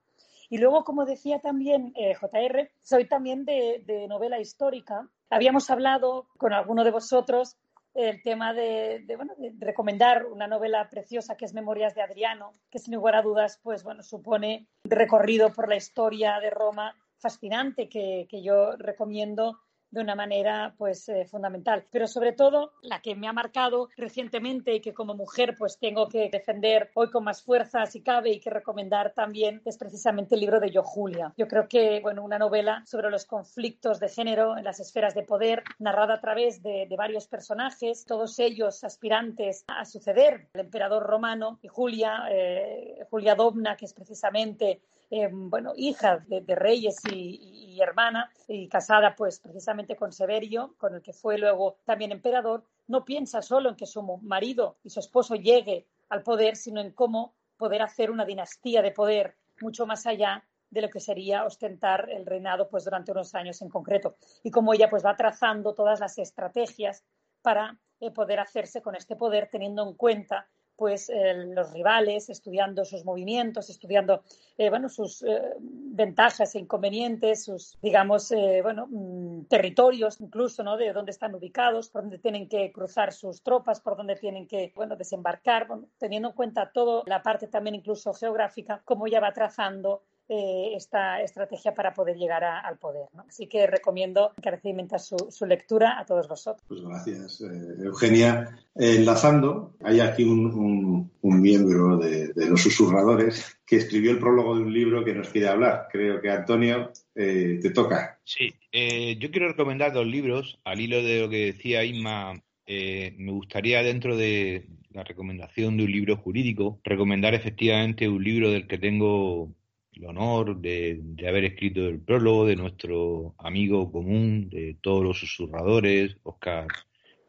Y 0.51 0.59
luego, 0.59 0.85
como 0.85 1.07
decía 1.07 1.41
también 1.41 1.93
eh, 1.97 2.15
JR, 2.15 2.71
soy 2.83 3.07
también 3.07 3.45
de, 3.45 4.07
novela 4.09 4.39
histórica. 4.39 5.09
Habíamos 5.31 5.71
hablado 5.71 6.29
con 6.37 6.53
alguno 6.53 6.85
de 6.85 6.91
vosotros 6.91 7.57
el 7.95 8.23
tema 8.23 8.53
de, 8.53 9.05
bueno, 9.17 9.35
recomendar 9.59 10.27
una 10.27 10.47
novela 10.47 10.91
preciosa 10.91 11.37
que 11.37 11.45
es 11.45 11.55
Memorias 11.55 11.95
de 11.95 12.03
Adriano, 12.03 12.53
que 12.71 12.81
sin 12.81 12.95
lugar 12.95 13.15
a 13.15 13.23
dudas 13.23 13.61
pues, 13.63 13.83
bueno, 13.83 14.03
supone 14.03 14.67
recorrido 14.85 15.53
por 15.53 15.69
la 15.69 15.77
historia 15.77 16.39
de 16.41 16.51
Roma 16.51 16.95
fascinante 17.19 17.89
que, 17.89 18.27
que 18.29 18.43
yo 18.43 18.73
recomiendo 18.77 19.61
de 19.95 20.01
una 20.01 20.15
manera 20.15 20.75
pues 20.77 21.09
eh, 21.09 21.25
fundamental. 21.25 21.85
Pero 21.91 22.07
sobre 22.07 22.33
todo 22.33 22.73
la 22.83 23.01
que 23.01 23.15
me 23.15 23.29
ha 23.29 23.33
marcado 23.33 23.89
recientemente 23.97 24.75
y 24.75 24.81
que 24.81 24.93
como 24.93 25.15
mujer 25.15 25.55
pues 25.57 25.79
tengo 25.79 26.09
que 26.09 26.29
defender 26.31 26.91
hoy 26.95 27.11
con 27.11 27.25
más 27.25 27.43
fuerza 27.43 27.87
si 27.87 28.03
cabe 28.03 28.31
y 28.33 28.41
que 28.41 28.51
recomendar 28.51 29.13
también 29.15 29.63
es 29.65 29.79
precisamente 29.79 30.35
el 30.35 30.41
libro 30.41 30.61
de 30.61 30.71
Yo 30.71 30.83
Julia. 30.83 31.33
Yo 31.37 31.49
creo 31.49 31.69
que 31.69 32.01
bueno, 32.01 32.25
una 32.25 32.39
novela 32.39 32.83
sobre 32.87 33.11
los 33.11 33.25
conflictos 33.25 34.01
de 34.01 34.09
género 34.09 34.59
en 34.59 34.65
las 34.65 34.81
esferas 34.81 35.15
de 35.15 35.23
poder 35.23 35.63
narrada 35.79 36.15
a 36.15 36.21
través 36.21 36.63
de, 36.63 36.89
varios 36.95 37.27
personajes, 37.27 38.05
todos 38.07 38.39
ellos 38.39 38.85
aspirantes 38.85 39.65
a 39.67 39.85
suceder 39.85 40.47
el 40.55 40.61
emperador 40.61 41.03
romano 41.03 41.59
y 41.61 41.69
Julia, 41.69 42.29
eh, 42.31 43.05
Julia 43.11 43.35
Dobna, 43.35 43.77
que 43.77 43.87
es 43.87 43.93
precisamente 43.93 44.81
eh, 45.11 45.29
bueno, 45.33 45.73
hija 45.77 46.25
de, 46.27 46.55
reyes 46.55 47.01
y, 47.11 47.79
hermana, 47.81 48.31
y 48.49 48.69
casada 48.69 49.15
pues 49.15 49.41
precisamente 49.41 49.97
con 49.97 50.13
Severio, 50.13 50.75
con 50.79 50.95
el 50.95 51.03
que 51.03 51.13
fue 51.13 51.39
luego 51.39 51.79
también 51.85 52.13
emperador, 52.13 52.65
no 52.87 53.05
piensa 53.05 53.43
solo 53.43 53.69
en 53.69 53.77
que 53.77 53.87
su 53.87 54.03
marido 54.23 54.79
y 54.83 54.91
su 54.91 55.01
esposo 55.01 55.35
llegue 55.35 55.87
al 56.09 56.23
poder, 56.23 56.57
sino 56.57 56.81
en 56.81 56.93
cómo 56.93 57.35
poder 57.57 57.83
hacer 57.83 58.11
una 58.11 58.25
dinastía 58.25 58.83
de 58.83 58.93
poder 58.93 59.37
mucho 59.61 59.87
más 59.87 60.07
allá 60.07 60.45
de 60.71 60.83
lo 60.83 60.91
que 60.91 61.01
sería 61.01 61.45
ostentar 61.45 62.11
el 62.11 62.27
reinado 62.27 62.69
pues 62.69 62.85
durante 62.85 63.13
unos 63.13 63.35
años 63.35 63.63
en 63.63 63.69
concreto. 63.69 64.17
Y 64.43 64.51
cómo 64.51 64.75
ella 64.75 64.91
pues 64.91 65.05
va 65.05 65.17
trazando 65.17 65.75
todas 65.75 66.01
las 66.01 66.19
estrategias 66.19 67.05
para 67.43 67.79
eh, 68.01 68.11
poder 68.11 68.41
hacerse 68.41 68.83
con 68.83 68.97
este 68.97 69.17
poder 69.17 69.49
teniendo 69.51 69.89
en 69.89 69.95
cuenta 69.95 70.49
pues 70.77 71.11
los 71.55 71.73
rivales, 71.73 72.31
estudiando 72.31 72.85
sus 72.85 73.05
movimientos, 73.05 73.71
estudiando 73.71 74.23
eh, 74.57 74.71
bueno, 74.71 74.89
sus 74.89 75.23
eh, 75.23 75.41
ventajas 75.61 76.55
e 76.55 76.59
inconvenientes, 76.59 77.45
sus 77.45 77.79
digamos 77.81 78.33
bueno, 78.63 78.87
mm, 78.89 79.45
territorios 79.47 80.21
incluso, 80.21 80.63
¿no? 80.63 80.77
de 80.77 80.93
dónde 80.93 81.11
están 81.11 81.35
ubicados, 81.35 81.89
por 81.91 82.03
dónde 82.03 82.19
tienen 82.19 82.49
que 82.49 82.73
cruzar 82.73 83.13
sus 83.13 83.43
tropas, 83.43 83.81
por 83.81 83.97
dónde 83.97 84.17
tienen 84.17 84.47
que 84.47 84.73
bueno, 84.75 84.97
desembarcar, 84.97 85.69
teniendo 85.99 86.29
en 86.29 86.35
cuenta 86.35 86.71
toda 86.73 87.03
la 87.07 87.23
parte 87.23 87.49
también 87.49 87.75
incluso 87.75 88.13
geográfica, 88.13 88.83
cómo 88.85 89.07
ella 89.07 89.21
va 89.21 89.33
trazando 89.33 90.03
eh, 90.27 90.73
esta 90.75 91.21
estrategia 91.21 91.75
para 91.75 91.93
poder 91.93 92.17
llegar 92.17 92.45
al 92.45 92.79
poder. 92.79 93.09
Así 93.29 93.47
que 93.47 93.67
recomiendo 93.67 94.33
encarecidamente 94.39 94.99
su, 94.99 95.17
su 95.31 95.45
lectura 95.45 95.99
a 95.99 96.07
todos 96.07 96.29
vosotros. 96.29 96.65
Pues 96.67 96.81
gracias, 96.81 97.43
eh, 97.43 97.85
Eugenia. 97.85 98.59
enlazando, 98.75 99.75
hay 99.85 100.01
aquí 100.01 100.25
un, 100.25 101.11
miembro 101.21 101.99
de, 101.99 102.33
los 102.37 102.63
susurradores 102.63 103.59
que 103.67 103.77
escribió 103.77 104.13
el 104.13 104.19
prólogo 104.19 104.57
de 104.57 104.63
un 104.63 104.73
libro 104.73 105.05
que 105.05 105.13
nos 105.13 105.29
quiere 105.29 105.49
hablar. 105.49 105.89
Creo 105.93 106.23
que 106.23 106.31
Antonio 106.31 106.91
eh, 107.15 107.59
te 107.61 107.69
toca. 107.69 108.19
Sí, 108.25 108.55
yo 108.73 109.31
quiero 109.31 109.49
recomendar 109.49 109.93
dos 109.93 110.07
libros 110.07 110.59
al 110.65 110.81
hilo 110.81 111.03
de 111.03 111.21
lo 111.21 111.29
que 111.29 111.53
decía 111.53 111.85
Isma 111.85 112.43
me 112.67 113.31
gustaría 113.33 113.83
dentro 113.83 114.17
de 114.17 114.69
la 114.89 115.05
recomendación 115.05 115.77
de 115.77 115.85
un 115.85 115.93
libro 115.93 116.17
jurídico 116.17 116.81
recomendar 116.83 117.35
efectivamente 117.35 118.09
un 118.09 118.25
libro 118.25 118.51
del 118.51 118.67
que 118.67 118.79
tengo 118.79 119.53
el 119.97 120.07
honor 120.07 120.61
de, 120.61 121.01
haber 121.27 121.45
escrito 121.45 121.87
el 121.87 122.01
prólogo 122.01 122.47
de 122.47 122.57
nuestro 122.57 123.35
amigo 123.39 123.91
común, 123.91 124.49
de 124.49 124.77
todos 124.81 125.05
los 125.05 125.19
susurradores, 125.19 126.17
Oscar 126.23 126.67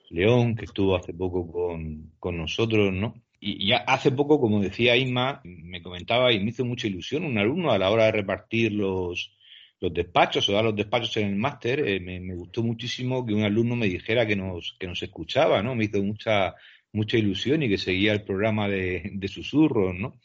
León, 0.10 0.56
que 0.56 0.65
estuvo 0.65 0.95
hace 0.95 1.13
poco 1.13 1.51
con, 2.19 2.38
nosotros, 2.38 2.93
¿no? 2.93 3.21
Y, 3.39 3.71
hace 3.71 4.12
poco, 4.12 4.39
como 4.39 4.62
decía 4.62 4.95
Isma, 4.95 5.41
me 5.43 5.82
comentaba 5.82 6.32
y 6.32 6.39
me 6.39 6.49
hizo 6.49 6.65
mucha 6.65 6.88
ilusión 6.88 7.25
un 7.25 7.38
alumno 7.38 7.71
a 7.71 7.78
la 7.78 7.91
hora 7.91 8.06
de 8.06 8.13
repartir 8.13 8.71
los, 8.71 9.32
los 9.80 9.93
despachos 9.93 10.49
o 10.49 10.54
dar 10.54 10.63
los 10.63 10.75
despachos 10.75 11.15
en 11.17 11.28
el 11.28 11.36
máster, 11.36 11.88
eh, 11.88 11.99
me, 11.99 12.36
gustó 12.36 12.63
muchísimo 12.63 13.25
que 13.25 13.34
un 13.34 13.43
alumno 13.43 13.75
me 13.75 13.88
dijera 13.88 14.25
que 14.25 14.36
nos, 14.36 14.75
que 14.80 14.88
nos 14.88 15.01
escuchaba, 15.04 15.62
¿no? 15.62 15.75
Me 15.75 15.86
hizo 15.86 16.01
mucha, 16.01 16.56
mucha 16.91 17.17
ilusión 17.17 17.62
y 17.62 17.69
que 17.69 17.78
seguía 17.78 18.13
el 18.13 18.23
programa 18.23 18.67
de, 18.67 19.12
de 19.13 19.28
susurros, 19.28 19.93
¿no? 19.93 20.19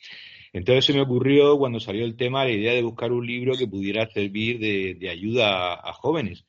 Entonces 0.53 0.85
se 0.85 0.93
me 0.93 1.03
ocurrió 1.03 1.59
cuando 1.59 1.81
salió 1.81 2.05
el 2.05 2.17
tema 2.17 2.45
la 2.45 2.51
idea 2.51 2.73
de 2.73 2.83
buscar 2.83 3.13
un 3.13 3.27
libro 3.27 3.57
que 3.57 3.69
pudiera 3.69 4.09
servir 4.11 4.59
de, 4.59 5.09
ayuda 5.09 5.75
a, 5.75 5.93
jóvenes. 5.93 6.45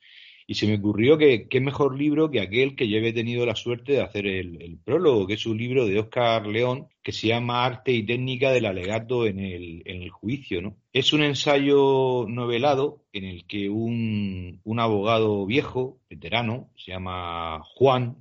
Y 0.47 0.55
se 0.55 0.67
me 0.67 0.75
ocurrió 0.75 1.17
que 1.17 1.47
qué 1.47 1.61
mejor 1.61 1.97
libro 1.97 2.29
que 2.29 2.41
aquel 2.41 2.75
que 2.75 2.89
yo 2.89 2.97
había 2.97 3.13
tenido 3.13 3.45
la 3.45 3.55
suerte 3.55 3.93
de 3.93 4.01
hacer 4.01 4.25
el, 4.25 4.79
prólogo, 4.83 5.27
que 5.27 5.35
es 5.35 5.45
un 5.45 5.57
libro 5.57 5.85
de 5.85 5.99
Oscar 5.99 6.47
León 6.47 6.87
que 7.03 7.11
se 7.11 7.27
llama 7.27 7.63
Arte 7.63 7.91
y 7.93 8.05
Técnica 8.05 8.51
del 8.51 8.65
Alegato 8.65 9.25
en 9.25 9.39
el, 9.39 9.83
en 9.85 10.01
el 10.01 10.09
Juicio. 10.09 10.61
¿no? 10.61 10.75
Es 10.91 11.13
un 11.13 11.23
ensayo 11.23 12.25
novelado 12.27 13.03
en 13.13 13.25
el 13.25 13.45
que 13.45 13.69
un, 13.69 14.59
un 14.63 14.79
abogado 14.79 15.45
viejo, 15.45 15.99
veterano, 16.09 16.69
se 16.75 16.91
llama 16.91 17.61
Juan, 17.75 18.17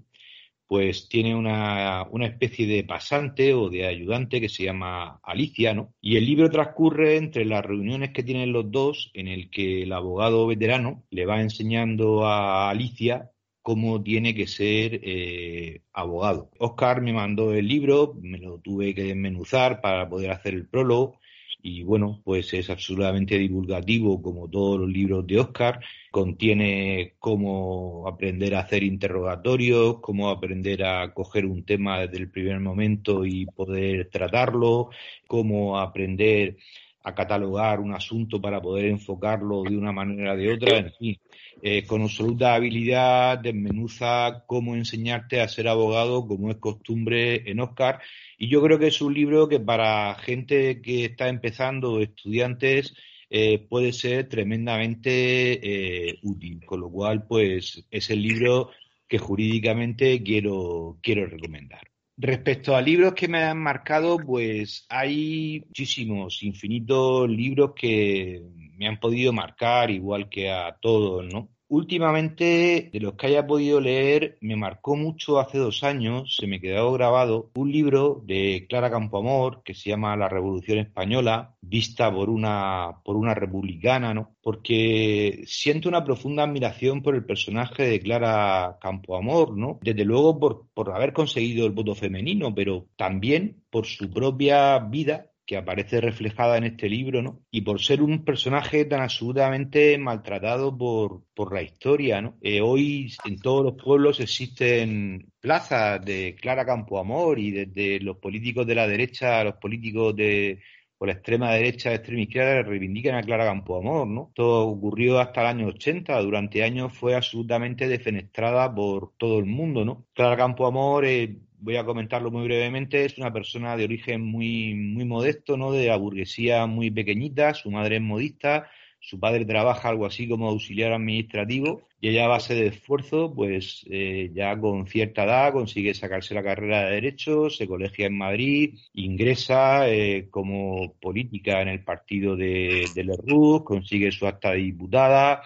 pues 0.70 1.09
tiene 1.09 1.35
una, 1.35 2.06
especie 2.22 2.64
de 2.64 2.85
pasante 2.85 3.54
o 3.54 3.70
de 3.70 3.88
ayudante 3.88 4.40
que 4.40 4.48
se 4.48 4.62
llama 4.62 5.18
Alicia, 5.24 5.74
¿no? 5.74 5.92
Y 6.00 6.16
el 6.16 6.24
libro 6.24 6.48
transcurre 6.48 7.16
entre 7.16 7.44
las 7.44 7.64
reuniones 7.64 8.12
que 8.12 8.22
tienen 8.22 8.52
los 8.52 8.70
dos, 8.70 9.11
en 9.14 9.26
el 9.26 9.50
que 9.50 9.83
el 9.83 9.92
abogado 9.92 10.46
veterano 10.46 11.02
le 11.11 11.26
va 11.26 11.40
enseñando 11.40 12.24
a 12.24 12.70
Alicia 12.70 13.33
cómo 13.62 14.00
tiene 14.00 14.33
que 14.33 14.46
ser 14.46 15.00
eh, 15.02 15.83
abogado. 15.92 16.52
Oscar 16.61 17.02
me 17.02 17.12
mandó 17.12 17.52
el 17.52 17.66
libro, 17.66 18.14
me 18.22 18.38
lo 18.38 18.61
tuve 18.61 18.94
que 18.94 19.02
desmenuzar 19.02 19.80
para 19.80 20.09
poder 20.09 20.30
hacer 20.30 20.54
el 20.54 20.68
prólogo 20.68 21.18
y 21.62 21.83
bueno, 21.83 22.20
pues 22.25 22.53
es 22.55 22.70
absolutamente 22.70 23.38
divulgativo 23.38 24.20
como 24.23 24.49
todos 24.49 24.81
los 24.81 24.88
libros 24.88 25.27
de 25.27 25.38
Oscar. 25.38 25.81
Contiene 26.11 27.14
cómo 27.18 28.07
aprender 28.09 28.55
a 28.55 28.61
hacer 28.61 28.83
interrogatorios, 28.83 30.01
cómo 30.01 30.31
aprender 30.31 30.85
a 30.85 31.12
coger 31.14 31.46
un 31.46 31.64
tema 31.64 32.01
desde 32.01 32.18
el 32.18 32.31
primer 32.31 32.61
momento 32.61 33.25
y 33.25 33.46
poder 33.46 34.09
tratarlo, 34.11 34.90
cómo 35.27 35.79
aprender 35.79 36.57
a 37.03 37.14
catalogar 37.14 37.81
un 37.81 37.94
asunto 37.94 38.40
para 38.40 38.61
poder 38.61 38.87
enfocarlo 38.87 39.62
de 39.62 39.77
una 39.77 39.92
manera 39.92 40.35
o 40.35 40.37
de 40.37 40.53
otra, 40.53 40.79
en 40.79 40.92
fin, 40.92 41.18
eh, 41.62 41.87
con 41.87 42.03
absoluta 42.03 42.55
habilidad 42.55 43.38
desmenuza 43.38 44.44
cómo 44.46 44.75
enseñarte 44.75 45.40
a 45.40 45.49
ser 45.49 45.68
abogado, 45.68 46.27
como 46.27 46.51
es 46.51 46.57
costumbre 46.57 47.51
en 47.51 47.61
Oscar, 47.61 48.01
y 48.42 48.48
yo 48.48 48.62
creo 48.62 48.79
que 48.79 48.87
es 48.87 49.03
un 49.03 49.12
libro 49.12 49.46
que 49.50 49.61
para 49.61 50.14
gente 50.14 50.81
que 50.81 51.05
está 51.05 51.29
empezando, 51.29 52.00
estudiantes, 52.00 52.94
eh, 53.29 53.59
puede 53.59 53.92
ser 53.92 54.31
tremendamente 54.31 56.09
eh, 56.09 56.18
útil, 56.22 56.64
con 56.64 56.81
lo 56.81 56.90
cual, 56.90 57.26
pues, 57.26 57.85
es 57.90 58.09
el 58.09 58.22
libro 58.22 58.70
que 59.07 59.18
jurídicamente 59.18 60.22
quiero, 60.22 60.98
quiero 61.03 61.26
recomendar. 61.26 61.83
Respecto 62.16 62.74
a 62.74 62.81
libros 62.81 63.12
que 63.12 63.29
me 63.29 63.42
han 63.42 63.59
marcado, 63.59 64.16
pues 64.16 64.87
hay 64.88 65.62
muchísimos, 65.66 66.42
infinitos 66.42 67.29
libros 67.29 67.72
que 67.76 68.42
me 68.79 68.88
han 68.88 68.98
podido 68.98 69.35
marcar, 69.35 69.90
igual 69.90 70.31
que 70.31 70.50
a 70.50 70.79
todos, 70.81 71.31
¿no? 71.31 71.50
Últimamente, 71.70 72.90
de 72.92 72.98
los 72.98 73.14
que 73.14 73.28
haya 73.28 73.46
podido 73.46 73.80
leer, 73.80 74.37
me 74.40 74.56
marcó 74.56 74.96
mucho 74.96 75.38
hace 75.38 75.56
dos 75.56 75.85
años, 75.85 76.35
se 76.37 76.48
me 76.48 76.61
quedó 76.61 76.92
grabado, 76.92 77.48
un 77.54 77.70
libro 77.70 78.20
de 78.26 78.66
Clara 78.68 78.90
Campoamor 78.90 79.62
que 79.62 79.74
se 79.74 79.90
llama 79.90 80.16
La 80.16 80.28
Revolución 80.28 80.78
Española, 80.78 81.54
vista 81.61 82.12
por 82.12 82.28
una, 82.28 83.00
por 83.04 83.14
una 83.14 83.37
republicana, 83.37 84.12
¿no? 84.12 84.35
Porque 84.42 85.44
siento 85.46 85.88
una 85.88 86.02
profunda 86.02 86.42
admiración 86.42 87.02
por 87.02 87.14
el 87.14 87.24
personaje 87.24 87.85
de 87.85 88.00
Clara 88.00 88.78
Campoamor, 88.80 89.56
¿no? 89.56 89.78
Desde 89.80 90.04
luego 90.04 90.40
por, 90.40 90.66
por 90.74 90.90
haber 90.90 91.12
conseguido 91.12 91.66
el 91.66 91.72
voto 91.72 91.94
femenino, 91.94 92.52
pero 92.52 92.88
también 92.96 93.62
por 93.70 93.87
su 93.87 94.11
propia 94.11 94.80
vida 94.80 95.30
que 95.50 95.56
aparece 95.56 96.00
reflejada 96.00 96.58
en 96.58 96.62
este 96.62 96.88
libro, 96.88 97.22
¿no? 97.22 97.40
Y 97.50 97.62
por 97.62 97.80
ser 97.80 98.02
un 98.02 98.24
personaje 98.24 98.84
tan 98.84 99.00
absolutamente 99.00 99.98
maltratado 99.98 100.78
por, 100.78 101.24
por 101.34 101.52
la 101.52 101.60
historia, 101.60 102.22
¿no? 102.22 102.38
Eh, 102.40 102.60
hoy 102.60 103.12
en 103.24 103.40
todos 103.40 103.64
los 103.64 103.74
pueblos 103.74 104.20
existen 104.20 105.32
plazas 105.40 106.04
de 106.04 106.36
Clara 106.40 106.64
Campoamor 106.64 107.40
y 107.40 107.50
desde 107.50 107.98
los 107.98 108.18
políticos 108.18 108.64
de 108.64 108.76
la 108.76 108.86
derecha 108.86 109.40
a 109.40 109.44
los 109.44 109.54
políticos 109.54 110.14
de 110.14 110.60
por 110.96 111.08
la 111.08 111.14
extrema 111.14 111.50
derecha, 111.50 111.94
extrema 111.94 112.22
izquierda, 112.22 112.62
reivindican 112.62 113.16
a 113.16 113.22
Clara 113.22 113.46
Campoamor, 113.46 114.06
¿no? 114.06 114.30
Todo 114.36 114.68
ocurrió 114.68 115.18
hasta 115.18 115.40
el 115.40 115.46
año 115.48 115.66
80, 115.66 116.16
durante 116.20 116.62
años 116.62 116.92
fue 116.96 117.16
absolutamente 117.16 117.88
defenestrada 117.88 118.72
por 118.72 119.14
todo 119.16 119.40
el 119.40 119.46
mundo, 119.46 119.84
¿no? 119.84 120.06
Clara 120.14 120.36
Campoamor 120.36 121.06
eh, 121.06 121.40
voy 121.61 121.77
a 121.77 121.85
comentarlo 121.85 122.31
muy 122.31 122.44
brevemente, 122.44 123.05
es 123.05 123.18
una 123.18 123.33
persona 123.33 123.77
de 123.77 123.85
origen 123.85 124.23
muy, 124.23 124.75
muy 124.75 125.05
modesto, 125.05 125.57
¿no? 125.57 125.73
De 125.73 125.87
la 125.87 125.96
burguesía 125.96 126.66
muy 126.66 126.90
pequeñita, 126.90 127.55
su 127.55 127.70
madre 127.70 127.96
es 127.96 128.03
modista, 128.03 128.68
su 129.01 129.18
padre 129.18 129.46
trabaja 129.46 129.88
algo 129.88 130.07
así 130.07 130.29
como 130.29 130.49
auxiliar 130.49 130.92
administrativo 130.92 131.88
y 132.03 132.09
ella 132.09 132.27
a 132.27 132.29
base 132.29 132.55
de 132.55 132.66
esfuerzo, 132.68 133.33
pues 133.35 133.85
eh, 133.90 134.31
ya 134.35 134.59
con 134.59 134.87
cierta 134.87 135.25
edad 135.25 135.53
consigue 135.53 135.94
sacarse 135.94 136.35
la 136.35 136.42
carrera 136.42 136.85
de 136.85 136.94
Derecho, 136.94 137.51
se 137.51 137.66
colegia 137.66 138.07
en 138.07 138.16
Madrid, 138.16 138.79
ingresa 138.94 139.88
eh, 139.88 140.29
como 140.31 140.94
política 141.01 141.62
en 141.62 141.68
el 141.68 141.83
partido 141.83 142.37
de, 142.37 142.87
de 142.94 143.62
consigue 143.64 144.12
su 144.12 144.27
acta 144.27 144.53
de 144.53 144.59
diputada, 144.59 145.42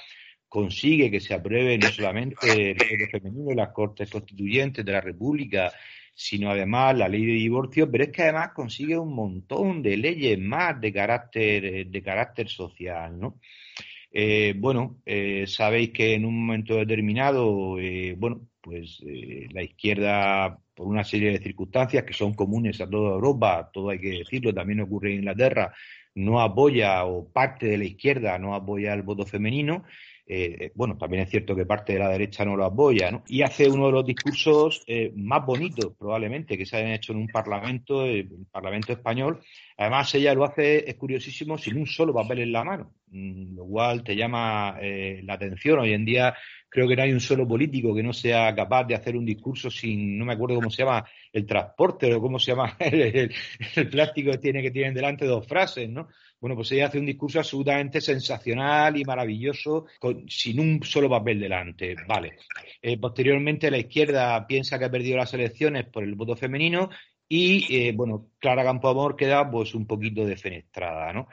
consigue 0.49 1.11
que 1.11 1.21
se 1.21 1.35
apruebe 1.35 1.79
no 1.79 1.89
solamente 1.89 2.71
el 2.71 2.77
voto 2.77 3.11
femenino 3.11 3.51
en 3.51 3.57
las 3.57 3.73
Cortes 3.73 4.11
Constituyentes 4.11 4.85
de 4.85 4.93
la 4.93 5.01
República, 5.01 5.73
sino 6.15 6.51
además 6.51 6.97
la 6.97 7.09
ley 7.09 7.25
de 7.27 7.33
divorcio, 7.33 7.91
pero 7.91 8.05
es 8.05 8.11
que 8.11 8.23
además 8.23 8.53
consigue 8.55 8.97
un 8.97 9.15
montón 9.15 9.83
de 9.83 9.97
leyes 9.97 10.39
más 10.39 10.81
de 10.81 10.93
carácter, 10.93 11.65
eh, 11.65 11.85
de 11.87 12.03
carácter 12.03 12.49
social, 12.49 13.19
¿no? 13.19 13.41
Eh, 14.13 14.55
bueno, 14.57 15.01
eh, 15.05 15.45
sabéis 15.49 15.91
que 15.91 16.15
en 16.15 16.25
un 16.25 16.47
momento 16.47 16.77
determinado, 16.77 17.77
bueno, 18.17 18.49
pues 18.61 19.03
la 19.51 19.63
izquierda, 19.63 20.59
por 20.75 20.87
una 20.87 21.03
serie 21.05 21.33
de 21.33 21.43
circunstancias 21.43 22.05
que 22.05 22.13
son 22.13 22.33
comunes 22.35 22.81
a 22.81 22.89
toda 22.89 23.15
Europa, 23.15 23.71
todo 23.73 23.91
hay 23.91 23.99
que 23.99 24.19
decirlo, 24.19 24.55
también 24.55 24.81
ocurre 24.81 25.11
en 25.11 25.19
Inglaterra, 25.19 25.75
no 26.15 26.41
apoya 26.41 27.05
o 27.05 27.29
parte 27.29 27.67
de 27.67 27.79
la 27.79 27.85
izquierda 27.85 28.39
no 28.39 28.55
apoya 28.55 28.95
el 28.95 29.03
voto 29.03 29.27
femenino 29.27 29.85
eh, 30.27 30.73
bueno, 30.75 30.97
también 30.97 31.25
es 31.25 31.31
cierto 31.31 31.55
que 31.55 31.67
parte 31.67 31.93
de 31.93 31.99
la 31.99 32.09
derecha 32.09 32.45
no 32.45 32.57
lo 32.57 32.65
apoya, 32.65 33.11
¿no? 33.11 33.23
Y 33.29 33.43
hace 33.43 33.69
uno 33.69 33.87
de 33.87 33.93
los 33.93 34.07
discursos 34.07 34.83
eh, 34.87 35.13
más 35.17 35.45
bonitos, 35.45 35.93
probablemente, 35.99 36.57
que 36.57 36.65
se 36.65 36.77
hayan 36.77 36.93
hecho 36.93 37.13
en 37.13 37.19
un 37.19 37.29
parlamento, 37.29 38.05
el 38.05 38.47
Parlamento 38.51 38.93
español. 38.93 39.41
Además, 39.77 40.15
ella 40.15 40.35
lo 40.35 40.45
hace, 40.45 40.89
es 40.89 40.95
curiosísimo, 40.97 41.59
sin 41.59 41.79
un 41.79 41.87
solo 41.87 42.15
papel 42.15 42.41
en 42.41 42.53
la 42.53 42.65
mano, 42.65 42.95
mm, 43.09 43.57
lo 43.57 43.65
cual 43.67 44.05
te 44.05 44.15
llama 44.15 44.79
la 44.81 45.35
atención. 45.35 45.81
Hoy 45.81 45.93
en 45.93 46.05
día 46.05 46.35
creo 46.75 46.89
que 46.89 46.97
no 46.97 47.03
hay 47.05 47.13
un 47.13 47.21
solo 47.21 47.47
político 47.47 47.95
que 47.95 48.03
no 48.03 48.13
sea 48.13 48.53
capaz 48.53 48.83
de 48.83 48.97
hacer 48.97 49.17
un 49.17 49.25
discurso 49.25 49.71
sin, 49.71 50.19
no 50.19 50.25
me 50.25 50.33
acuerdo 50.33 50.57
cómo 50.57 50.71
se 50.71 50.83
llama, 50.83 51.05
el 51.33 51.47
transporte 51.47 52.13
o 52.13 52.21
cómo 52.21 52.41
se 52.41 52.51
llama 52.51 52.77
el, 52.81 53.31
plástico 53.89 54.33
que 54.33 54.39
tiene 54.39 54.61
que 54.61 54.73
tienen 54.73 54.93
delante 54.93 55.25
dos 55.25 55.47
frases, 55.47 55.89
¿no? 55.89 56.09
Bueno, 56.41 56.57
pues 56.57 56.73
ella 56.73 56.89
hace 56.89 56.99
un 56.99 57.07
discurso 57.07 57.39
absolutamente 57.39 58.01
sensacional 58.01 58.97
y 58.99 59.05
maravilloso, 59.05 59.87
sin 60.27 60.59
un 60.59 60.83
solo 60.83 61.09
papel 61.09 61.39
delante. 61.39 61.95
Vale. 62.09 62.39
Eh, 62.83 62.99
posteriormente, 62.99 63.71
la 63.71 63.79
izquierda 63.79 64.45
piensa 64.45 64.77
que 64.77 64.85
ha 64.85 64.91
perdido 64.91 65.17
las 65.17 65.33
elecciones 65.33 65.87
por 65.87 66.03
el 66.03 66.17
voto 66.17 66.35
femenino 66.35 66.91
y, 67.29 67.67
eh, 67.75 67.93
bueno, 67.93 68.31
Clara 68.39 68.65
Campoamor 68.65 69.17
queda 69.17 69.51
pues 69.51 69.75
un 69.75 69.87
poquito 69.87 70.25
defenestrada, 70.25 71.13
¿no? 71.13 71.29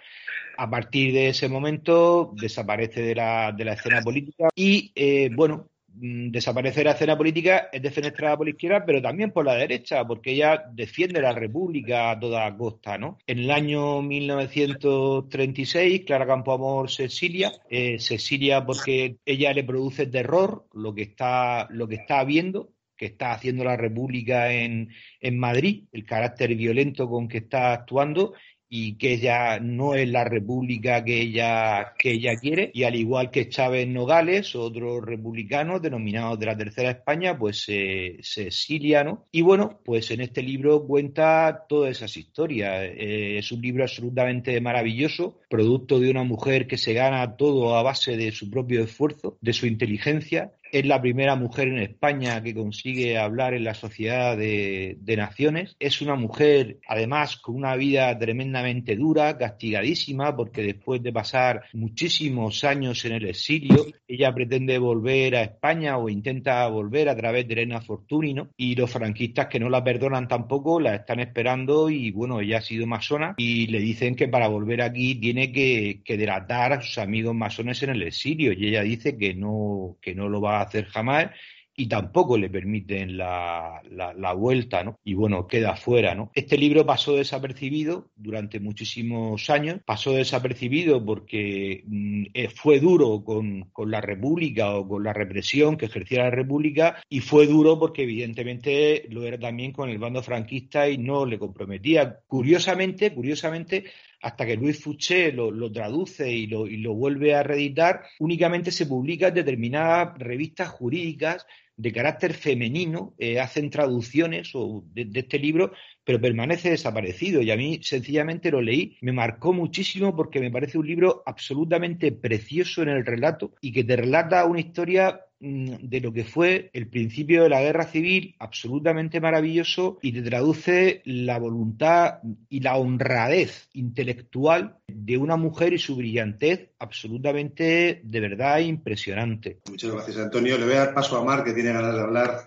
A 0.58 0.70
partir 0.70 1.14
de 1.14 1.30
ese 1.30 1.48
momento 1.50 2.34
desaparece 2.36 3.02
de 3.02 3.16
la, 3.16 3.52
de 3.52 3.66
la 3.66 3.74
escena 3.74 4.02
política 4.02 4.50
y, 4.56 4.92
eh, 4.96 5.30
bueno, 5.34 5.70
mm, 5.88 6.30
desaparece 6.32 6.82
de 6.82 6.86
la 6.86 6.92
escena 6.92 7.18
política, 7.18 7.70
es 7.72 7.82
defenestrada 7.82 8.38
por 8.38 8.48
la 8.48 8.52
izquierda, 8.52 8.86
pero 8.86 9.02
también 9.02 9.32
por 9.32 9.46
la 9.46 9.56
derecha, 9.56 10.06
porque 10.06 10.32
ella 10.32 10.64
defiende 10.72 11.22
la 11.22 11.34
República 11.34 12.12
a 12.12 12.20
toda 12.20 12.56
costa, 12.56 12.98
¿no? 12.98 13.18
En 13.28 13.40
el 13.40 13.52
año 13.52 14.02
1936, 14.02 16.04
Clara 16.06 16.28
Campoamor 16.28 16.90
se 16.90 17.06
exilia, 17.06 17.52
eh, 17.70 18.00
se 18.00 18.16
exilia 18.16 18.66
porque 18.66 19.18
ella 19.26 19.54
le 19.54 19.64
produce 19.64 20.06
terror 20.08 20.66
lo 20.74 20.94
que 20.94 21.04
está, 21.04 21.68
lo 21.72 21.88
que 21.88 21.96
está 21.96 22.24
viendo, 22.24 22.70
que 23.02 23.08
está 23.08 23.32
haciendo 23.32 23.64
la 23.64 23.76
República 23.76 24.54
en, 24.54 24.90
en 25.20 25.40
Madrid, 25.40 25.86
el 25.92 26.06
carácter 26.06 26.54
violento 26.54 27.10
con 27.10 27.28
que 27.28 27.40
está 27.40 27.74
actuando 27.74 28.34
y 28.70 28.96
que 28.96 29.18
ya 29.18 29.60
no 29.60 29.96
es 29.96 30.08
la 30.08 30.24
república 30.24 31.04
que 31.04 31.20
ella, 31.20 31.94
que 31.98 32.12
ella 32.12 32.36
quiere. 32.36 32.70
Y 32.76 32.84
al 32.84 32.96
igual 32.96 33.32
que 33.32 33.50
Chávez 33.50 33.88
Nogales, 33.88 34.56
otros 34.56 35.04
republicanos 35.04 35.82
denominados 35.82 36.40
de 36.40 36.46
la 36.46 36.56
Tercera 36.56 36.92
España, 36.92 37.38
pues 37.38 37.64
se, 37.64 38.18
se 38.22 38.48
exilian. 38.48 39.20
Y 39.32 39.42
bueno, 39.42 39.82
pues 39.84 40.12
en 40.12 40.22
este 40.22 40.44
libro 40.44 40.86
cuenta 40.86 41.66
todas 41.68 41.98
esas 41.98 42.16
historias. 42.16 42.84
Eh, 42.84 43.40
es 43.40 43.52
un 43.52 43.62
libro 43.62 43.84
absolutamente 43.84 44.62
maravilloso, 44.62 45.40
producto 45.50 46.00
de 46.00 46.12
una 46.12 46.24
mujer 46.24 46.68
que 46.68 46.78
se 46.78 46.94
gana 46.94 47.36
todo 47.36 47.76
a 47.76 47.82
base 47.82 48.16
de 48.16 48.32
su 48.32 48.52
propio 48.52 48.84
esfuerzo, 48.84 49.40
de 49.42 49.54
su 49.54 49.66
inteligencia 49.66 50.54
es 50.72 50.86
la 50.86 51.02
primera 51.02 51.36
mujer 51.36 51.68
en 51.68 51.80
España 51.80 52.42
que 52.42 52.56
consigue 52.56 53.18
hablar 53.18 53.54
en 53.54 53.64
la 53.64 53.74
Sociedad 53.74 54.38
de, 54.38 54.98
Naciones. 55.12 55.76
Es 55.78 56.02
una 56.02 56.16
mujer, 56.16 56.80
además, 56.88 57.36
con 57.38 57.56
una 57.56 57.76
vida 57.76 58.18
tremendamente 58.18 58.96
dura, 58.96 59.38
castigadísima, 59.38 60.36
porque 60.36 60.64
después 60.64 61.04
de 61.04 61.12
pasar 61.12 61.64
muchísimos 61.74 62.64
años 62.64 63.04
en 63.06 63.12
el 63.12 63.28
exilio, 63.28 63.86
ella 64.08 64.34
pretende 64.34 64.78
volver 64.78 65.36
a 65.36 65.44
España 65.44 65.98
o 65.98 66.08
intenta 66.08 66.66
volver 66.70 67.10
a 67.10 67.16
través 67.16 67.48
de 67.48 67.54
Elena 67.54 67.82
Fortuny, 67.82 68.36
Y 68.56 68.76
los 68.76 68.90
franquistas 68.90 69.48
que 69.48 69.60
no 69.60 69.70
la 69.70 69.84
perdonan 69.84 70.28
tampoco 70.28 70.80
la 70.80 70.96
están 70.96 71.20
esperando 71.20 71.90
y, 71.90 72.12
bueno, 72.12 72.40
ella 72.40 72.60
ha 72.60 72.62
sido 72.62 72.88
masona 72.88 73.36
y 73.38 73.68
le 73.68 73.80
dicen 73.80 74.16
que 74.16 74.30
para 74.30 74.48
volver 74.48 74.82
aquí 74.82 75.16
tiene 75.16 75.52
que, 75.52 76.02
que 76.06 76.18
delatar 76.18 76.74
a 76.74 76.82
sus 76.82 76.98
amigos 76.98 77.36
masones 77.36 77.84
en 77.84 77.90
el 77.92 78.04
exilio 78.04 78.54
y 78.54 78.68
ella 78.68 78.82
dice 78.82 79.18
que 79.18 79.34
no, 79.34 79.98
que 80.02 80.16
no 80.16 80.30
lo 80.30 80.40
va 80.42 80.61
hacer 80.64 80.86
jamás 80.86 81.32
y 81.76 81.88
tampoco 81.88 82.38
le 82.38 82.50
permiten 82.50 83.18
la, 83.18 83.82
la, 83.90 84.34
vuelta, 84.34 84.84
¿no? 84.84 85.00
Y 85.04 85.14
bueno, 85.14 85.48
queda 85.48 85.76
fuera, 85.76 86.14
¿no? 86.14 86.32
Este 86.36 86.58
libro 86.58 86.86
pasó 86.86 87.16
desapercibido 87.16 88.12
durante 88.16 88.60
muchísimos 88.60 89.50
años, 89.50 89.80
pasó 89.86 90.14
desapercibido 90.14 91.04
porque 91.04 91.84
mm, 91.88 92.24
eh, 92.34 92.50
fue 92.50 92.80
duro 92.80 93.24
con, 93.24 93.70
con, 93.72 93.90
la 93.90 94.02
República 94.02 94.76
o 94.76 94.88
con 94.88 95.04
la 95.04 95.14
represión 95.14 95.78
que 95.78 95.86
ejercía 95.86 96.24
la 96.24 96.30
República 96.30 97.02
y 97.10 97.22
fue 97.22 97.48
duro 97.48 97.80
porque 97.80 98.04
evidentemente 98.04 99.06
lo 99.10 99.26
era 99.26 99.40
también 99.40 99.72
con 99.72 99.90
el 99.90 99.98
bando 99.98 100.22
franquista 100.22 100.90
y 100.90 100.98
no 100.98 101.26
le 101.26 101.40
comprometía. 101.40 102.20
Curiosamente, 102.28 103.14
curiosamente, 103.14 103.86
hasta 104.22 104.46
que 104.46 104.56
Luis 104.56 104.80
Fouché 104.82 105.32
lo, 105.32 105.72
traduce 105.72 106.32
y 106.32 106.48
lo, 106.48 106.94
vuelve 106.94 107.34
a 107.34 107.44
reeditar, 107.44 108.04
únicamente 108.20 108.72
se 108.72 108.86
publica 108.86 109.32
determinadas 109.32 110.18
revistas 110.18 110.70
jurídicas 110.70 111.46
de 111.76 111.92
carácter 111.92 112.34
femenino, 112.34 113.16
eh, 113.18 113.40
hacen 113.40 113.72
traducciones 113.72 114.52
de, 114.94 115.20
este 115.20 115.40
libro, 115.40 115.74
pero 116.04 116.22
permanece 116.22 116.72
desaparecido. 116.72 117.42
Y 117.42 117.52
a 117.52 117.58
mí 117.58 117.80
sencillamente 117.84 118.52
lo 118.52 118.62
leí, 118.62 118.98
me 119.02 119.12
marcó 119.12 119.54
muchísimo 119.54 120.16
porque 120.16 120.40
me 120.40 120.52
parece 120.52 120.78
un 120.78 120.88
libro 120.88 121.24
absolutamente 121.26 122.12
precioso 122.12 122.82
en 122.82 122.90
el 122.90 123.06
relato 123.06 123.54
y 123.62 123.72
que 123.72 123.84
te 123.84 123.96
relata 123.96 124.46
una 124.46 124.60
historia 124.60 125.22
Mm, 125.44 125.90
de 125.90 126.02
lo 126.02 126.14
que 126.14 126.24
fue 126.24 126.70
el 126.72 126.88
principio 126.88 127.42
de 127.42 127.50
la 127.50 127.62
guerra 127.62 127.86
civil, 127.86 128.36
absolutamente 128.38 129.20
maravilloso, 129.20 129.98
y 130.04 130.14
te 130.14 130.22
traduce 130.22 131.02
la 131.04 131.40
voluntad 131.40 132.20
y 132.48 132.60
la 132.60 132.78
honradez 132.78 133.68
intelectual 133.74 134.78
de 134.88 135.18
una 135.18 135.38
mujer 135.38 135.74
y 135.74 135.80
su 135.80 135.96
brillantez 135.96 136.70
absolutamente, 136.78 138.02
de 138.04 138.20
verdad, 138.20 138.60
impresionante. 138.60 139.62
Muchas 139.68 139.92
gracias, 139.92 140.18
Antonio. 140.18 140.60
Le 140.60 140.66
voy 140.66 140.76
a 140.76 140.86
dar 140.86 140.94
paso 140.94 141.18
a 141.18 141.24
Mar, 141.24 141.44
que 141.44 141.54
tiene 141.54 141.74
ganas 141.74 141.96
de 141.96 142.02
hablar, 142.02 142.46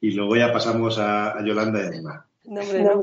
y 0.00 0.12
luego 0.12 0.36
ya 0.36 0.52
pasamos 0.52 0.96
a, 1.00 1.44
Yolanda 1.44 1.82
y 1.82 1.86
a 1.86 1.90
Neymar. 1.90 2.27
No, 2.48 2.62
hombre, 2.62 2.82
no. 2.82 3.02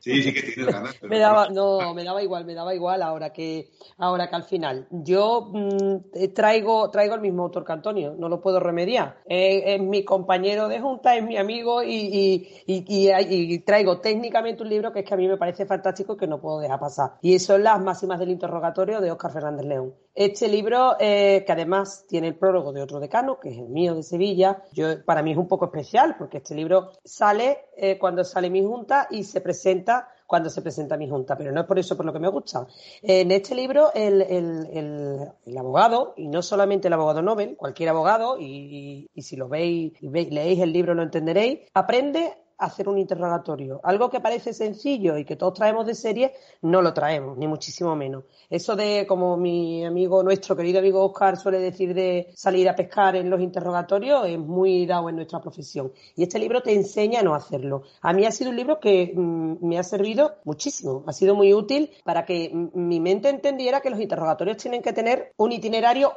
Sí, 0.00 0.22
sí 0.22 0.32
que 0.32 0.42
tienes 0.42 0.72
ganas. 0.72 0.96
me 1.02 1.18
daba, 1.18 1.50
no, 1.50 1.92
me 1.94 2.04
daba 2.04 2.22
igual, 2.22 2.46
me 2.46 2.54
daba 2.54 2.74
igual 2.74 3.02
ahora 3.02 3.32
que, 3.32 3.68
ahora 3.98 4.28
que 4.28 4.36
al 4.36 4.44
final. 4.44 4.86
Yo 4.90 5.50
mm, 5.52 6.32
traigo, 6.34 6.90
traigo 6.90 7.14
el 7.14 7.20
mismo 7.20 7.44
autor 7.44 7.64
que 7.64 7.72
Antonio, 7.72 8.14
no 8.18 8.28
lo 8.28 8.40
puedo 8.40 8.60
remediar. 8.60 9.18
es 9.26 9.80
mi 9.80 10.04
compañero 10.04 10.68
de 10.68 10.80
junta, 10.80 11.16
es 11.16 11.24
mi 11.24 11.36
amigo 11.36 11.82
y, 11.82 12.48
y, 12.66 13.58
traigo 13.60 14.00
técnicamente 14.00 14.62
un 14.62 14.70
libro 14.70 14.92
que 14.92 15.00
es 15.00 15.04
que 15.04 15.14
a 15.14 15.16
mí 15.16 15.28
me 15.28 15.36
parece 15.36 15.66
fantástico 15.66 16.14
y 16.14 16.16
que 16.16 16.26
no 16.26 16.40
puedo 16.40 16.60
dejar 16.60 16.80
pasar. 16.80 17.12
Y 17.20 17.38
son 17.38 17.62
las 17.62 17.80
máximas 17.80 18.18
del 18.18 18.30
interrogatorio 18.30 19.00
de 19.00 19.10
Óscar 19.10 19.32
Fernández 19.32 19.66
León. 19.66 19.94
Este 20.18 20.48
libro, 20.48 20.96
eh, 20.98 21.44
que 21.46 21.52
además 21.52 22.04
tiene 22.08 22.26
el 22.26 22.34
prólogo 22.34 22.72
de 22.72 22.82
otro 22.82 22.98
decano, 22.98 23.38
que 23.38 23.50
es 23.50 23.58
el 23.58 23.68
mío 23.68 23.94
de 23.94 24.02
Sevilla, 24.02 24.64
yo, 24.72 25.04
para 25.04 25.22
mí 25.22 25.30
es 25.30 25.38
un 25.38 25.46
poco 25.46 25.66
especial 25.66 26.16
porque 26.18 26.38
este 26.38 26.56
libro 26.56 26.90
sale 27.04 27.66
eh, 27.76 27.98
cuando 28.00 28.24
sale 28.24 28.50
mi 28.50 28.64
junta 28.64 29.06
y 29.12 29.22
se 29.22 29.40
presenta 29.40 30.08
cuando 30.26 30.50
se 30.50 30.60
presenta 30.60 30.96
mi 30.96 31.08
junta, 31.08 31.38
pero 31.38 31.52
no 31.52 31.60
es 31.60 31.66
por 31.68 31.78
eso 31.78 31.96
por 31.96 32.04
lo 32.04 32.12
que 32.12 32.18
me 32.18 32.26
gusta. 32.26 32.66
En 33.00 33.30
este 33.30 33.54
libro, 33.54 33.92
el, 33.94 35.30
abogado, 35.56 36.14
y 36.16 36.26
no 36.26 36.42
solamente 36.42 36.88
el 36.88 36.94
abogado 36.94 37.22
Nobel, 37.22 37.56
cualquier 37.56 37.90
abogado, 37.90 38.40
y, 38.40 39.08
si 39.18 39.36
lo 39.36 39.48
veis 39.48 39.92
y 40.00 40.08
leéis 40.08 40.58
el 40.58 40.72
libro 40.72 40.94
lo 40.94 41.04
entenderéis, 41.04 41.60
aprende 41.74 42.34
hacer 42.58 42.88
un 42.88 42.98
interrogatorio. 42.98 43.80
Algo 43.84 44.10
que 44.10 44.20
parece 44.20 44.52
sencillo 44.52 45.16
y 45.16 45.24
que 45.24 45.36
todos 45.36 45.54
traemos 45.54 45.86
de 45.86 45.94
serie, 45.94 46.34
no 46.62 46.82
lo 46.82 46.92
traemos, 46.92 47.38
ni 47.38 47.46
muchísimo 47.46 47.94
menos. 47.94 48.24
Eso 48.50 48.74
de, 48.74 49.06
como 49.06 49.36
mi 49.36 49.84
amigo, 49.84 50.22
nuestro 50.22 50.56
querido 50.56 50.80
amigo 50.80 51.04
Oscar 51.04 51.36
suele 51.36 51.60
decir 51.60 51.94
de 51.94 52.32
salir 52.34 52.68
a 52.68 52.74
pescar 52.74 53.14
en 53.16 53.30
los 53.30 53.40
interrogatorios, 53.40 54.26
es 54.26 54.38
muy 54.38 54.86
dado 54.86 55.08
en 55.08 55.16
nuestra 55.16 55.40
profesión. 55.40 55.92
Y 56.16 56.24
este 56.24 56.38
libro 56.38 56.60
te 56.60 56.74
enseña 56.74 57.20
a 57.20 57.22
no 57.22 57.34
hacerlo. 57.34 57.82
A 58.02 58.12
mí 58.12 58.26
ha 58.26 58.32
sido 58.32 58.50
un 58.50 58.56
libro 58.56 58.80
que 58.80 59.12
mm, 59.14 59.64
me 59.66 59.78
ha 59.78 59.84
servido 59.84 60.36
muchísimo, 60.44 61.04
ha 61.06 61.12
sido 61.12 61.34
muy 61.34 61.54
útil 61.54 61.90
para 62.04 62.24
que 62.24 62.50
mi 62.74 62.98
mente 62.98 63.28
entendiera 63.28 63.80
que 63.80 63.90
los 63.90 64.00
interrogatorios 64.00 64.56
tienen 64.56 64.82
que 64.82 64.92
tener 64.92 65.32
un 65.36 65.52
itinerario 65.52 66.12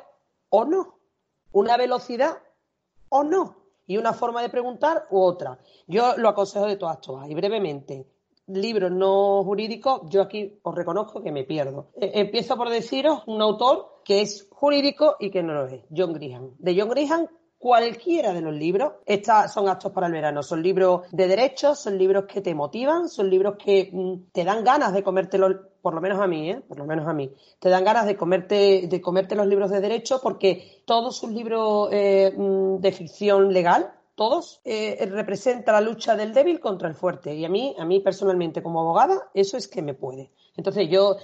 o 0.50 0.66
no, 0.66 0.98
una 1.52 1.78
velocidad 1.78 2.40
o 3.10 3.24
no 3.24 3.61
y 3.88 3.98
una 3.98 4.14
forma 4.14 4.42
de 4.42 4.50
preguntar 4.50 5.06
u 5.10 5.20
otra. 5.20 5.60
Yo 5.88 6.16
lo 6.18 6.30
aconsejo 6.30 6.66
de 6.66 6.78
todas, 6.78 7.02
todas. 7.02 7.30
Y 7.30 7.36
brevemente, 7.36 8.08
libros 8.48 8.92
no 8.92 9.44
jurídicos, 9.44 10.02
yo 10.10 10.22
aquí 10.22 10.60
os 10.64 10.76
reconozco 10.76 11.22
que 11.22 11.32
me 11.32 11.44
pierdo. 11.44 11.90
E, 11.96 12.20
empiezo 12.22 12.58
por 12.58 12.70
deciros 12.70 13.24
un 13.28 13.42
autor 13.42 14.02
que 14.04 14.22
es 14.22 14.48
jurídico 14.52 15.16
y 15.20 15.30
que 15.30 15.44
no 15.44 15.54
lo 15.54 15.68
es, 15.68 15.84
John 15.96 16.14
Grisham. 16.14 16.56
De 16.58 16.80
John 16.80 16.90
Grisham, 16.90 17.28
cualquiera 17.62 18.34
de 18.34 18.42
los 18.42 18.56
libros 18.56 18.94
son 19.54 19.70
actos 19.70 19.92
para 19.92 20.08
el 20.08 20.14
verano. 20.14 20.42
Son 20.42 20.64
libros 20.64 21.02
de 21.12 21.28
derechos, 21.28 21.80
son 21.80 21.96
libros 21.96 22.26
que 22.26 22.42
te 22.42 22.56
motivan, 22.56 23.08
son 23.08 23.30
libros 23.30 23.56
que 23.64 23.90
mm, 23.94 24.32
te 24.32 24.44
dan 24.44 24.64
ganas 24.64 24.92
de 24.94 25.04
comértelo 25.04 25.70
por 25.82 25.94
lo 25.94 26.02
menos 26.02 26.20
a 26.20 26.28
mí, 26.28 26.50
¿eh? 26.50 26.62
por 26.68 26.78
lo 26.78 26.86
menos 26.86 27.08
a 27.08 27.14
mí, 27.14 27.32
te 27.60 27.70
dan 27.70 27.84
ganas 27.84 28.06
de 28.06 28.16
comerte, 28.16 28.88
de 28.88 29.02
comerte 29.02 29.36
los 29.36 29.48
libros 29.48 29.72
de 29.72 29.80
derecho 29.80 30.20
porque 30.22 30.84
todos 30.86 31.18
sus 31.18 31.32
libros 31.32 31.90
eh, 31.92 32.34
mm, 32.36 32.78
de 32.78 32.92
ficción 32.92 33.54
legal, 33.54 33.94
todos, 34.16 34.62
eh, 34.66 35.08
representan 35.10 35.76
la 35.76 35.82
lucha 35.82 36.16
del 36.16 36.34
débil 36.34 36.60
contra 36.60 36.88
el 36.88 36.96
fuerte. 36.96 37.34
Y 37.34 37.46
a 37.46 37.50
mí, 37.50 37.76
a 37.80 37.86
mí 37.86 38.00
personalmente 38.00 38.62
como 38.62 38.82
abogada, 38.82 39.30
eso 39.34 39.58
es 39.58 39.68
que 39.68 39.82
me 39.82 39.94
puede. 39.94 40.32
Entonces 40.58 40.90
yo 40.90 41.16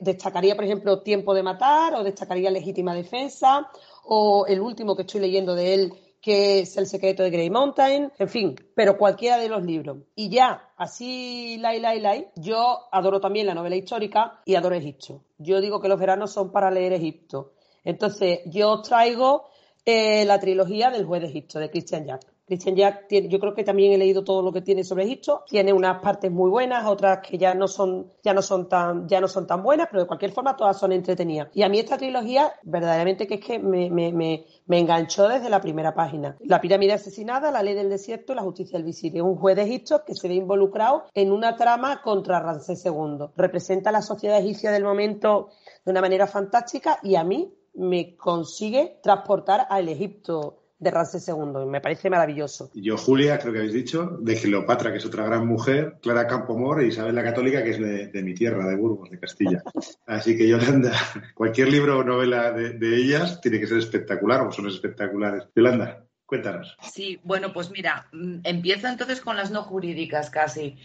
destacaría, 0.00 0.54
por 0.54 0.64
ejemplo, 0.64 1.02
Tiempo 1.02 1.34
de 1.34 1.42
Matar 1.42 1.94
o 1.94 2.04
destacaría 2.04 2.50
Legítima 2.50 2.94
Defensa 2.94 3.68
o 4.06 4.46
el 4.46 4.60
último 4.60 4.96
que 4.96 5.02
estoy 5.02 5.20
leyendo 5.20 5.54
de 5.54 5.74
él, 5.74 5.92
que 6.20 6.60
es 6.60 6.78
El 6.78 6.86
secreto 6.86 7.22
de 7.22 7.30
Grey 7.30 7.50
Mountain, 7.50 8.10
en 8.18 8.28
fin, 8.28 8.56
pero 8.74 8.96
cualquiera 8.96 9.36
de 9.36 9.50
los 9.50 9.62
libros. 9.62 9.98
Y 10.14 10.30
ya, 10.30 10.70
así, 10.76 11.58
lai, 11.58 11.80
lai, 11.80 12.00
lai, 12.00 12.28
yo 12.36 12.88
adoro 12.90 13.20
también 13.20 13.46
la 13.46 13.54
novela 13.54 13.76
histórica 13.76 14.40
y 14.46 14.54
adoro 14.54 14.74
Egipto. 14.74 15.22
Yo 15.36 15.60
digo 15.60 15.82
que 15.82 15.88
los 15.88 16.00
veranos 16.00 16.32
son 16.32 16.50
para 16.50 16.70
leer 16.70 16.94
Egipto. 16.94 17.52
Entonces, 17.84 18.40
yo 18.46 18.70
os 18.72 18.88
traigo 18.88 19.44
eh, 19.84 20.24
la 20.24 20.40
trilogía 20.40 20.88
del 20.88 21.04
juez 21.04 21.20
de 21.20 21.28
Egipto, 21.28 21.58
de 21.58 21.70
Christian 21.70 22.06
Jack. 22.06 22.33
Christian 22.46 22.76
Jack, 22.76 23.06
yo 23.08 23.40
creo 23.40 23.54
que 23.54 23.64
también 23.64 23.92
he 23.92 23.98
leído 23.98 24.22
todo 24.22 24.42
lo 24.42 24.52
que 24.52 24.60
tiene 24.60 24.84
sobre 24.84 25.04
Egipto. 25.04 25.44
Tiene 25.46 25.72
unas 25.72 26.02
partes 26.02 26.30
muy 26.30 26.50
buenas, 26.50 26.86
otras 26.86 27.20
que 27.26 27.38
ya 27.38 27.54
no 27.54 27.66
son, 27.66 28.12
ya 28.22 28.34
no 28.34 28.42
son 28.42 28.68
tan, 28.68 29.08
ya 29.08 29.20
no 29.20 29.28
son 29.28 29.46
tan 29.46 29.62
buenas, 29.62 29.88
pero 29.90 30.02
de 30.02 30.06
cualquier 30.06 30.32
forma 30.32 30.56
todas 30.56 30.78
son 30.78 30.92
entretenidas. 30.92 31.48
Y 31.54 31.62
a 31.62 31.68
mí 31.68 31.78
esta 31.78 31.96
trilogía, 31.96 32.52
verdaderamente 32.62 33.26
que 33.26 33.34
es 33.34 33.40
que 33.40 33.58
me, 33.58 33.88
me, 33.90 34.12
me, 34.12 34.44
me 34.66 34.78
enganchó 34.78 35.26
desde 35.28 35.48
la 35.48 35.60
primera 35.60 35.94
página. 35.94 36.36
La 36.40 36.60
pirámide 36.60 36.92
asesinada, 36.92 37.50
la 37.50 37.62
ley 37.62 37.74
del 37.74 37.88
desierto 37.88 38.32
y 38.32 38.36
la 38.36 38.42
justicia 38.42 38.78
del 38.78 38.84
visir. 38.84 39.16
Es 39.16 39.22
un 39.22 39.36
juez 39.36 39.56
de 39.56 39.62
Egipto 39.62 40.04
que 40.04 40.14
se 40.14 40.28
ve 40.28 40.34
involucrado 40.34 41.04
en 41.14 41.32
una 41.32 41.56
trama 41.56 42.02
contra 42.02 42.40
Ramsés 42.40 42.84
II. 42.84 43.26
Representa 43.36 43.90
la 43.90 44.02
sociedad 44.02 44.38
egipcia 44.38 44.70
del 44.70 44.84
momento 44.84 45.48
de 45.84 45.90
una 45.90 46.02
manera 46.02 46.26
fantástica 46.26 46.98
y 47.02 47.14
a 47.14 47.24
mí 47.24 47.54
me 47.74 48.16
consigue 48.16 49.00
transportar 49.02 49.66
al 49.68 49.88
Egipto 49.88 50.63
de 50.84 50.90
Ramsés 50.90 51.26
II. 51.26 51.66
Me 51.66 51.80
parece 51.80 52.08
maravilloso. 52.08 52.70
Y 52.74 52.82
yo, 52.82 52.96
Julia, 52.96 53.38
creo 53.38 53.52
que 53.52 53.58
habéis 53.58 53.72
dicho, 53.72 54.18
de 54.20 54.36
Cleopatra, 54.36 54.92
que 54.92 54.98
es 54.98 55.06
otra 55.06 55.24
gran 55.24 55.46
mujer, 55.46 55.96
Clara 56.00 56.26
Campomor 56.26 56.80
e 56.80 56.86
Isabel 56.86 57.14
la 57.14 57.24
Católica, 57.24 57.64
que 57.64 57.70
es 57.70 58.12
de, 58.12 58.22
mi 58.22 58.34
tierra, 58.34 58.68
de 58.68 58.76
Burgos, 58.76 59.10
de 59.10 59.18
Castilla. 59.18 59.62
Así 60.06 60.36
que 60.36 60.46
Yolanda, 60.46 60.92
cualquier 61.34 61.68
libro 61.68 61.98
o 61.98 62.04
novela 62.04 62.52
de, 62.52 62.96
ellas 62.96 63.40
tiene 63.40 63.58
que 63.58 63.66
ser 63.66 63.78
espectacular 63.78 64.42
o 64.42 64.52
son 64.52 64.68
espectaculares. 64.68 65.48
Yolanda. 65.56 66.06
Cuéntanos. 66.26 66.76
Sí, 66.80 67.20
bueno, 67.22 67.52
pues 67.52 67.70
mira, 67.70 68.08
mm, 68.12 68.38
empiezo 68.44 68.88
entonces 68.88 69.20
con 69.20 69.36
las 69.36 69.50
no 69.50 69.62
jurídicas 69.62 70.30
casi. 70.30 70.76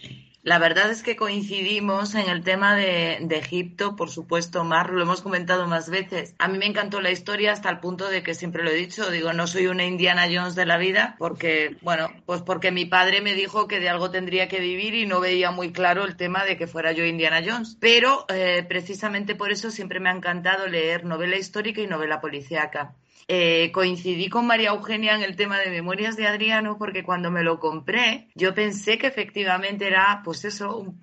La 0.42 0.58
verdad 0.58 0.90
es 0.90 1.02
que 1.02 1.16
coincidimos 1.16 2.14
en 2.14 2.30
el 2.30 2.42
tema 2.42 2.74
de, 2.74 3.18
Egipto, 3.30 3.94
por 3.94 4.08
supuesto, 4.08 4.64
Mar, 4.64 4.88
lo 4.88 5.02
hemos 5.02 5.20
comentado 5.20 5.66
más 5.66 5.90
veces. 5.90 6.34
A 6.38 6.48
mí 6.48 6.56
me 6.56 6.64
encantó 6.64 7.02
la 7.02 7.10
historia 7.10 7.52
hasta 7.52 7.68
el 7.68 7.78
punto 7.78 8.08
de 8.08 8.22
que 8.22 8.34
siempre 8.34 8.64
lo 8.64 8.70
he 8.70 8.74
dicho, 8.74 9.10
digo, 9.10 9.34
no 9.34 9.46
soy 9.46 9.66
una 9.66 9.84
Indiana 9.84 10.28
Jones 10.32 10.54
de 10.54 10.64
la 10.64 10.78
vida, 10.78 11.14
porque, 11.18 11.76
bueno, 11.82 12.10
pues 12.24 12.40
porque 12.40 12.70
mi 12.70 12.86
padre 12.86 13.20
me 13.20 13.34
dijo 13.34 13.68
que 13.68 13.80
de 13.80 13.90
algo 13.90 14.10
tendría 14.10 14.48
que 14.48 14.60
vivir 14.60 14.94
y 14.94 15.06
no 15.06 15.20
veía 15.20 15.50
muy 15.50 15.72
claro 15.72 16.04
el 16.04 16.16
tema 16.16 16.46
de 16.46 16.56
que 16.56 16.66
fuera 16.66 16.92
yo 16.92 17.04
Indiana 17.04 17.42
Jones. 17.46 17.76
Pero 17.78 18.24
eh, 18.28 18.64
precisamente 18.66 19.34
por 19.34 19.52
eso 19.52 19.70
siempre 19.70 20.00
me 20.00 20.08
ha 20.08 20.14
encantado 20.14 20.68
leer 20.68 21.04
novela 21.04 21.36
histórica 21.36 21.82
y 21.82 21.86
novela 21.86 22.22
policíaca. 22.22 22.94
Eh, 23.28 23.70
coincidí 23.72 24.28
con 24.28 24.46
María 24.46 24.70
Eugenia 24.70 25.14
en 25.14 25.22
el 25.22 25.36
tema 25.36 25.58
de 25.58 25.70
Memorias 25.70 26.16
de 26.16 26.26
Adriano 26.26 26.76
porque 26.78 27.04
cuando 27.04 27.30
me 27.30 27.44
lo 27.44 27.60
compré 27.60 28.28
yo 28.34 28.54
pensé 28.54 28.98
que 28.98 29.06
efectivamente 29.06 29.86
era, 29.86 30.22
pues 30.24 30.44
eso, 30.44 30.94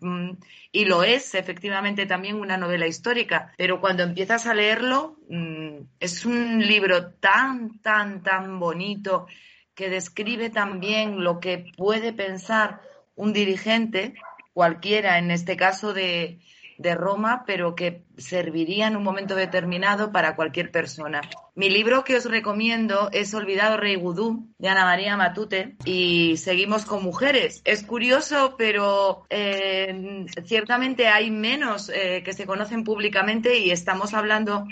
y 0.71 0.85
lo 0.85 1.03
es 1.03 1.35
efectivamente 1.35 2.05
también 2.05 2.35
una 2.35 2.57
novela 2.57 2.87
histórica, 2.87 3.53
pero 3.57 3.79
cuando 3.79 4.03
empiezas 4.03 4.45
a 4.45 4.53
leerlo 4.53 5.17
mm, 5.29 5.77
es 5.99 6.25
un 6.25 6.59
libro 6.59 7.11
tan, 7.11 7.79
tan, 7.79 8.23
tan 8.23 8.59
bonito 8.59 9.27
que 9.73 9.89
describe 9.89 10.49
también 10.49 11.23
lo 11.23 11.39
que 11.39 11.71
puede 11.77 12.11
pensar 12.11 12.81
un 13.15 13.31
dirigente, 13.31 14.15
cualquiera, 14.53 15.17
en 15.17 15.31
este 15.31 15.55
caso 15.55 15.93
de, 15.93 16.39
de 16.77 16.95
Roma, 16.95 17.43
pero 17.45 17.75
que 17.75 18.03
serviría 18.17 18.87
en 18.87 18.95
un 18.95 19.03
momento 19.03 19.35
determinado 19.35 20.11
para 20.11 20.35
cualquier 20.35 20.71
persona. 20.71 21.21
Mi 21.55 21.69
libro 21.69 22.03
que 22.03 22.15
os 22.15 22.25
recomiendo 22.25 23.09
es 23.11 23.33
Olvidado 23.33 23.77
Rey 23.77 23.95
Gudú, 23.95 24.47
de 24.57 24.69
Ana 24.69 24.85
María 24.85 25.17
Matute, 25.17 25.75
y 25.85 26.37
seguimos 26.37 26.85
con 26.85 27.03
mujeres. 27.03 27.61
Es 27.65 27.83
curioso, 27.83 28.55
pero 28.57 29.25
eh, 29.29 30.25
ciertamente 30.45 31.07
hay 31.07 31.31
menos 31.31 31.89
eh, 31.89 32.21
que 32.23 32.33
se 32.33 32.45
conocen 32.45 32.83
públicamente 32.83 33.57
y 33.57 33.71
estamos 33.71 34.13
hablando 34.13 34.65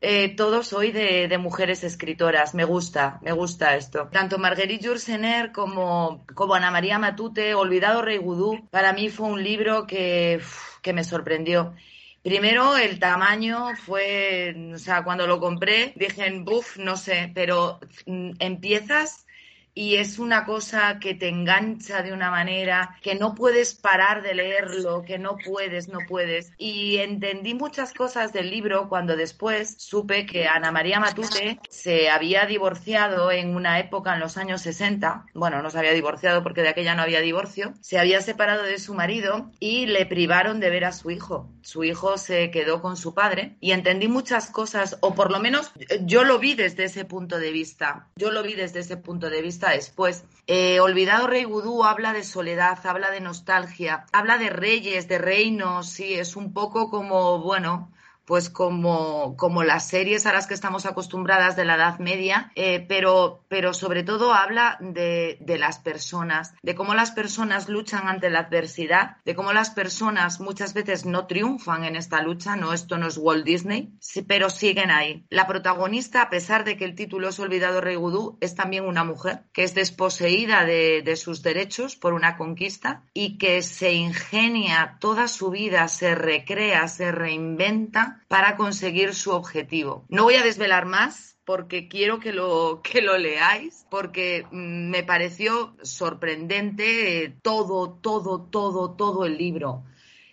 eh, 0.00 0.34
todos 0.34 0.72
hoy 0.72 0.92
de, 0.92 1.36
mujeres 1.38 1.84
escritoras. 1.84 2.54
Me 2.54 2.64
gusta, 2.64 3.18
me 3.22 3.32
gusta 3.32 3.76
esto. 3.76 4.08
Tanto 4.12 4.38
Marguerite 4.38 4.84
Yourcenar 4.84 5.52
como, 5.52 6.24
como 6.34 6.54
Ana 6.54 6.70
María 6.70 6.98
Matute, 6.98 7.54
Olvidado 7.54 8.02
Rey 8.02 8.18
Gudú, 8.18 8.68
para 8.70 8.92
mí 8.92 9.08
fue 9.10 9.26
un 9.28 9.42
libro 9.42 9.86
que 9.86 10.40
que 10.82 10.92
me 10.92 11.04
sorprendió. 11.04 11.74
Primero, 12.22 12.76
el 12.76 12.98
tamaño 12.98 13.74
fue, 13.76 14.54
o 14.74 14.78
sea, 14.78 15.04
cuando 15.04 15.26
lo 15.26 15.40
compré, 15.40 15.94
dije, 15.96 16.30
buf, 16.40 16.76
no 16.76 16.96
sé, 16.96 17.30
pero 17.34 17.80
mm, 18.06 18.32
empiezas 18.40 19.26
y 19.74 19.96
es 19.96 20.18
una 20.18 20.44
cosa 20.44 20.98
que 20.98 21.14
te 21.14 21.28
engancha 21.28 22.02
de 22.02 22.12
una 22.12 22.30
manera 22.30 22.96
que 23.02 23.14
no 23.14 23.34
puedes 23.34 23.74
parar 23.74 24.22
de 24.22 24.34
leerlo, 24.34 25.02
que 25.02 25.18
no 25.18 25.36
puedes, 25.44 25.88
no 25.88 25.98
puedes. 26.08 26.52
Y 26.58 26.98
entendí 26.98 27.54
muchas 27.54 27.94
cosas 27.94 28.32
del 28.32 28.50
libro 28.50 28.88
cuando 28.88 29.16
después 29.16 29.76
supe 29.78 30.26
que 30.26 30.48
Ana 30.48 30.72
María 30.72 31.00
Matute 31.00 31.60
se 31.68 32.10
había 32.10 32.46
divorciado 32.46 33.30
en 33.30 33.54
una 33.54 33.78
época 33.78 34.14
en 34.14 34.20
los 34.20 34.36
años 34.36 34.62
60. 34.62 35.26
Bueno, 35.34 35.62
no 35.62 35.70
se 35.70 35.78
había 35.78 35.92
divorciado 35.92 36.42
porque 36.42 36.62
de 36.62 36.68
aquella 36.68 36.94
no 36.94 37.02
había 37.02 37.20
divorcio. 37.20 37.74
Se 37.80 37.98
había 37.98 38.20
separado 38.20 38.64
de 38.64 38.78
su 38.78 38.94
marido 38.94 39.50
y 39.60 39.86
le 39.86 40.06
privaron 40.06 40.60
de 40.60 40.70
ver 40.70 40.84
a 40.84 40.92
su 40.92 41.10
hijo. 41.10 41.50
Su 41.62 41.84
hijo 41.84 42.18
se 42.18 42.50
quedó 42.50 42.82
con 42.82 42.96
su 42.96 43.14
padre 43.14 43.56
y 43.60 43.72
entendí 43.72 44.08
muchas 44.08 44.50
cosas, 44.50 44.98
o 45.00 45.14
por 45.14 45.30
lo 45.30 45.40
menos 45.40 45.72
yo 46.02 46.24
lo 46.24 46.38
vi 46.38 46.54
desde 46.54 46.84
ese 46.84 47.04
punto 47.04 47.38
de 47.38 47.50
vista. 47.50 48.08
Yo 48.16 48.30
lo 48.30 48.42
vi 48.42 48.54
desde 48.54 48.80
ese 48.80 48.96
punto 48.96 49.30
de 49.30 49.42
vista 49.42 49.59
después. 49.68 50.24
Eh, 50.46 50.80
Olvidado 50.80 51.26
Rey 51.26 51.44
Gudú 51.44 51.84
habla 51.84 52.12
de 52.12 52.24
soledad, 52.24 52.78
habla 52.84 53.10
de 53.10 53.20
nostalgia, 53.20 54.06
habla 54.12 54.38
de 54.38 54.50
reyes, 54.50 55.06
de 55.06 55.18
reinos, 55.18 55.90
sí, 55.90 56.14
es 56.14 56.34
un 56.34 56.52
poco 56.52 56.90
como, 56.90 57.38
bueno, 57.40 57.92
pues 58.30 58.48
como, 58.48 59.34
como 59.36 59.64
las 59.64 59.88
series 59.88 60.24
a 60.24 60.32
las 60.32 60.46
que 60.46 60.54
estamos 60.54 60.86
acostumbradas 60.86 61.56
de 61.56 61.64
la 61.64 61.74
Edad 61.74 61.98
Media, 61.98 62.52
eh, 62.54 62.78
pero, 62.88 63.44
pero 63.48 63.74
sobre 63.74 64.04
todo 64.04 64.32
habla 64.32 64.76
de, 64.78 65.36
de, 65.40 65.58
las 65.58 65.80
personas, 65.80 66.54
de 66.62 66.76
cómo 66.76 66.94
las 66.94 67.10
personas 67.10 67.68
luchan 67.68 68.06
ante 68.06 68.30
la 68.30 68.38
adversidad, 68.38 69.16
de 69.24 69.34
cómo 69.34 69.52
las 69.52 69.70
personas 69.70 70.38
muchas 70.38 70.74
veces 70.74 71.06
no 71.06 71.26
triunfan 71.26 71.82
en 71.82 71.96
esta 71.96 72.22
lucha, 72.22 72.54
no, 72.54 72.72
esto 72.72 72.98
no 72.98 73.08
es 73.08 73.18
Walt 73.18 73.44
Disney, 73.44 73.98
pero 74.28 74.48
siguen 74.48 74.92
ahí. 74.92 75.26
La 75.28 75.48
protagonista, 75.48 76.22
a 76.22 76.30
pesar 76.30 76.62
de 76.62 76.76
que 76.76 76.84
el 76.84 76.94
título 76.94 77.30
es 77.30 77.40
Olvidado 77.40 77.80
Rey 77.80 77.96
Gudú, 77.96 78.38
es 78.40 78.54
también 78.54 78.84
una 78.84 79.02
mujer 79.02 79.42
que 79.52 79.64
es 79.64 79.74
desposeída 79.74 80.64
de, 80.64 81.02
de 81.04 81.16
sus 81.16 81.42
derechos 81.42 81.96
por 81.96 82.12
una 82.12 82.36
conquista 82.36 83.02
y 83.12 83.38
que 83.38 83.60
se 83.62 83.92
ingenia 83.92 84.98
toda 85.00 85.26
su 85.26 85.50
vida, 85.50 85.88
se 85.88 86.14
recrea, 86.14 86.86
se 86.86 87.10
reinventa 87.10 88.19
para 88.28 88.56
conseguir 88.56 89.14
su 89.14 89.32
objetivo. 89.32 90.04
No 90.08 90.24
voy 90.24 90.34
a 90.34 90.42
desvelar 90.42 90.86
más 90.86 91.38
porque 91.44 91.88
quiero 91.88 92.20
que 92.20 92.32
lo, 92.32 92.80
que 92.84 93.02
lo 93.02 93.18
leáis, 93.18 93.86
porque 93.90 94.46
mm, 94.50 94.90
me 94.90 95.02
pareció 95.02 95.76
sorprendente 95.82 97.24
eh, 97.24 97.36
todo, 97.42 97.98
todo, 98.00 98.42
todo, 98.42 98.92
todo 98.92 99.24
el 99.24 99.36
libro. 99.36 99.84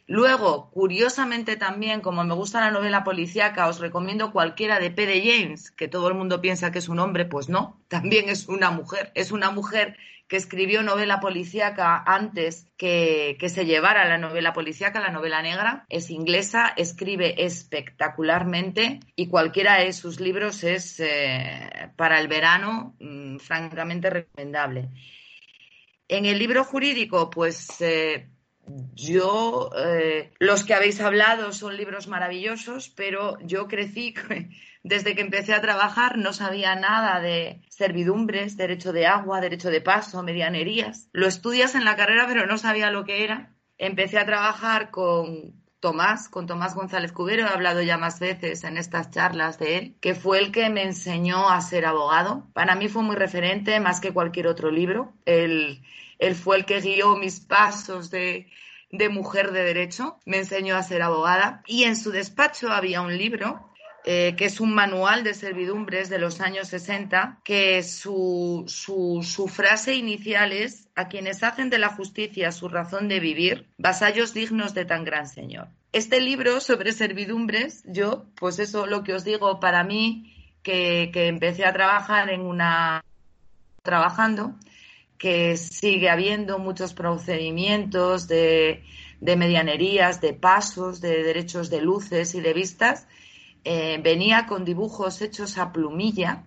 Luego, 0.09 0.71
curiosamente 0.71 1.57
también, 1.57 1.99
como 1.99 2.23
me 2.23 2.33
gusta 2.33 2.61
la 2.61 2.71
novela 2.71 3.03
policíaca, 3.03 3.67
os 3.67 3.79
recomiendo 3.79 4.31
cualquiera 4.31 4.79
de 4.79 4.89
P. 4.89 5.21
James, 5.21 5.69
que 5.71 5.89
todo 5.89 6.07
el 6.07 6.13
mundo 6.13 6.39
piensa 6.39 6.71
que 6.71 6.79
es 6.79 6.87
un 6.87 6.99
hombre, 6.99 7.25
pues 7.25 7.49
no, 7.49 7.81
también 7.89 8.29
es 8.29 8.47
una 8.47 8.71
mujer. 8.71 9.11
Es 9.15 9.31
una 9.31 9.51
mujer 9.51 9.97
que 10.29 10.37
escribió 10.37 10.81
novela 10.81 11.19
policíaca 11.19 12.03
antes 12.05 12.67
que, 12.77 13.37
se 13.39 13.65
llevara 13.65 14.07
la 14.07 14.17
novela 14.17 14.53
policíaca, 14.53 15.01
la 15.01 15.11
novela 15.11 15.41
negra. 15.41 15.85
Es 15.89 16.09
inglesa, 16.09 16.73
escribe 16.77 17.43
espectacularmente 17.43 19.01
y 19.15 19.27
cualquiera 19.27 19.75
de 19.79 19.91
sus 19.91 20.19
libros 20.21 20.63
es 20.63 20.99
eh, 21.01 21.91
para 21.97 22.19
el 22.19 22.27
verano 22.29 22.95
mm, 22.99 23.37
francamente 23.37 24.09
recomendable. 24.09 24.89
En 26.09 26.25
el 26.25 26.39
libro 26.39 26.63
jurídico, 26.63 27.29
pues 27.29 27.81
eh, 27.81 28.29
yo, 28.93 29.69
eh, 29.77 30.31
los 30.39 30.63
que 30.63 30.73
habéis 30.73 30.99
hablado 30.99 31.53
son 31.53 31.77
libros 31.77 32.07
maravillosos, 32.07 32.89
pero 32.89 33.37
yo 33.41 33.67
crecí 33.67 34.13
desde 34.83 35.15
que 35.15 35.21
empecé 35.21 35.53
a 35.53 35.61
trabajar 35.61 36.17
no 36.17 36.33
sabía 36.33 36.75
nada 36.75 37.19
de 37.19 37.61
servidumbres, 37.69 38.57
derecho 38.57 38.93
de 38.93 39.05
agua, 39.05 39.41
derecho 39.41 39.69
de 39.69 39.81
paso, 39.81 40.23
medianerías. 40.23 41.09
Lo 41.11 41.27
estudias 41.27 41.75
en 41.75 41.85
la 41.85 41.95
carrera, 41.95 42.25
pero 42.27 42.45
no 42.45 42.57
sabía 42.57 42.91
lo 42.91 43.05
que 43.05 43.23
era. 43.23 43.55
Empecé 43.77 44.17
a 44.17 44.25
trabajar 44.25 44.91
con 44.91 45.53
Tomás, 45.79 46.27
con 46.27 46.47
Tomás 46.47 46.73
González 46.73 47.11
Cubero, 47.11 47.43
he 47.43 47.49
hablado 47.49 47.83
ya 47.83 47.97
más 47.97 48.19
veces 48.19 48.63
en 48.63 48.77
estas 48.77 49.11
charlas 49.11 49.59
de 49.59 49.77
él, 49.77 49.97
que 50.01 50.15
fue 50.15 50.39
el 50.39 50.51
que 50.51 50.69
me 50.69 50.83
enseñó 50.83 51.49
a 51.49 51.61
ser 51.61 51.85
abogado. 51.85 52.47
Para 52.53 52.75
mí 52.75 52.87
fue 52.87 53.03
muy 53.03 53.15
referente, 53.15 53.79
más 53.79 53.99
que 53.99 54.11
cualquier 54.11 54.47
otro 54.47 54.71
libro. 54.71 55.13
Él, 55.25 55.83
él 56.19 56.35
fue 56.35 56.57
el 56.57 56.65
que 56.65 56.81
guió 56.81 57.15
mis 57.15 57.39
pasos 57.39 58.09
de, 58.09 58.47
mujer 59.09 59.51
de 59.51 59.63
derecho, 59.63 60.19
me 60.25 60.37
enseñó 60.37 60.75
a 60.75 60.83
ser 60.83 61.01
abogada 61.01 61.61
y 61.67 61.83
en 61.83 61.95
su 61.95 62.11
despacho 62.11 62.71
había 62.71 63.01
un 63.01 63.17
libro 63.17 63.67
eh, 64.09 64.35
que 64.37 64.45
es 64.45 64.61
un 64.61 64.73
manual 64.73 65.25
de 65.25 65.33
servidumbres 65.33 66.09
de 66.09 66.17
los 66.17 66.39
años 66.39 66.69
60, 66.69 67.41
que 67.43 67.83
su, 67.83 68.63
su, 68.67 69.21
su, 69.21 69.49
frase 69.49 69.95
inicial 69.95 70.53
es, 70.53 70.87
a 70.95 71.09
quienes 71.09 71.43
hacen 71.43 71.69
de 71.69 71.77
la 71.77 71.89
justicia 71.89 72.53
su 72.53 72.69
razón 72.69 73.09
de 73.09 73.19
vivir, 73.19 73.67
vasallos 73.77 74.33
dignos 74.33 74.73
de 74.73 74.85
tan 74.85 75.03
gran 75.03 75.27
señor. 75.27 75.67
Este 75.91 76.21
libro 76.21 76.61
sobre 76.61 76.93
servidumbres, 76.93 77.83
yo, 77.85 78.27
pues 78.35 78.59
eso 78.59 78.85
lo 78.85 79.03
que 79.03 79.13
os 79.13 79.25
digo, 79.25 79.59
para 79.59 79.83
mí, 79.83 80.53
que, 80.63 81.09
que 81.11 81.27
empecé 81.27 81.65
a 81.65 81.73
trabajar 81.73 82.29
en 82.29 82.41
una... 82.41 83.03
trabajando, 83.83 84.55
que 85.17 85.57
sigue 85.57 86.09
habiendo 86.09 86.59
muchos 86.59 86.93
procedimientos 86.93 88.27
de, 88.27 88.83
medianerías, 89.21 90.21
de 90.21 90.33
pasos, 90.33 91.01
de 91.01 91.23
derechos 91.23 91.69
de 91.69 91.81
luces 91.81 92.35
y 92.35 92.41
de 92.41 92.53
vistas, 92.53 93.07
eh, 93.63 93.99
venía 94.01 94.45
con 94.45 94.63
dibujos 94.63 95.21
hechos 95.21 95.57
a 95.57 95.71
plumilla 95.73 96.43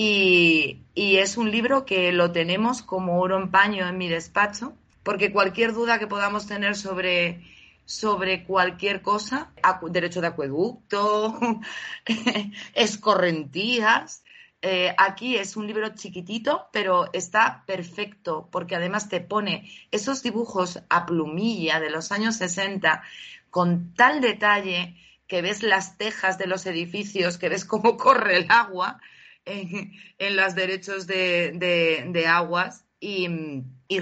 y, 0.00 0.84
es 0.94 1.36
un 1.36 1.50
libro 1.50 1.84
que 1.84 2.12
lo 2.12 2.30
tenemos 2.30 2.82
como 2.82 3.20
oro 3.20 3.36
en 3.36 3.50
paño 3.50 3.88
en 3.88 3.98
mi 3.98 4.08
despacho, 4.08 4.74
porque 5.02 5.32
cualquier 5.32 5.72
duda 5.72 5.98
que 5.98 6.06
podamos 6.06 6.46
tener 6.46 6.76
sobre, 6.76 7.42
sobre 7.84 8.44
cualquier 8.44 9.02
cosa, 9.02 9.50
derecho 9.90 10.20
de 10.20 10.28
acueducto, 10.28 11.60
escorrentías, 12.74 14.22
eh, 14.60 14.92
aquí 14.98 15.36
es 15.36 15.56
un 15.56 15.68
libro 15.68 15.88
chiquitito, 15.94 16.68
pero 16.72 17.12
está 17.12 17.62
perfecto 17.66 18.48
porque 18.50 18.74
además 18.74 19.08
te 19.08 19.20
pone 19.20 19.70
esos 19.92 20.22
dibujos 20.22 20.82
a 20.88 21.06
plumilla 21.06 21.78
de 21.78 21.90
los 21.90 22.10
años 22.10 22.36
60 22.36 23.02
con 23.50 23.94
tal 23.94 24.20
detalle 24.20 24.96
que 25.28 25.42
ves 25.42 25.62
las 25.62 25.96
tejas 25.96 26.38
de 26.38 26.48
los 26.48 26.66
edificios, 26.66 27.38
que 27.38 27.48
ves 27.48 27.64
cómo 27.64 27.96
corre 27.98 28.38
el 28.38 28.46
agua 28.50 29.00
en, 29.44 30.36
los 30.36 30.54
derechos 30.56 31.06
de, 31.06 32.24
aguas 32.28 32.84
y, 32.98 33.28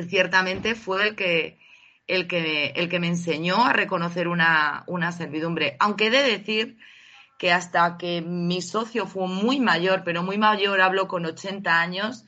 ciertamente 0.08 0.74
fue 0.74 1.08
el 1.08 1.16
que, 1.16 1.58
el, 2.06 2.26
que, 2.26 2.68
el 2.76 2.88
que 2.88 2.98
me 2.98 3.08
enseñó 3.08 3.64
a 3.64 3.74
reconocer 3.74 4.26
una, 4.26 4.84
una 4.86 5.12
servidumbre. 5.12 5.76
Aunque 5.80 6.06
he 6.06 6.10
de 6.10 6.22
decir 6.22 6.78
que 7.38 7.52
hasta 7.52 7.96
que 7.98 8.22
mi 8.22 8.62
socio 8.62 9.06
fue 9.06 9.28
muy 9.28 9.60
mayor, 9.60 10.02
pero 10.04 10.22
muy 10.22 10.38
mayor, 10.38 10.80
hablo 10.80 11.08
con 11.08 11.26
80 11.26 11.80
años, 11.80 12.24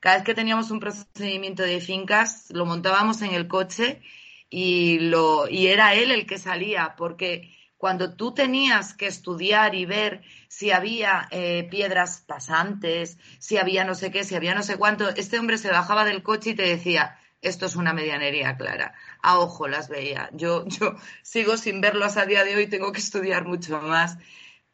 cada 0.00 0.16
vez 0.16 0.24
que 0.24 0.34
teníamos 0.34 0.70
un 0.70 0.80
procedimiento 0.80 1.62
de 1.62 1.80
fincas, 1.80 2.46
lo 2.50 2.66
montábamos 2.66 3.22
en 3.22 3.34
el 3.34 3.48
coche 3.48 4.02
y, 4.50 4.98
lo, 5.00 5.48
y 5.48 5.66
era 5.66 5.94
él 5.94 6.10
el 6.10 6.26
que 6.26 6.38
salía, 6.38 6.94
porque 6.96 7.56
cuando 7.76 8.14
tú 8.14 8.32
tenías 8.32 8.94
que 8.94 9.06
estudiar 9.06 9.74
y 9.74 9.84
ver 9.84 10.22
si 10.48 10.70
había 10.70 11.28
eh, 11.30 11.66
piedras 11.70 12.22
pasantes, 12.26 13.18
si 13.38 13.58
había 13.58 13.84
no 13.84 13.94
sé 13.94 14.10
qué, 14.10 14.24
si 14.24 14.34
había 14.34 14.54
no 14.54 14.62
sé 14.62 14.76
cuánto, 14.76 15.08
este 15.10 15.38
hombre 15.38 15.58
se 15.58 15.70
bajaba 15.70 16.04
del 16.04 16.22
coche 16.22 16.50
y 16.50 16.54
te 16.54 16.62
decía, 16.62 17.18
esto 17.42 17.66
es 17.66 17.76
una 17.76 17.92
medianería 17.92 18.56
clara. 18.56 18.94
A 19.22 19.38
ojo 19.38 19.68
las 19.68 19.88
veía. 19.88 20.30
Yo, 20.32 20.66
yo 20.66 20.96
sigo 21.22 21.56
sin 21.56 21.80
verlos 21.80 22.16
a 22.16 22.26
día 22.26 22.44
de 22.44 22.56
hoy, 22.56 22.66
tengo 22.66 22.92
que 22.92 23.00
estudiar 23.00 23.44
mucho 23.46 23.80
más. 23.80 24.18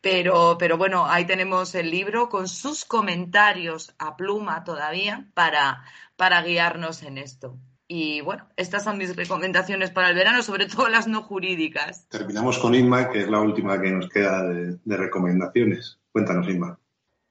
Pero, 0.02 0.56
pero 0.58 0.76
bueno, 0.76 1.06
ahí 1.06 1.24
tenemos 1.24 1.74
el 1.76 1.90
libro 1.90 2.28
con 2.28 2.48
sus 2.48 2.84
comentarios 2.84 3.94
a 3.98 4.16
pluma 4.16 4.64
todavía 4.64 5.28
para, 5.32 5.84
para 6.16 6.42
guiarnos 6.42 7.02
en 7.04 7.18
esto. 7.18 7.56
Y 7.86 8.20
bueno, 8.20 8.48
estas 8.56 8.84
son 8.84 8.98
mis 8.98 9.14
recomendaciones 9.14 9.90
para 9.90 10.08
el 10.08 10.16
verano, 10.16 10.42
sobre 10.42 10.66
todo 10.66 10.88
las 10.88 11.06
no 11.06 11.22
jurídicas. 11.22 12.08
Terminamos 12.08 12.58
con 12.58 12.74
Inma, 12.74 13.10
que 13.10 13.20
es 13.20 13.28
la 13.28 13.40
última 13.40 13.80
que 13.80 13.90
nos 13.90 14.08
queda 14.08 14.42
de, 14.42 14.78
de 14.84 14.96
recomendaciones. 14.96 16.00
Cuéntanos, 16.10 16.48
Inma. 16.48 16.78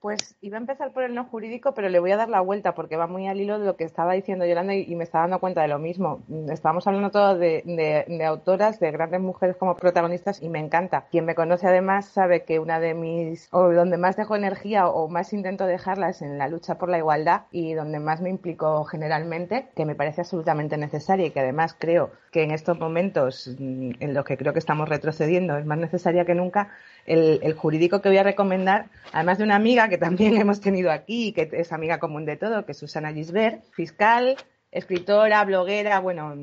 Pues 0.01 0.35
iba 0.41 0.57
a 0.57 0.59
empezar 0.59 0.93
por 0.93 1.03
el 1.03 1.13
no 1.13 1.25
jurídico, 1.25 1.75
pero 1.75 1.87
le 1.87 1.99
voy 1.99 2.11
a 2.11 2.17
dar 2.17 2.27
la 2.27 2.41
vuelta 2.41 2.73
porque 2.73 2.97
va 2.97 3.05
muy 3.05 3.27
al 3.27 3.39
hilo 3.39 3.59
de 3.59 3.67
lo 3.67 3.75
que 3.75 3.83
estaba 3.83 4.13
diciendo 4.13 4.47
Yolanda 4.47 4.73
y, 4.73 4.95
me 4.95 5.03
está 5.03 5.19
dando 5.19 5.39
cuenta 5.39 5.61
de 5.61 5.67
lo 5.67 5.77
mismo. 5.77 6.23
Estábamos 6.49 6.87
hablando 6.87 7.11
todos 7.11 7.37
de, 7.37 8.23
autoras, 8.25 8.79
de 8.79 8.89
grandes 8.89 9.21
mujeres 9.21 9.57
como 9.57 9.75
protagonistas 9.75 10.41
y 10.41 10.49
me 10.49 10.57
encanta. 10.57 11.05
Quien 11.11 11.25
me 11.25 11.35
conoce 11.35 11.67
además 11.67 12.07
sabe 12.07 12.45
que 12.45 12.57
una 12.57 12.79
de 12.79 12.95
mis, 12.95 13.47
o 13.51 13.71
donde 13.71 13.97
más 13.97 14.15
dejo 14.15 14.35
energía 14.35 14.87
o 14.87 15.07
más 15.07 15.33
intento 15.33 15.67
dejarla 15.67 16.09
es 16.09 16.23
en 16.23 16.39
la 16.39 16.47
lucha 16.47 16.79
por 16.79 16.89
la 16.89 16.97
igualdad 16.97 17.43
y 17.51 17.73
donde 17.73 17.99
más 17.99 18.21
me 18.21 18.31
implico 18.31 18.83
generalmente, 18.85 19.67
que 19.75 19.85
me 19.85 19.93
parece 19.93 20.21
absolutamente 20.21 20.77
necesaria 20.77 21.27
y 21.27 21.29
que 21.29 21.41
además 21.41 21.75
creo 21.77 22.09
que 22.31 22.41
en 22.41 22.51
estos 22.51 22.79
momentos 22.79 23.55
mm, 23.59 23.91
en 23.99 24.13
los 24.15 24.25
que 24.25 24.37
creo 24.37 24.53
que 24.53 24.59
estamos 24.59 24.89
retrocediendo 24.89 25.57
es 25.57 25.65
más 25.65 25.77
necesaria 25.77 26.25
que 26.25 26.33
nunca, 26.33 26.69
el, 27.05 27.53
jurídico 27.53 28.01
que 28.01 28.09
voy 28.09 28.17
a 28.17 28.23
recomendar, 28.23 28.85
además 29.11 29.37
de 29.37 29.43
una 29.43 29.55
amiga 29.55 29.89
que 29.91 29.99
también 29.99 30.35
hemos 30.41 30.61
tenido 30.61 30.89
aquí, 30.91 31.33
que 31.33 31.49
es 31.51 31.71
amiga 31.71 31.99
común 31.99 32.25
de 32.25 32.37
todo, 32.37 32.65
que 32.65 32.71
es 32.71 32.77
Susana 32.79 33.13
Gisbert, 33.13 33.63
fiscal, 33.71 34.37
escritora, 34.71 35.43
bloguera, 35.43 35.99
bueno, 35.99 36.33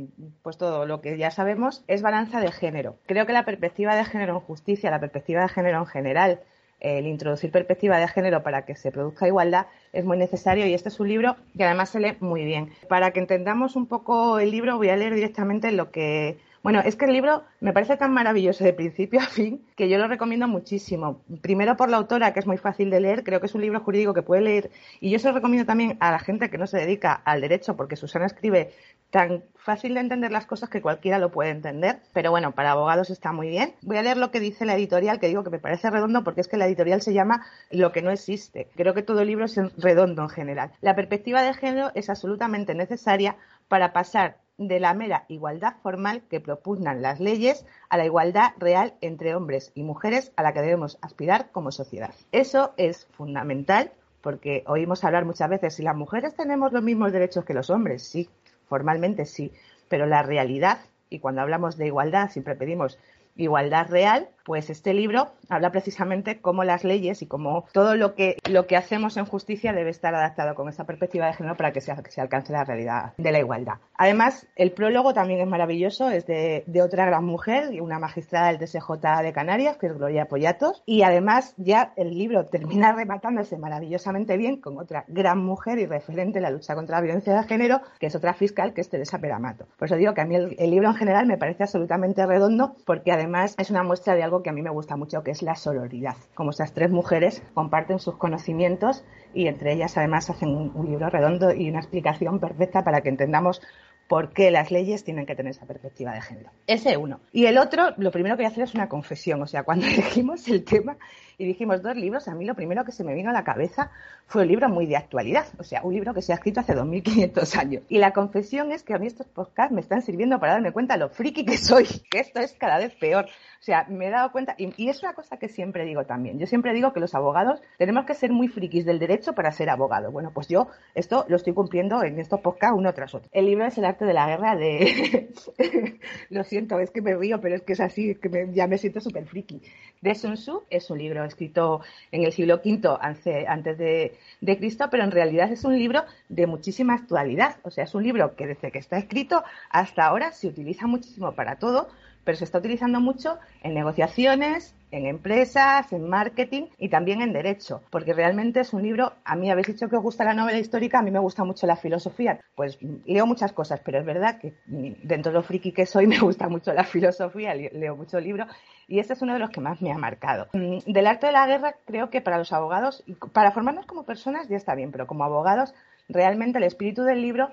pues 0.43 0.59
todo 0.59 0.87
lo 0.87 1.01
que 1.01 1.17
ya 1.17 1.31
sabemos, 1.31 1.83
es 1.89 2.03
balanza 2.03 2.41
de 2.41 2.53
género. 2.53 2.99
Creo 3.07 3.27
que 3.27 3.33
la 3.33 3.47
perspectiva 3.47 3.97
de 3.97 4.05
género 4.05 4.35
en 4.35 4.41
justicia, 4.41 4.91
la 4.91 5.01
perspectiva 5.01 5.43
de 5.43 5.49
género 5.49 5.79
en 5.79 5.87
general, 5.87 6.41
el 6.79 7.07
introducir 7.07 7.51
perspectiva 7.51 7.99
de 7.99 8.07
género 8.07 8.43
para 8.43 8.65
que 8.65 8.77
se 8.77 8.93
produzca 8.93 9.27
igualdad 9.27 9.67
es 9.93 10.05
muy 10.05 10.17
necesario 10.17 10.67
y 10.67 10.75
este 10.75 10.91
es 10.91 11.01
un 11.01 11.09
libro 11.09 11.37
que 11.57 11.65
además 11.65 11.89
se 11.89 12.01
lee 12.01 12.17
muy 12.21 12.45
bien. 12.45 12.71
Para 12.89 13.11
que 13.13 13.19
entendamos 13.19 13.75
un 13.75 13.87
poco 13.87 14.39
el 14.39 14.51
libro 14.51 14.77
voy 14.77 14.91
a 14.91 14.97
leer 14.97 15.15
directamente 15.15 15.73
lo 15.73 15.91
que 15.91 16.39
bueno, 16.63 16.81
es 16.85 16.97
que 16.97 17.05
el 17.05 17.13
libro 17.13 17.45
me 17.61 17.73
parece 17.73 17.97
tan 17.97 18.13
maravilloso 18.13 18.65
de 18.65 18.73
principio 18.73 19.21
a 19.21 19.27
fin 19.27 19.65
que 19.77 19.89
yo 19.89 19.99
lo 19.99 20.09
recomiendo 20.09 20.49
muchísimo. 20.49 21.23
Primero 21.41 21.77
por 21.77 21.89
la 21.89 21.97
autora, 21.97 22.33
que 22.33 22.41
es 22.41 22.47
muy 22.47 22.59
fácil 22.59 22.91
de 22.91 23.01
leer, 23.01 23.25
creo 23.25 23.41
que 23.41 23.47
es 23.47 23.55
un 23.55 23.61
libro 23.61 23.81
jurídico 23.81 24.15
que 24.15 24.23
puede 24.23 24.43
leer. 24.43 24.71
Y 25.01 25.11
yo 25.11 25.19
se 25.19 25.29
lo 25.29 25.35
recomiendo 25.35 25.67
también 25.67 25.97
a 26.01 26.11
la 26.11 26.19
gente 26.19 26.51
que 26.51 26.59
no 26.59 26.67
se 26.67 26.79
dedica 26.79 27.13
al 27.13 27.41
derecho, 27.41 27.77
porque 27.77 27.97
Susana 27.97 28.27
escribe 28.27 28.73
tan 29.11 29.45
fácil 29.57 29.95
de 29.95 30.01
entender 30.01 30.31
las 30.31 30.47
cosas 30.47 30.69
que 30.69 30.83
cualquiera 30.83 31.19
lo 31.19 31.31
puede 31.31 31.51
entender. 31.51 32.01
Pero 32.13 32.31
bueno, 32.31 32.53
para 32.53 32.73
abogados 32.73 33.11
está 33.11 33.33
muy 33.33 33.49
bien. 33.49 33.75
Voy 33.83 33.97
a 33.97 34.03
leer 34.03 34.17
lo 34.17 34.31
que 34.31 34.41
dice 34.41 34.67
la 34.67 34.75
editorial, 34.75 35.21
que 35.21 35.29
digo 35.29 35.45
que 35.45 35.51
me 35.51 35.59
parece 35.59 35.91
redondo 35.91 36.25
porque 36.25 36.41
es 36.41 36.49
que 36.49 36.57
la 36.57 36.67
editorial 36.67 37.03
se 37.03 37.15
llama 37.15 37.47
Lo 37.71 37.93
que 37.93 38.03
no 38.03 38.11
existe. 38.11 38.69
Creo 38.77 38.95
que 38.95 39.03
todo 39.03 39.21
el 39.21 39.29
libro 39.29 39.45
es 39.45 39.57
redondo 39.77 40.23
en 40.23 40.29
general. 40.29 40.73
La 40.81 40.95
perspectiva 40.95 41.43
de 41.43 41.55
género 41.55 41.91
es 41.95 42.11
absolutamente 42.11 42.75
necesaria 42.75 43.37
para 43.69 43.93
pasar 43.93 44.39
de 44.59 44.81
la 44.81 44.93
mera 44.93 45.25
igualdad 45.29 45.77
formal 45.83 46.23
que 46.29 46.41
propugnan 46.41 47.01
las 47.01 47.21
leyes 47.21 47.65
a 47.89 47.97
la 47.97 48.05
igualdad 48.05 48.53
real 48.59 48.95
entre 49.01 49.35
hombres 49.35 49.71
y 49.75 49.85
mujeres 49.85 50.33
a 50.37 50.43
la 50.43 50.53
que 50.53 50.63
debemos 50.63 50.99
aspirar 51.01 51.51
como 51.53 51.71
sociedad. 51.71 52.13
Eso 52.33 52.75
es 52.77 53.07
fundamental 53.13 53.93
porque 54.21 54.65
oímos 54.67 55.05
hablar 55.05 55.25
muchas 55.25 55.49
veces 55.49 55.75
si 55.75 55.83
las 55.83 55.97
mujeres 55.97 56.35
tenemos 56.35 56.73
los 56.73 56.83
mismos 56.83 57.13
derechos 57.13 57.45
que 57.45 57.55
los 57.55 57.71
hombres, 57.71 58.03
sí, 58.03 58.29
formalmente 58.69 59.27
sí, 59.27 59.53
pero 59.89 60.07
la 60.07 60.23
realidad, 60.23 60.79
y 61.09 61.21
cuando 61.21 61.41
hablamos 61.41 61.77
de 61.77 61.87
igualdad 61.87 62.31
siempre 62.31 62.57
pedimos 62.57 62.99
igualdad 63.37 63.89
real, 63.89 64.29
pues 64.49 64.71
este 64.71 64.95
libro 64.95 65.29
habla 65.51 65.71
precisamente 65.71 66.41
cómo 66.41 66.65
las 66.65 66.83
leyes 66.83 67.21
y 67.21 67.27
cómo 67.27 67.67
todo 67.75 67.97
lo 67.97 68.15
que, 68.15 68.39
lo 68.49 68.67
que 68.67 68.79
hacemos 68.79 69.19
en 69.19 69.27
justicia 69.27 69.75
debe 69.75 69.91
estar 69.91 70.15
adaptado 70.15 70.55
con 70.55 70.71
esa 70.71 70.85
perspectiva 70.85 71.27
de 71.27 71.35
género 71.35 71.55
para 71.55 71.71
que 71.71 71.83
se, 71.83 71.95
se 72.09 72.21
alcance 72.23 72.55
la 72.55 72.65
realidad 72.65 73.13
de 73.19 73.31
la 73.31 73.41
igualdad. 73.41 73.75
Además, 73.99 74.47
el 74.57 74.73
prólogo 74.73 75.13
también 75.13 75.41
es 75.41 75.47
maravilloso, 75.47 76.09
es 76.09 76.25
de, 76.27 76.65
otra 76.83 77.05
gran 77.05 77.27
mujer, 77.27 77.79
una 77.83 77.99
magistrada 77.99 78.47
del 78.47 78.59
TSJ 78.59 78.91
de 79.23 79.33
Canarias, 79.35 79.77
que 79.77 79.89
es 79.89 79.95
Gloria 79.95 80.29
Pollatos, 80.29 80.83
y 80.87 81.03
además 81.03 81.53
ya 81.59 81.93
el 81.97 82.17
libro 82.17 82.47
termina 82.47 82.93
rematándose 82.93 83.59
maravillosamente 83.59 84.39
bien 84.39 84.63
con 84.63 84.79
otra 84.79 85.05
gran 85.09 85.45
mujer 85.45 85.79
y 85.79 85.85
referente 85.85 86.39
en 86.39 86.45
la 86.45 86.51
lucha 86.51 86.75
contra 86.75 86.97
la 86.97 87.03
violencia 87.03 87.35
de 87.35 87.47
género, 87.47 87.83
que 88.01 88.07
es 88.07 88.15
otra 88.15 88.33
fiscal, 88.33 88.73
que 88.73 88.81
es 88.81 88.89
Teresa 88.89 89.19
Peramato. 89.19 89.67
Por 89.77 89.87
eso 89.87 89.97
digo 89.97 90.15
que 90.15 90.23
a 90.23 90.25
mí 90.25 90.37
el 90.37 90.71
libro 90.71 90.89
en 90.89 90.95
general 90.95 91.27
me 91.27 91.37
parece 91.37 91.65
absolutamente 91.65 92.25
redondo, 92.25 92.77
porque 92.87 93.13
además 93.13 93.55
es 93.59 93.69
una 93.69 93.83
muestra 93.83 94.15
de 94.15 94.23
algo 94.23 94.38
que 94.43 94.51
a 94.51 94.53
mí 94.53 94.63
me 94.63 94.71
gusta 94.71 94.97
mucho, 94.97 95.23
que 95.23 95.31
es 95.31 95.43
la 95.43 95.55
sororidad. 95.55 96.17
Como 96.35 96.51
esas 96.51 96.73
tres 96.73 96.91
mujeres 96.91 97.43
comparten 97.55 97.99
sus 97.99 98.17
conocimientos 98.17 99.05
y 99.35 99.47
entre 99.47 99.73
ellas 99.73 99.97
además 99.97 100.31
hacen 100.31 100.49
un, 100.49 100.87
libro 100.87 101.11
redondo 101.11 101.53
y 101.53 101.69
una 101.69 101.81
explicación 101.81 102.41
perfecta 102.41 102.85
para 102.85 103.01
que 103.01 103.09
entendamos 103.09 103.61
por 104.09 104.33
qué 104.33 104.51
las 104.51 104.71
leyes 104.71 105.05
tienen 105.05 105.27
que 105.27 105.37
tener 105.37 105.51
esa 105.51 105.67
perspectiva 105.67 106.15
de 106.15 106.23
género. 106.23 106.51
Ese 106.67 106.97
uno. 106.97 107.21
Y 107.31 107.47
el 107.47 107.59
otro, 107.59 107.91
lo 107.99 108.11
primero 108.11 108.37
que 108.37 108.43
voy 108.43 108.47
a 108.47 108.53
hacer 108.53 108.65
es 108.65 108.75
una 108.75 108.89
confesión. 108.89 109.43
O 109.43 109.47
sea, 109.47 109.65
cuando 109.65 109.87
elegimos 109.87 110.49
el 110.49 110.65
tema 110.65 110.97
y 111.39 111.47
dijimos 111.47 111.83
dos 111.83 111.97
libros, 111.97 112.27
a 112.27 112.35
mí 112.35 112.45
lo 112.45 112.55
primero 112.55 112.85
que 112.85 112.91
se 112.91 113.05
me 113.05 113.15
vino 113.15 113.31
a 113.31 113.33
la 113.33 113.45
cabeza 113.45 113.93
fue 114.27 114.43
un 114.43 114.49
libro 114.49 114.69
muy 114.69 114.87
de 114.87 114.97
actualidad. 114.97 115.47
O 115.59 115.63
sea, 115.63 115.83
un 115.85 115.95
libro 115.95 116.13
que 116.13 116.21
se 116.21 116.33
ha 116.33 116.35
escrito 116.35 116.59
hace 116.59 116.75
2500 116.75 117.57
años. 117.57 117.83
Y 117.89 117.99
la 117.99 118.13
confesión 118.13 118.73
es 118.73 118.83
que 118.83 118.93
a 118.93 118.99
mí 118.99 119.07
estos 119.07 119.29
podcasts 119.29 119.73
me 119.73 119.81
están 119.81 120.03
sirviendo 120.03 120.41
para 120.41 120.55
darme 120.55 120.73
cuenta 120.73 120.97
lo 120.97 121.09
friki 121.09 121.45
que 121.45 121.57
soy, 121.57 121.87
que 122.11 122.19
esto 122.19 122.41
es 122.41 122.55
cada 122.55 122.79
vez 122.79 122.93
peor. 122.97 123.27
O 123.27 123.63
sea, 123.63 123.87
me 123.89 124.09
he 124.09 124.11
dado 124.11 124.33
cuenta, 124.33 124.55
y, 124.59 124.89
es 124.89 125.03
una 125.03 125.15
cosa 125.15 125.37
que 125.37 125.49
siempre 125.49 125.85
digo 125.85 126.05
también. 126.05 126.39
Yo 126.39 126.47
siempre 126.47 126.73
digo 126.75 126.93
que 126.93 127.01
los 127.01 127.15
abogados 127.15 127.61
tenemos 127.77 128.05
que 128.05 128.15
ser 128.15 128.33
muy 128.33 128.49
frikis 128.49 128.85
del 128.85 128.99
derecho 128.99 129.35
para 129.35 129.53
ser 129.53 129.71
abogados. 129.71 130.13
Bueno, 130.13 130.33
pues 130.35 130.49
yo 130.49 130.69
esto 130.95 131.25
lo 131.29 131.37
estoy 131.37 131.55
cumpliendo 131.55 132.03
en 132.03 132.19
estos 132.19 132.41
podcasts 132.41 132.77
uno 132.77 132.93
tras 132.95 133.15
otro. 133.15 133.29
El 133.33 133.47
libro 133.47 133.65
es 133.65 133.79
El 133.79 133.85
arte 133.85 134.05
de 134.05 134.13
la 134.13 134.27
guerra 134.27 134.57
de... 134.57 135.31
lo 136.31 136.43
siento, 136.43 136.81
es 136.81 136.91
que 136.91 137.01
me 137.01 137.15
río, 137.15 137.41
pero 137.41 137.55
es 137.55 137.63
que 137.63 137.75
es 137.75 137.81
así, 137.81 138.11
es 138.11 138.19
que 138.19 138.49
ya 138.53 138.67
me 138.67 138.79
siento 138.79 139.01
súper 139.01 139.27
friki. 139.27 139.63
De 140.01 140.15
Sun 140.15 140.35
Tzu 140.35 140.63
es 140.71 140.91
un 140.91 140.99
libro 140.99 141.25
escrito 141.29 141.81
en 142.13 142.25
el 142.25 142.33
siglo 142.33 142.61
V 142.65 142.99
antes 143.47 143.79
de, 143.79 144.19
de, 144.41 144.59
Cristo, 144.59 144.89
pero 144.91 145.05
en 145.05 145.11
realidad 145.11 145.51
es 145.53 145.65
un 145.65 145.79
libro 145.79 146.05
de 146.29 146.47
muchísima 146.47 146.95
actualidad. 146.95 147.57
O 147.63 147.71
sea, 147.71 147.85
es 147.85 147.95
un 147.95 148.03
libro 148.03 148.35
que 148.35 148.47
desde 148.47 148.71
que 148.71 148.79
está 148.79 148.99
escrito 148.99 149.45
hasta 149.71 150.07
ahora 150.07 150.33
se 150.33 150.49
utiliza 150.49 150.87
muchísimo 150.87 151.33
para 151.33 151.57
todo, 151.57 151.89
pero 152.29 152.37
se 152.37 152.45
está 152.45 152.59
utilizando 152.59 153.01
mucho 153.01 153.39
en 153.63 153.73
negociaciones, 153.73 154.75
en 154.91 155.07
empresas, 155.07 155.91
en 155.95 156.07
marketing 156.07 156.67
y 156.77 156.91
también 156.91 157.23
en 157.23 157.33
derecho, 157.33 157.81
porque 157.89 158.13
realmente 158.13 158.61
es 158.61 158.75
un 158.75 158.83
libro, 158.83 159.15
a 159.25 159.35
mí 159.35 159.51
habéis 159.51 159.69
dicho 159.69 159.89
que 159.89 159.97
os 159.97 160.03
gusta 160.03 160.25
la 160.25 160.35
novela 160.35 160.59
histórica, 160.59 160.99
a 160.99 161.03
mí 161.03 161.11
me 161.11 161.21
gusta 161.21 161.45
mucho 161.45 161.67
la 161.67 161.77
filosofía, 161.77 162.39
pues 162.55 162.79
leo 163.07 163.25
muchas 163.25 163.55
cosas, 163.55 163.81
pero 163.83 163.99
es 163.99 164.05
verdad 164.05 164.39
que 164.39 164.53
dentro 164.67 165.33
de 165.33 165.39
lo 165.39 165.43
friki 165.43 165.73
que 165.73 165.87
soy 165.87 166.07
me 166.07 166.19
gusta 166.19 166.51
mucho 166.51 166.71
la 166.75 166.85
filosofía, 166.85 167.55
leo 167.55 167.97
mucho 167.97 168.21
libro 168.21 168.45
y 168.89 168.99
este 168.99 169.15
es 169.15 169.23
uno 169.23 169.33
de 169.33 169.39
los 169.39 169.49
que 169.49 169.63
más 169.63 169.81
me 169.81 169.91
ha 169.91 169.97
marcado. 169.97 170.49
Mm, 170.53 170.81
del 170.85 171.07
arte 171.07 171.29
de 171.29 171.33
la 171.33 171.47
guerra 171.47 171.77
creo 171.87 172.11
que 172.11 172.21
para 172.21 172.37
los 172.37 172.53
abogados, 172.53 173.05
para 173.33 173.53
formarnos 173.53 173.87
como 173.87 174.03
personas 174.03 174.49
ya 174.51 174.59
está 174.59 174.75
bien, 174.75 174.93
pero 174.93 175.07
como 175.07 175.25
abogados 175.25 175.73
realmente 176.11 176.59
el 176.59 176.65
espíritu 176.65 177.05
del 177.05 177.23
libro 177.23 177.49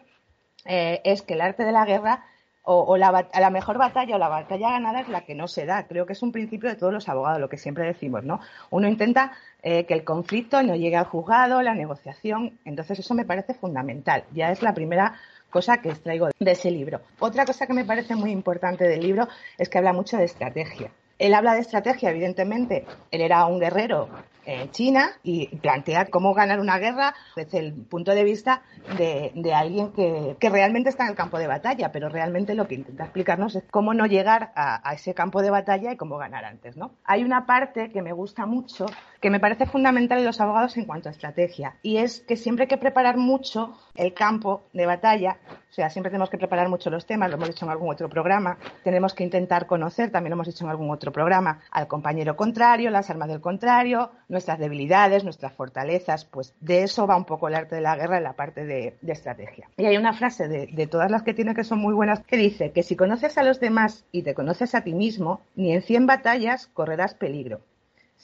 eh, 0.66 1.00
es 1.06 1.22
que 1.22 1.36
el 1.36 1.40
arte 1.40 1.64
de 1.64 1.72
la 1.72 1.86
guerra 1.86 2.26
o, 2.66 2.98
la, 2.98 3.28
la, 3.34 3.50
mejor 3.50 3.78
batalla 3.78 4.16
o 4.16 4.20
la 4.20 4.28
batalla 4.28 4.72
ganada 4.72 5.02
es 5.02 5.10
la 5.10 5.22
que 5.22 5.36
no 5.36 5.48
se 5.48 5.66
da. 5.66 5.88
Creo 5.88 6.06
que 6.06 6.14
es 6.14 6.24
un 6.24 6.32
principio 6.32 6.70
de 6.70 6.76
todos 6.76 6.92
los 6.92 7.08
abogados, 7.08 7.40
lo 7.40 7.50
que 7.50 7.58
siempre 7.58 7.86
decimos, 7.86 8.24
¿no? 8.24 8.40
Uno 8.72 8.88
intenta 8.88 9.34
eh, 9.62 9.86
que 9.86 9.94
el 9.94 10.04
conflicto 10.04 10.62
no 10.64 10.76
llegue 10.76 10.98
al 10.98 11.06
juzgado, 11.06 11.62
la 11.62 11.76
negociación. 11.76 12.58
Entonces, 12.66 13.00
eso 13.00 13.14
me 13.14 13.26
parece 13.26 13.54
fundamental. 13.54 14.24
Ya 14.34 14.52
es 14.52 14.62
la 14.62 14.74
primera 14.74 15.16
cosa 15.50 15.78
que 15.78 15.90
extraigo 15.90 16.30
de 16.38 16.52
ese 16.52 16.72
libro. 16.72 17.02
Otra 17.20 17.46
cosa 17.46 17.68
que 17.68 17.74
me 17.74 17.86
parece 17.86 18.16
muy 18.16 18.32
importante 18.32 18.86
del 18.86 19.02
libro 19.02 19.28
es 19.58 19.70
que 19.70 19.78
habla 19.78 19.94
mucho 19.94 20.18
de 20.18 20.26
estrategia. 20.26 20.92
Él 21.18 21.34
habla 21.34 21.54
de 21.54 21.62
estrategia, 21.62 22.10
evidentemente. 22.10 22.86
Él 23.12 23.22
era 23.22 23.46
un 23.46 23.60
guerrero 23.60 24.10
en 24.46 24.72
China 24.72 25.12
y 25.24 25.48
plantea 25.58 26.06
cómo 26.06 26.34
ganar 26.34 26.60
una 26.60 26.78
guerra 26.78 27.16
desde 27.36 27.60
el 27.60 27.74
punto 27.74 28.12
de 28.12 28.24
vista 28.24 28.62
de, 28.98 29.54
alguien 29.54 29.92
que, 29.92 30.38
realmente 30.50 30.90
está 30.90 31.04
en 31.04 31.12
el 31.12 31.16
campo 31.16 31.40
de 31.40 31.48
batalla, 31.48 31.92
pero 31.92 32.10
realmente 32.10 32.54
lo 32.54 32.68
que 32.68 32.76
intenta 32.76 33.06
explicarnos 33.06 33.56
es 33.56 33.64
cómo 33.72 33.94
no 33.94 34.06
llegar 34.06 34.52
a, 34.56 34.94
ese 34.94 35.14
campo 35.14 35.42
de 35.42 35.50
batalla 35.50 35.92
y 35.92 35.98
cómo 35.98 36.18
ganar 36.18 36.46
antes, 36.46 36.78
¿no? 36.78 36.92
Hay 37.04 37.24
una 37.24 37.46
parte 37.46 37.90
que 37.90 38.02
me 38.02 38.14
gusta 38.14 38.46
mucho, 38.46 38.86
que 39.26 39.32
me 39.32 39.40
parece 39.40 39.66
fundamental 39.66 40.20
en 40.20 40.26
los 40.26 40.40
abogados 40.40 40.78
en 40.78 40.86
cuanto 40.86 41.10
a 41.10 41.12
estrategia, 41.12 41.78
y 41.82 41.98
es 41.98 42.20
que 42.20 42.38
siempre 42.38 42.66
hay 42.66 42.68
que 42.68 42.78
preparar 42.78 43.18
mucho 43.18 43.76
el 43.96 44.14
campo 44.14 44.62
de 44.72 44.86
batalla, 44.86 45.40
o 45.68 45.74
sea, 45.74 45.90
siempre 45.90 46.12
tenemos 46.12 46.30
que 46.30 46.38
preparar 46.38 46.70
mucho 46.70 46.92
los 46.92 47.08
temas, 47.08 47.32
lo 47.32 47.38
hemos 47.38 47.50
dicho 47.50 47.66
en 47.66 47.72
algún 47.72 47.90
otro 47.90 48.08
programa, 48.08 48.60
tenemos 48.84 49.16
que 49.16 49.24
intentar 49.24 49.66
conocer, 49.66 50.12
también 50.12 50.30
lo 50.30 50.36
hemos 50.36 50.46
dicho 50.46 50.64
en 50.64 50.70
algún 50.70 50.92
otro 50.92 51.12
programa, 51.12 51.60
al 51.72 51.88
compañero 51.88 52.36
contrario, 52.36 52.92
las 52.92 53.10
armas 53.10 53.28
del 53.28 53.42
contrario, 53.42 54.12
nuestras 54.30 54.60
debilidades, 54.60 55.24
nuestras 55.24 55.54
fortalezas, 55.54 56.26
pues 56.26 56.54
de 56.60 56.84
eso 56.84 57.08
va 57.08 57.18
un 57.18 57.26
poco 57.26 57.48
el 57.48 57.56
arte 57.56 57.74
de 57.74 57.82
la 57.82 57.96
guerra 57.96 58.18
en 58.18 58.26
la 58.26 58.34
parte 58.34 58.64
de, 58.64 58.96
estrategia. 59.08 59.68
Y 59.76 59.86
hay 59.86 59.98
una 59.98 60.14
frase 60.14 60.48
de, 60.48 60.68
de, 60.68 60.86
todas 60.86 61.10
las 61.10 61.24
que 61.24 61.34
tiene 61.34 61.56
que 61.56 61.64
son 61.64 61.80
muy 61.80 61.96
buenas 61.96 62.20
que 62.20 62.38
dice 62.38 62.74
que 62.74 62.84
si 62.84 62.96
conoces 62.96 63.40
a 63.40 63.44
los 63.44 63.60
demás 63.60 64.06
y 64.12 64.22
te 64.22 64.36
conoces 64.36 64.76
a 64.76 64.82
ti 64.82 64.94
mismo, 64.94 65.42
ni 65.56 65.74
en 65.74 65.82
100 65.82 66.06
batallas 66.06 66.68
correrás 66.68 67.16
peligro. 67.16 67.62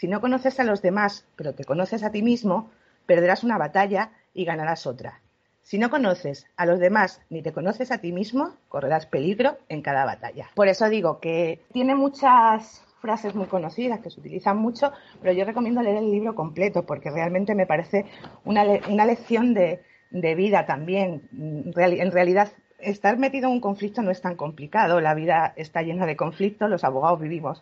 Si 0.01 0.07
no 0.07 0.19
conoces 0.19 0.59
a 0.59 0.63
los 0.63 0.81
demás, 0.81 1.27
pero 1.35 1.53
te 1.53 1.63
conoces 1.63 2.01
a 2.01 2.11
ti 2.11 2.23
mismo, 2.23 2.71
perderás 3.05 3.43
una 3.43 3.59
batalla 3.59 4.09
y 4.33 4.45
ganarás 4.45 4.87
otra. 4.87 5.21
Si 5.61 5.77
no 5.77 5.91
conoces 5.91 6.47
a 6.57 6.65
los 6.65 6.79
demás 6.79 7.21
ni 7.29 7.43
te 7.43 7.53
conoces 7.53 7.91
a 7.91 7.99
ti 7.99 8.11
mismo, 8.11 8.55
correrás 8.67 9.05
peligro 9.05 9.59
en 9.69 9.83
cada 9.83 10.03
batalla. 10.03 10.49
Por 10.55 10.69
eso 10.69 10.89
digo 10.89 11.19
que 11.19 11.61
tiene 11.71 11.93
muchas 11.93 12.83
frases 12.99 13.35
muy 13.35 13.45
conocidas 13.45 13.99
que 13.99 14.09
se 14.09 14.19
utilizan 14.19 14.57
mucho, 14.57 14.91
pero 15.21 15.33
yo 15.33 15.45
recomiendo 15.45 15.83
leer 15.83 15.97
el 15.97 16.09
libro 16.09 16.33
completo 16.33 16.83
porque 16.83 17.11
realmente 17.11 17.53
me 17.53 17.67
parece 17.67 18.07
una, 18.43 18.63
una 18.89 19.05
lección 19.05 19.53
de, 19.53 19.83
de, 20.09 20.33
vida 20.33 20.65
también. 20.65 21.29
En 21.31 22.11
realidad, 22.11 22.51
estar 22.79 23.19
metido 23.19 23.49
en 23.49 23.53
un 23.53 23.61
conflicto 23.61 24.01
no 24.01 24.09
es 24.09 24.21
tan 24.21 24.35
complicado. 24.35 24.99
La 24.99 25.13
vida 25.13 25.53
está 25.57 25.83
llena 25.83 26.07
de 26.07 26.15
conflictos, 26.15 26.71
los 26.71 26.83
abogados 26.83 27.19
vivimos 27.19 27.61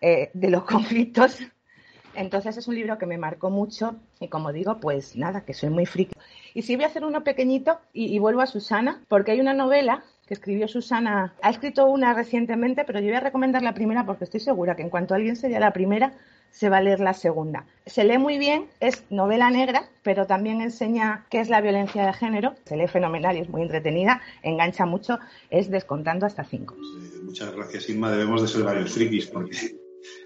eh, 0.00 0.30
de 0.34 0.50
los 0.50 0.62
conflictos. 0.72 1.40
Entonces 2.14 2.56
es 2.56 2.68
un 2.68 2.74
libro 2.74 2.98
que 2.98 3.06
me 3.06 3.18
marcó 3.18 3.50
mucho 3.50 3.96
y 4.18 4.28
como 4.28 4.52
digo, 4.52 4.78
pues 4.80 5.16
nada, 5.16 5.42
que 5.42 5.54
soy 5.54 5.70
muy 5.70 5.86
friki. 5.86 6.12
Y 6.54 6.62
sí 6.62 6.76
voy 6.76 6.84
a 6.84 6.88
hacer 6.88 7.04
uno 7.04 7.22
pequeñito 7.22 7.78
y, 7.92 8.18
vuelvo 8.18 8.40
a 8.40 8.46
Susana, 8.46 9.00
porque 9.08 9.32
hay 9.32 9.40
una 9.40 9.54
novela 9.54 10.02
que 10.26 10.34
escribió 10.34 10.68
Susana. 10.68 11.34
Ha 11.42 11.50
escrito 11.50 11.86
una 11.86 12.14
recientemente, 12.14 12.84
pero 12.84 13.00
yo 13.00 13.06
voy 13.06 13.16
a 13.16 13.20
recomendar 13.20 13.62
la 13.62 13.74
primera 13.74 14.04
porque 14.04 14.24
estoy 14.24 14.40
segura 14.40 14.76
que 14.76 14.82
en 14.82 14.90
cuanto 14.90 15.14
alguien 15.14 15.36
se 15.36 15.48
lea 15.48 15.60
la 15.60 15.72
primera, 15.72 16.12
se 16.50 16.68
va 16.68 16.78
a 16.78 16.82
leer 16.82 17.00
la 17.00 17.14
segunda. 17.14 17.66
Se 17.86 18.04
lee 18.04 18.18
muy 18.18 18.38
bien, 18.38 18.66
es 18.80 19.04
novela 19.10 19.50
negra, 19.50 19.88
pero 20.02 20.26
también 20.26 20.60
enseña 20.60 21.26
qué 21.30 21.40
es 21.40 21.48
la 21.48 21.60
violencia 21.60 22.04
de 22.04 22.12
género. 22.12 22.54
Se 22.64 22.76
lee 22.76 22.88
fenomenal 22.88 23.36
y 23.36 23.40
es 23.40 23.48
muy 23.48 23.62
entretenida, 23.62 24.20
engancha 24.42 24.86
mucho, 24.86 25.18
es 25.50 25.70
descontando 25.70 26.26
hasta 26.26 26.44
cinco. 26.44 26.74
muchas 27.22 27.54
gracias, 27.54 27.88
Inma. 27.88 28.10
Debemos 28.10 28.42
de 28.42 28.48
ser 28.48 28.64
varios 28.64 28.92
frikis 28.92 29.26
porque 29.26 29.79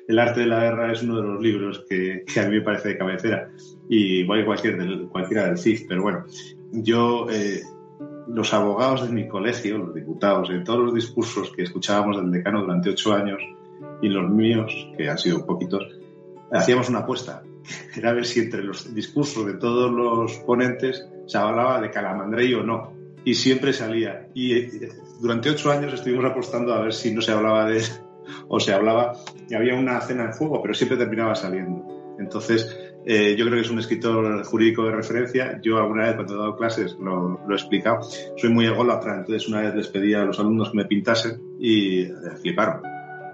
El 0.07 0.19
arte 0.19 0.41
de 0.41 0.47
la 0.47 0.61
guerra 0.61 0.93
es 0.93 1.03
uno 1.03 1.17
de 1.17 1.23
los 1.23 1.43
libros 1.43 1.85
que, 1.89 2.25
a 2.37 2.49
mí 2.49 2.57
me 2.57 2.63
parece 2.63 2.91
de 2.91 2.99
cabecera 2.99 3.51
y 3.89 4.21
igual 4.21 4.45
cualquier 4.45 5.07
cualquiera 5.09 5.47
del 5.47 5.59
CIF, 5.59 5.87
pero 5.89 6.03
bueno, 6.03 6.25
yo 6.73 7.27
eh, 7.31 7.63
los 8.29 8.53
abogados 8.55 9.07
de 9.07 9.13
mi 9.13 9.29
colegio, 9.29 9.79
los 9.79 9.95
diputados, 9.95 10.51
en 10.51 10.65
todos 10.65 10.81
los 10.81 10.95
discursos 10.95 11.53
que 11.55 11.63
escuchábamos 11.63 12.17
del 12.17 12.31
decano 12.31 12.63
durante 12.63 12.91
ocho 12.91 13.13
años 13.13 13.41
y 14.01 14.09
los 14.09 14.31
míos, 14.31 14.73
que 14.97 15.09
han 15.09 15.19
sido 15.19 15.45
poquitos, 15.45 15.85
hacíamos 16.53 16.89
una 16.89 17.01
apuesta. 17.01 17.43
Era 17.97 18.13
ver 18.13 18.27
si 18.27 18.41
entre 18.41 18.63
los 18.63 18.95
discursos 18.95 19.47
de 19.47 19.55
todos 19.55 19.91
los 19.91 20.33
ponentes 20.41 21.07
se 21.27 21.39
hablaba 21.39 21.81
de 21.81 21.91
Calamandrei 21.91 22.55
o 22.55 22.63
no. 22.63 22.93
Y 23.25 23.35
siempre 23.35 23.73
salía. 23.73 24.29
Y 24.35 24.53
eh, 24.53 24.89
durante 25.21 25.49
ocho 25.49 25.71
años 25.71 25.95
estuvimos 25.95 26.27
apostando 26.27 26.75
a 26.75 26.83
ver 26.83 26.93
si 26.93 27.15
no 27.15 27.23
se 27.23 27.33
hablaba 27.33 27.67
de 27.67 27.83
o 28.49 28.61
se 28.61 28.73
hablaba 28.73 29.13
y 29.49 29.55
había 29.55 29.75
una 29.75 30.01
cena 30.01 30.25
en 30.25 30.35
fuego, 30.35 30.61
pero 30.63 30.75
siempre 30.75 30.97
terminaba 30.97 31.35
saliendo. 31.35 32.17
Entonces, 32.19 32.77
eh, 33.07 33.35
yo 33.37 33.45
creo 33.45 33.57
que 33.57 33.67
es 33.67 33.71
un 33.71 33.79
escritor 33.79 34.45
jurídico 34.45 34.85
de 34.85 34.93
referencia. 34.93 35.61
Yo 35.63 35.79
alguna 35.79 36.05
vez 36.05 36.15
cuando 36.15 36.35
he 36.35 36.39
dado 36.39 36.57
clases 36.57 36.97
lo, 37.01 37.41
he 37.51 37.53
explicado. 37.53 38.03
Soy 38.37 38.51
muy 38.51 38.67
ególatra, 38.67 39.19
entonces 39.19 39.49
una 39.49 39.61
vez 39.61 39.75
les 39.75 39.89
pedí 39.89 40.15
a 40.15 40.25
los 40.25 40.39
alumnos 40.39 40.71
que 40.71 40.77
me 40.77 40.85
pintasen 40.85 41.41
y 41.59 42.03
eh, 42.03 42.13
fliparon. 42.41 42.83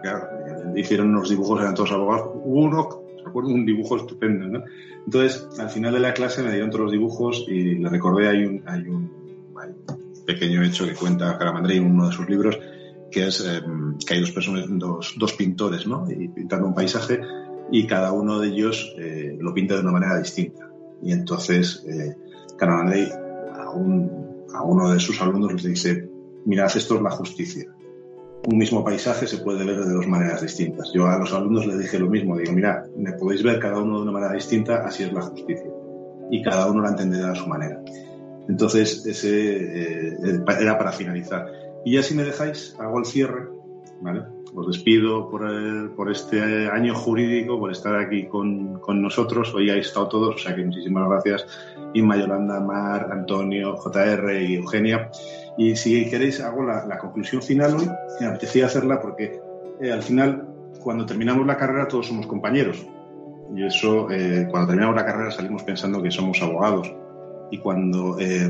Claro, 0.03 0.29
hicieron 0.75 1.11
unos 1.11 1.29
dibujos, 1.29 1.61
eran 1.61 1.75
todos 1.75 1.93
abogados. 1.93 2.31
Uno, 2.45 3.03
recuerdo 3.25 3.51
un 3.51 3.67
dibujo 3.67 3.97
estupendo, 3.97 4.47
¿no? 4.47 4.65
Entonces, 5.05 5.47
al 5.59 5.71
final 5.71 5.93
de 5.93 6.01
la 6.01 6.15
clase 6.15 6.43
me 6.43 6.51
dieron 6.51 6.71
todos 6.71 6.85
los 6.85 6.93
dibujos 6.93 7.45
y 7.49 7.77
le 7.77 7.89
recordé, 7.89 8.29
hay 8.29 8.45
un, 8.45 8.63
hay 8.67 8.83
un, 8.83 9.11
pequeño 10.27 10.63
hecho 10.63 10.87
que 10.87 10.95
cuenta 10.95 11.37
Caramandré 11.37 11.77
en 11.77 11.87
uno 11.87 12.07
de 12.07 12.13
sus 12.13 12.29
libros, 12.29 12.59
que 13.11 13.27
es 13.27 13.41
eh, 13.41 13.63
que 14.07 14.15
hay 14.15 14.21
dos 15.17 15.33
pintores, 15.35 15.87
¿no? 15.87 16.07
Y 16.11 16.29
pintando 16.29 16.67
un 16.67 16.75
paisaje 16.75 17.21
y 17.71 17.87
cada 17.87 18.13
uno 18.13 18.39
de 18.41 18.49
ellos 18.49 18.95
eh, 18.99 19.37
lo 19.39 19.55
pinta 19.55 19.75
de 19.75 19.81
una 19.81 19.93
manera 19.93 20.19
distinta. 20.19 20.69
Y 21.03 21.13
entonces 21.13 21.85
eh, 21.89 22.17
a, 22.61 23.71
un, 23.71 24.47
a 24.55 24.63
uno 24.63 24.91
de 24.91 25.01
sus 25.01 25.21
alumnos 25.23 25.53
les 25.55 25.65
dice, 25.65 26.09
mirad, 26.45 26.71
esto 26.75 26.97
es 26.97 27.03
la 27.03 27.11
justicia. 27.11 27.73
Un 28.47 28.59
mismo 28.59 28.83
paisaje 28.83 29.27
se 29.27 29.39
puede 29.39 29.65
ver 29.65 29.85
de 29.85 29.93
dos 29.93 30.07
maneras 30.07 30.43
distintas. 30.43 30.91
Yo 30.95 31.07
a 31.07 31.19
los 31.19 31.33
alumnos 31.33 31.67
les 31.67 31.79
dije 31.79 31.99
lo 31.99 32.09
mismo, 32.09 32.37
digo, 32.37 32.53
mirad, 32.53 32.87
me 32.97 33.13
podéis 33.13 33.43
ver 33.43 33.59
cada 33.59 33.79
uno 33.79 33.97
de 33.97 34.03
una 34.03 34.13
manera 34.13 34.33
distinta, 34.33 34.83
así 34.87 35.03
es 35.03 35.13
la 35.13 35.23
justicia. 35.23 35.71
Y 36.31 36.43
cada 36.43 36.71
uno 36.71 36.83
la 36.83 36.91
entenderá 36.91 37.33
a 37.33 37.35
su 37.35 37.47
manera. 37.47 37.83
Entonces, 38.49 39.05
ese 39.07 40.13
eh, 40.13 40.41
era 40.61 40.79
para 40.79 40.93
finalizar. 40.93 41.47
Y 41.85 41.95
ya 41.95 42.03
si 42.03 42.15
me 42.15 42.25
dejáis, 42.25 42.77
hago 42.79 42.99
el 42.99 43.05
cierre, 43.07 43.49
¿vale? 44.01 44.23
os 44.55 44.67
despido 44.67 45.31
por, 45.31 45.95
por, 45.95 46.11
este 46.11 46.69
año 46.69 46.95
jurídico, 46.95 47.59
por 47.59 47.71
estar 47.71 47.97
aquí 47.97 48.27
con, 48.27 48.79
con, 48.81 49.01
nosotros. 49.01 49.55
Hoy 49.55 49.71
habéis 49.71 49.87
estado 49.87 50.09
todos, 50.09 50.35
o 50.35 50.39
sea 50.39 50.55
que 50.55 50.65
muchísimas 50.65 51.09
gracias. 51.09 51.47
Inma, 51.95 52.17
Yolanda, 52.17 52.61
Mar, 52.61 53.09
Antonio, 53.13 53.77
JR 53.77 54.43
y 54.43 54.57
Eugenia. 54.57 55.11
Y 55.57 55.77
si 55.77 56.09
queréis, 56.09 56.41
hago 56.41 56.63
la, 56.63 56.99
conclusión 56.99 57.43
final 57.43 57.77
hoy. 57.77 57.89
Me 58.21 58.27
apetecía 58.27 58.67
hacerla 58.67 59.01
porque 59.01 59.41
eh, 59.81 59.93
al 59.93 60.03
final, 60.03 60.49
cuando 60.83 61.07
terminamos 61.07 61.47
la 61.47 61.57
carrera, 61.57 61.89
todos 61.89 62.09
somos 62.09 62.27
compañeros. 62.27 62.87
Y 63.55 63.65
eso, 63.65 64.11
eh, 64.11 64.47
cuando 64.51 64.69
terminamos 64.69 64.97
la 64.97 65.05
carrera, 65.05 65.31
salimos 65.31 65.63
pensando 65.63 66.03
que 66.03 66.11
somos 66.11 66.41
abogados. 66.43 66.93
Y 67.51 67.59
cuando 67.59 68.19
eh, 68.19 68.49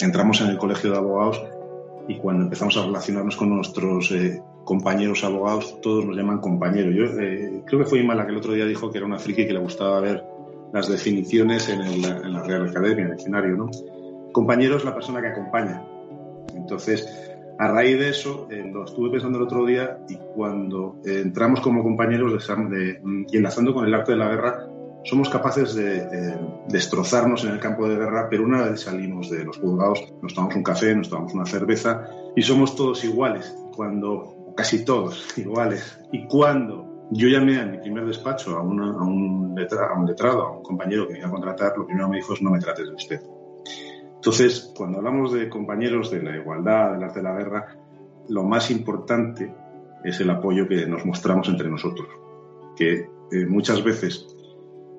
entramos 0.00 0.40
en 0.40 0.48
el 0.48 0.58
colegio 0.58 0.90
de 0.90 0.96
abogados, 0.96 1.42
y 2.08 2.16
cuando 2.18 2.44
empezamos 2.44 2.76
a 2.76 2.84
relacionarnos 2.84 3.36
con 3.36 3.50
nuestros 3.50 4.10
eh, 4.12 4.42
compañeros 4.64 5.24
abogados, 5.24 5.80
todos 5.80 6.04
nos 6.04 6.16
llaman 6.16 6.40
compañeros. 6.40 6.94
Yo 6.94 7.20
eh, 7.20 7.62
creo 7.66 7.80
que 7.80 7.86
fue 7.86 8.00
Ima 8.00 8.14
la 8.14 8.24
que 8.24 8.32
el 8.32 8.38
otro 8.38 8.52
día 8.52 8.66
dijo 8.66 8.90
que 8.90 8.98
era 8.98 9.06
una 9.06 9.18
friki 9.18 9.46
que 9.46 9.52
le 9.52 9.60
gustaba 9.60 10.00
ver 10.00 10.24
las 10.72 10.88
definiciones 10.88 11.68
en, 11.68 12.02
la 12.02 12.42
Real 12.42 12.68
Academia, 12.68 13.04
en 13.04 13.10
el 13.10 13.16
diccionario, 13.16 13.56
¿no? 13.56 13.70
Compañero 14.32 14.76
es 14.76 14.84
la 14.84 14.94
persona 14.94 15.20
que 15.20 15.28
acompaña. 15.28 15.84
Entonces, 16.54 17.06
A 17.58 17.68
raíz 17.68 17.98
de 17.98 18.08
eso, 18.08 18.48
eh, 18.50 18.64
lo 18.72 18.84
estuve 18.84 19.10
pensando 19.10 19.38
el 19.38 19.44
otro 19.44 19.66
día 19.66 19.98
y 20.08 20.16
cuando 20.34 20.96
eh, 21.04 21.20
entramos 21.22 21.60
como 21.60 21.82
compañeros 21.82 22.32
de, 22.48 22.98
mm, 23.00 23.26
y 23.30 23.36
enlazando 23.36 23.74
con 23.74 23.84
el 23.84 23.94
arte 23.94 24.12
de 24.12 24.18
la 24.18 24.30
guerra, 24.30 24.66
somos 25.04 25.28
capaces 25.28 25.74
de 25.74 26.36
destrozarnos 26.68 27.44
en 27.44 27.52
el 27.52 27.58
campo 27.60 27.88
de 27.88 27.96
guerra, 27.96 28.28
pero 28.30 28.44
una 28.44 28.62
vez 28.62 28.82
salimos 28.82 29.30
de 29.30 29.44
los 29.44 29.58
juzgados, 29.58 30.12
nos 30.22 30.34
tomamos 30.34 30.56
un 30.56 30.62
café, 30.62 30.94
nos 30.94 31.08
tomamos 31.08 31.34
una 31.34 31.46
cerveza 31.46 32.08
y 32.36 32.42
somos 32.42 32.76
todos 32.76 33.04
iguales. 33.04 33.54
Cuando, 33.74 34.52
casi 34.56 34.84
todos 34.84 35.36
iguales. 35.38 35.98
Y 36.12 36.26
cuando 36.26 37.08
yo 37.10 37.28
llamé 37.28 37.60
a 37.60 37.66
mi 37.66 37.78
primer 37.78 38.06
despacho 38.06 38.56
a, 38.56 38.62
un, 38.62 39.54
letrado, 39.54 39.92
a 39.92 39.98
un 39.98 40.06
letrado, 40.06 40.42
a 40.42 40.52
un 40.58 40.62
compañero 40.62 41.06
que 41.06 41.14
me 41.14 41.18
iba 41.18 41.28
a 41.28 41.32
contratar, 41.32 41.76
lo 41.76 41.86
primero 41.86 42.06
que 42.06 42.10
me 42.10 42.16
dijo 42.18 42.34
es 42.34 42.42
no 42.42 42.50
me 42.50 42.58
trates 42.58 42.88
de 42.88 42.94
usted. 42.94 43.20
Entonces, 44.14 44.72
cuando 44.76 44.98
hablamos 44.98 45.32
de 45.32 45.48
compañeros 45.48 46.10
de 46.10 46.22
la 46.22 46.36
igualdad, 46.36 46.92
del 46.92 47.02
arte 47.02 47.18
de 47.18 47.24
la 47.24 47.34
guerra, 47.34 47.76
lo 48.28 48.44
más 48.44 48.70
importante 48.70 49.52
es 50.04 50.20
el 50.20 50.30
apoyo 50.30 50.68
que 50.68 50.86
nos 50.86 51.04
mostramos 51.04 51.48
entre 51.48 51.68
nosotros, 51.68 52.08
que 52.76 53.08
eh, 53.32 53.46
muchas 53.46 53.82
veces 53.82 54.31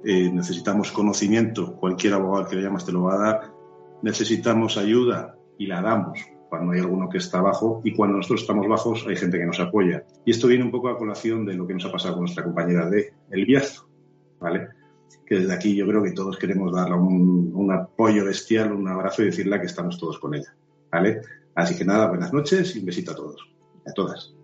eh, 0.04 0.30
necesitamos 0.32 0.92
conocimiento, 0.92 1.76
cualquier 1.76 2.14
abogado 2.14 2.48
que 2.48 2.56
le 2.56 2.64
llamas 2.64 2.86
te 2.86 2.92
lo 2.92 3.04
va 3.04 3.16
a 3.16 3.20
dar, 3.20 3.54
necesitamos 4.02 4.78
ayuda 4.78 5.36
y 5.58 5.68
la 5.68 5.82
damos 5.82 6.20
cuando 6.50 6.74
hay 6.74 6.82
alguno 6.82 7.10
que 7.10 7.18
está 7.18 7.42
bajo 7.42 7.82
y 7.84 7.94
cuando 7.94 8.18
nosotros 8.18 8.42
estamos 8.42 8.68
bajos 8.68 9.06
hay 9.08 9.16
gente 9.16 9.40
que 9.40 9.46
nos 9.46 9.60
apoya. 9.60 10.06
Y 10.24 10.32
esto 10.32 10.48
viene 10.48 10.64
un 10.64 10.72
poco 10.72 10.90
a 10.90 10.98
colación 10.98 11.46
de 11.46 11.56
lo 11.56 11.66
que 11.66 11.74
nos 11.74 11.86
ha 11.86 11.92
pasado 11.92 12.14
con 12.14 12.26
nuestra 12.26 12.44
compañera 12.44 12.88
de 12.90 13.14
El 13.32 13.46
Bierzo, 13.46 13.90
¿vale? 14.40 14.68
Que 15.26 15.40
desde 15.40 15.54
aquí 15.54 15.76
yo 15.76 15.88
creo 15.88 16.04
que 16.04 16.12
todos 16.12 16.38
queremos 16.38 16.72
darle 16.72 16.96
un, 16.96 17.52
un 17.56 17.72
apoyo 17.72 18.26
bestial, 18.26 18.72
un 18.72 18.88
abrazo 18.88 19.24
y 19.24 19.26
decirle 19.26 19.60
que 19.60 19.66
estamos 19.66 19.98
todos 19.98 20.20
con 20.20 20.36
ella, 20.36 20.54
¿vale? 20.92 21.22
Así 21.56 21.76
que 21.76 21.86
nada, 21.86 22.08
buenas 22.08 22.32
noches 22.32 22.76
y 22.76 22.80
un 22.80 22.86
besito 22.86 23.14
a 23.14 23.16
todos, 23.16 23.50
a 23.88 23.92
todas. 23.94 24.36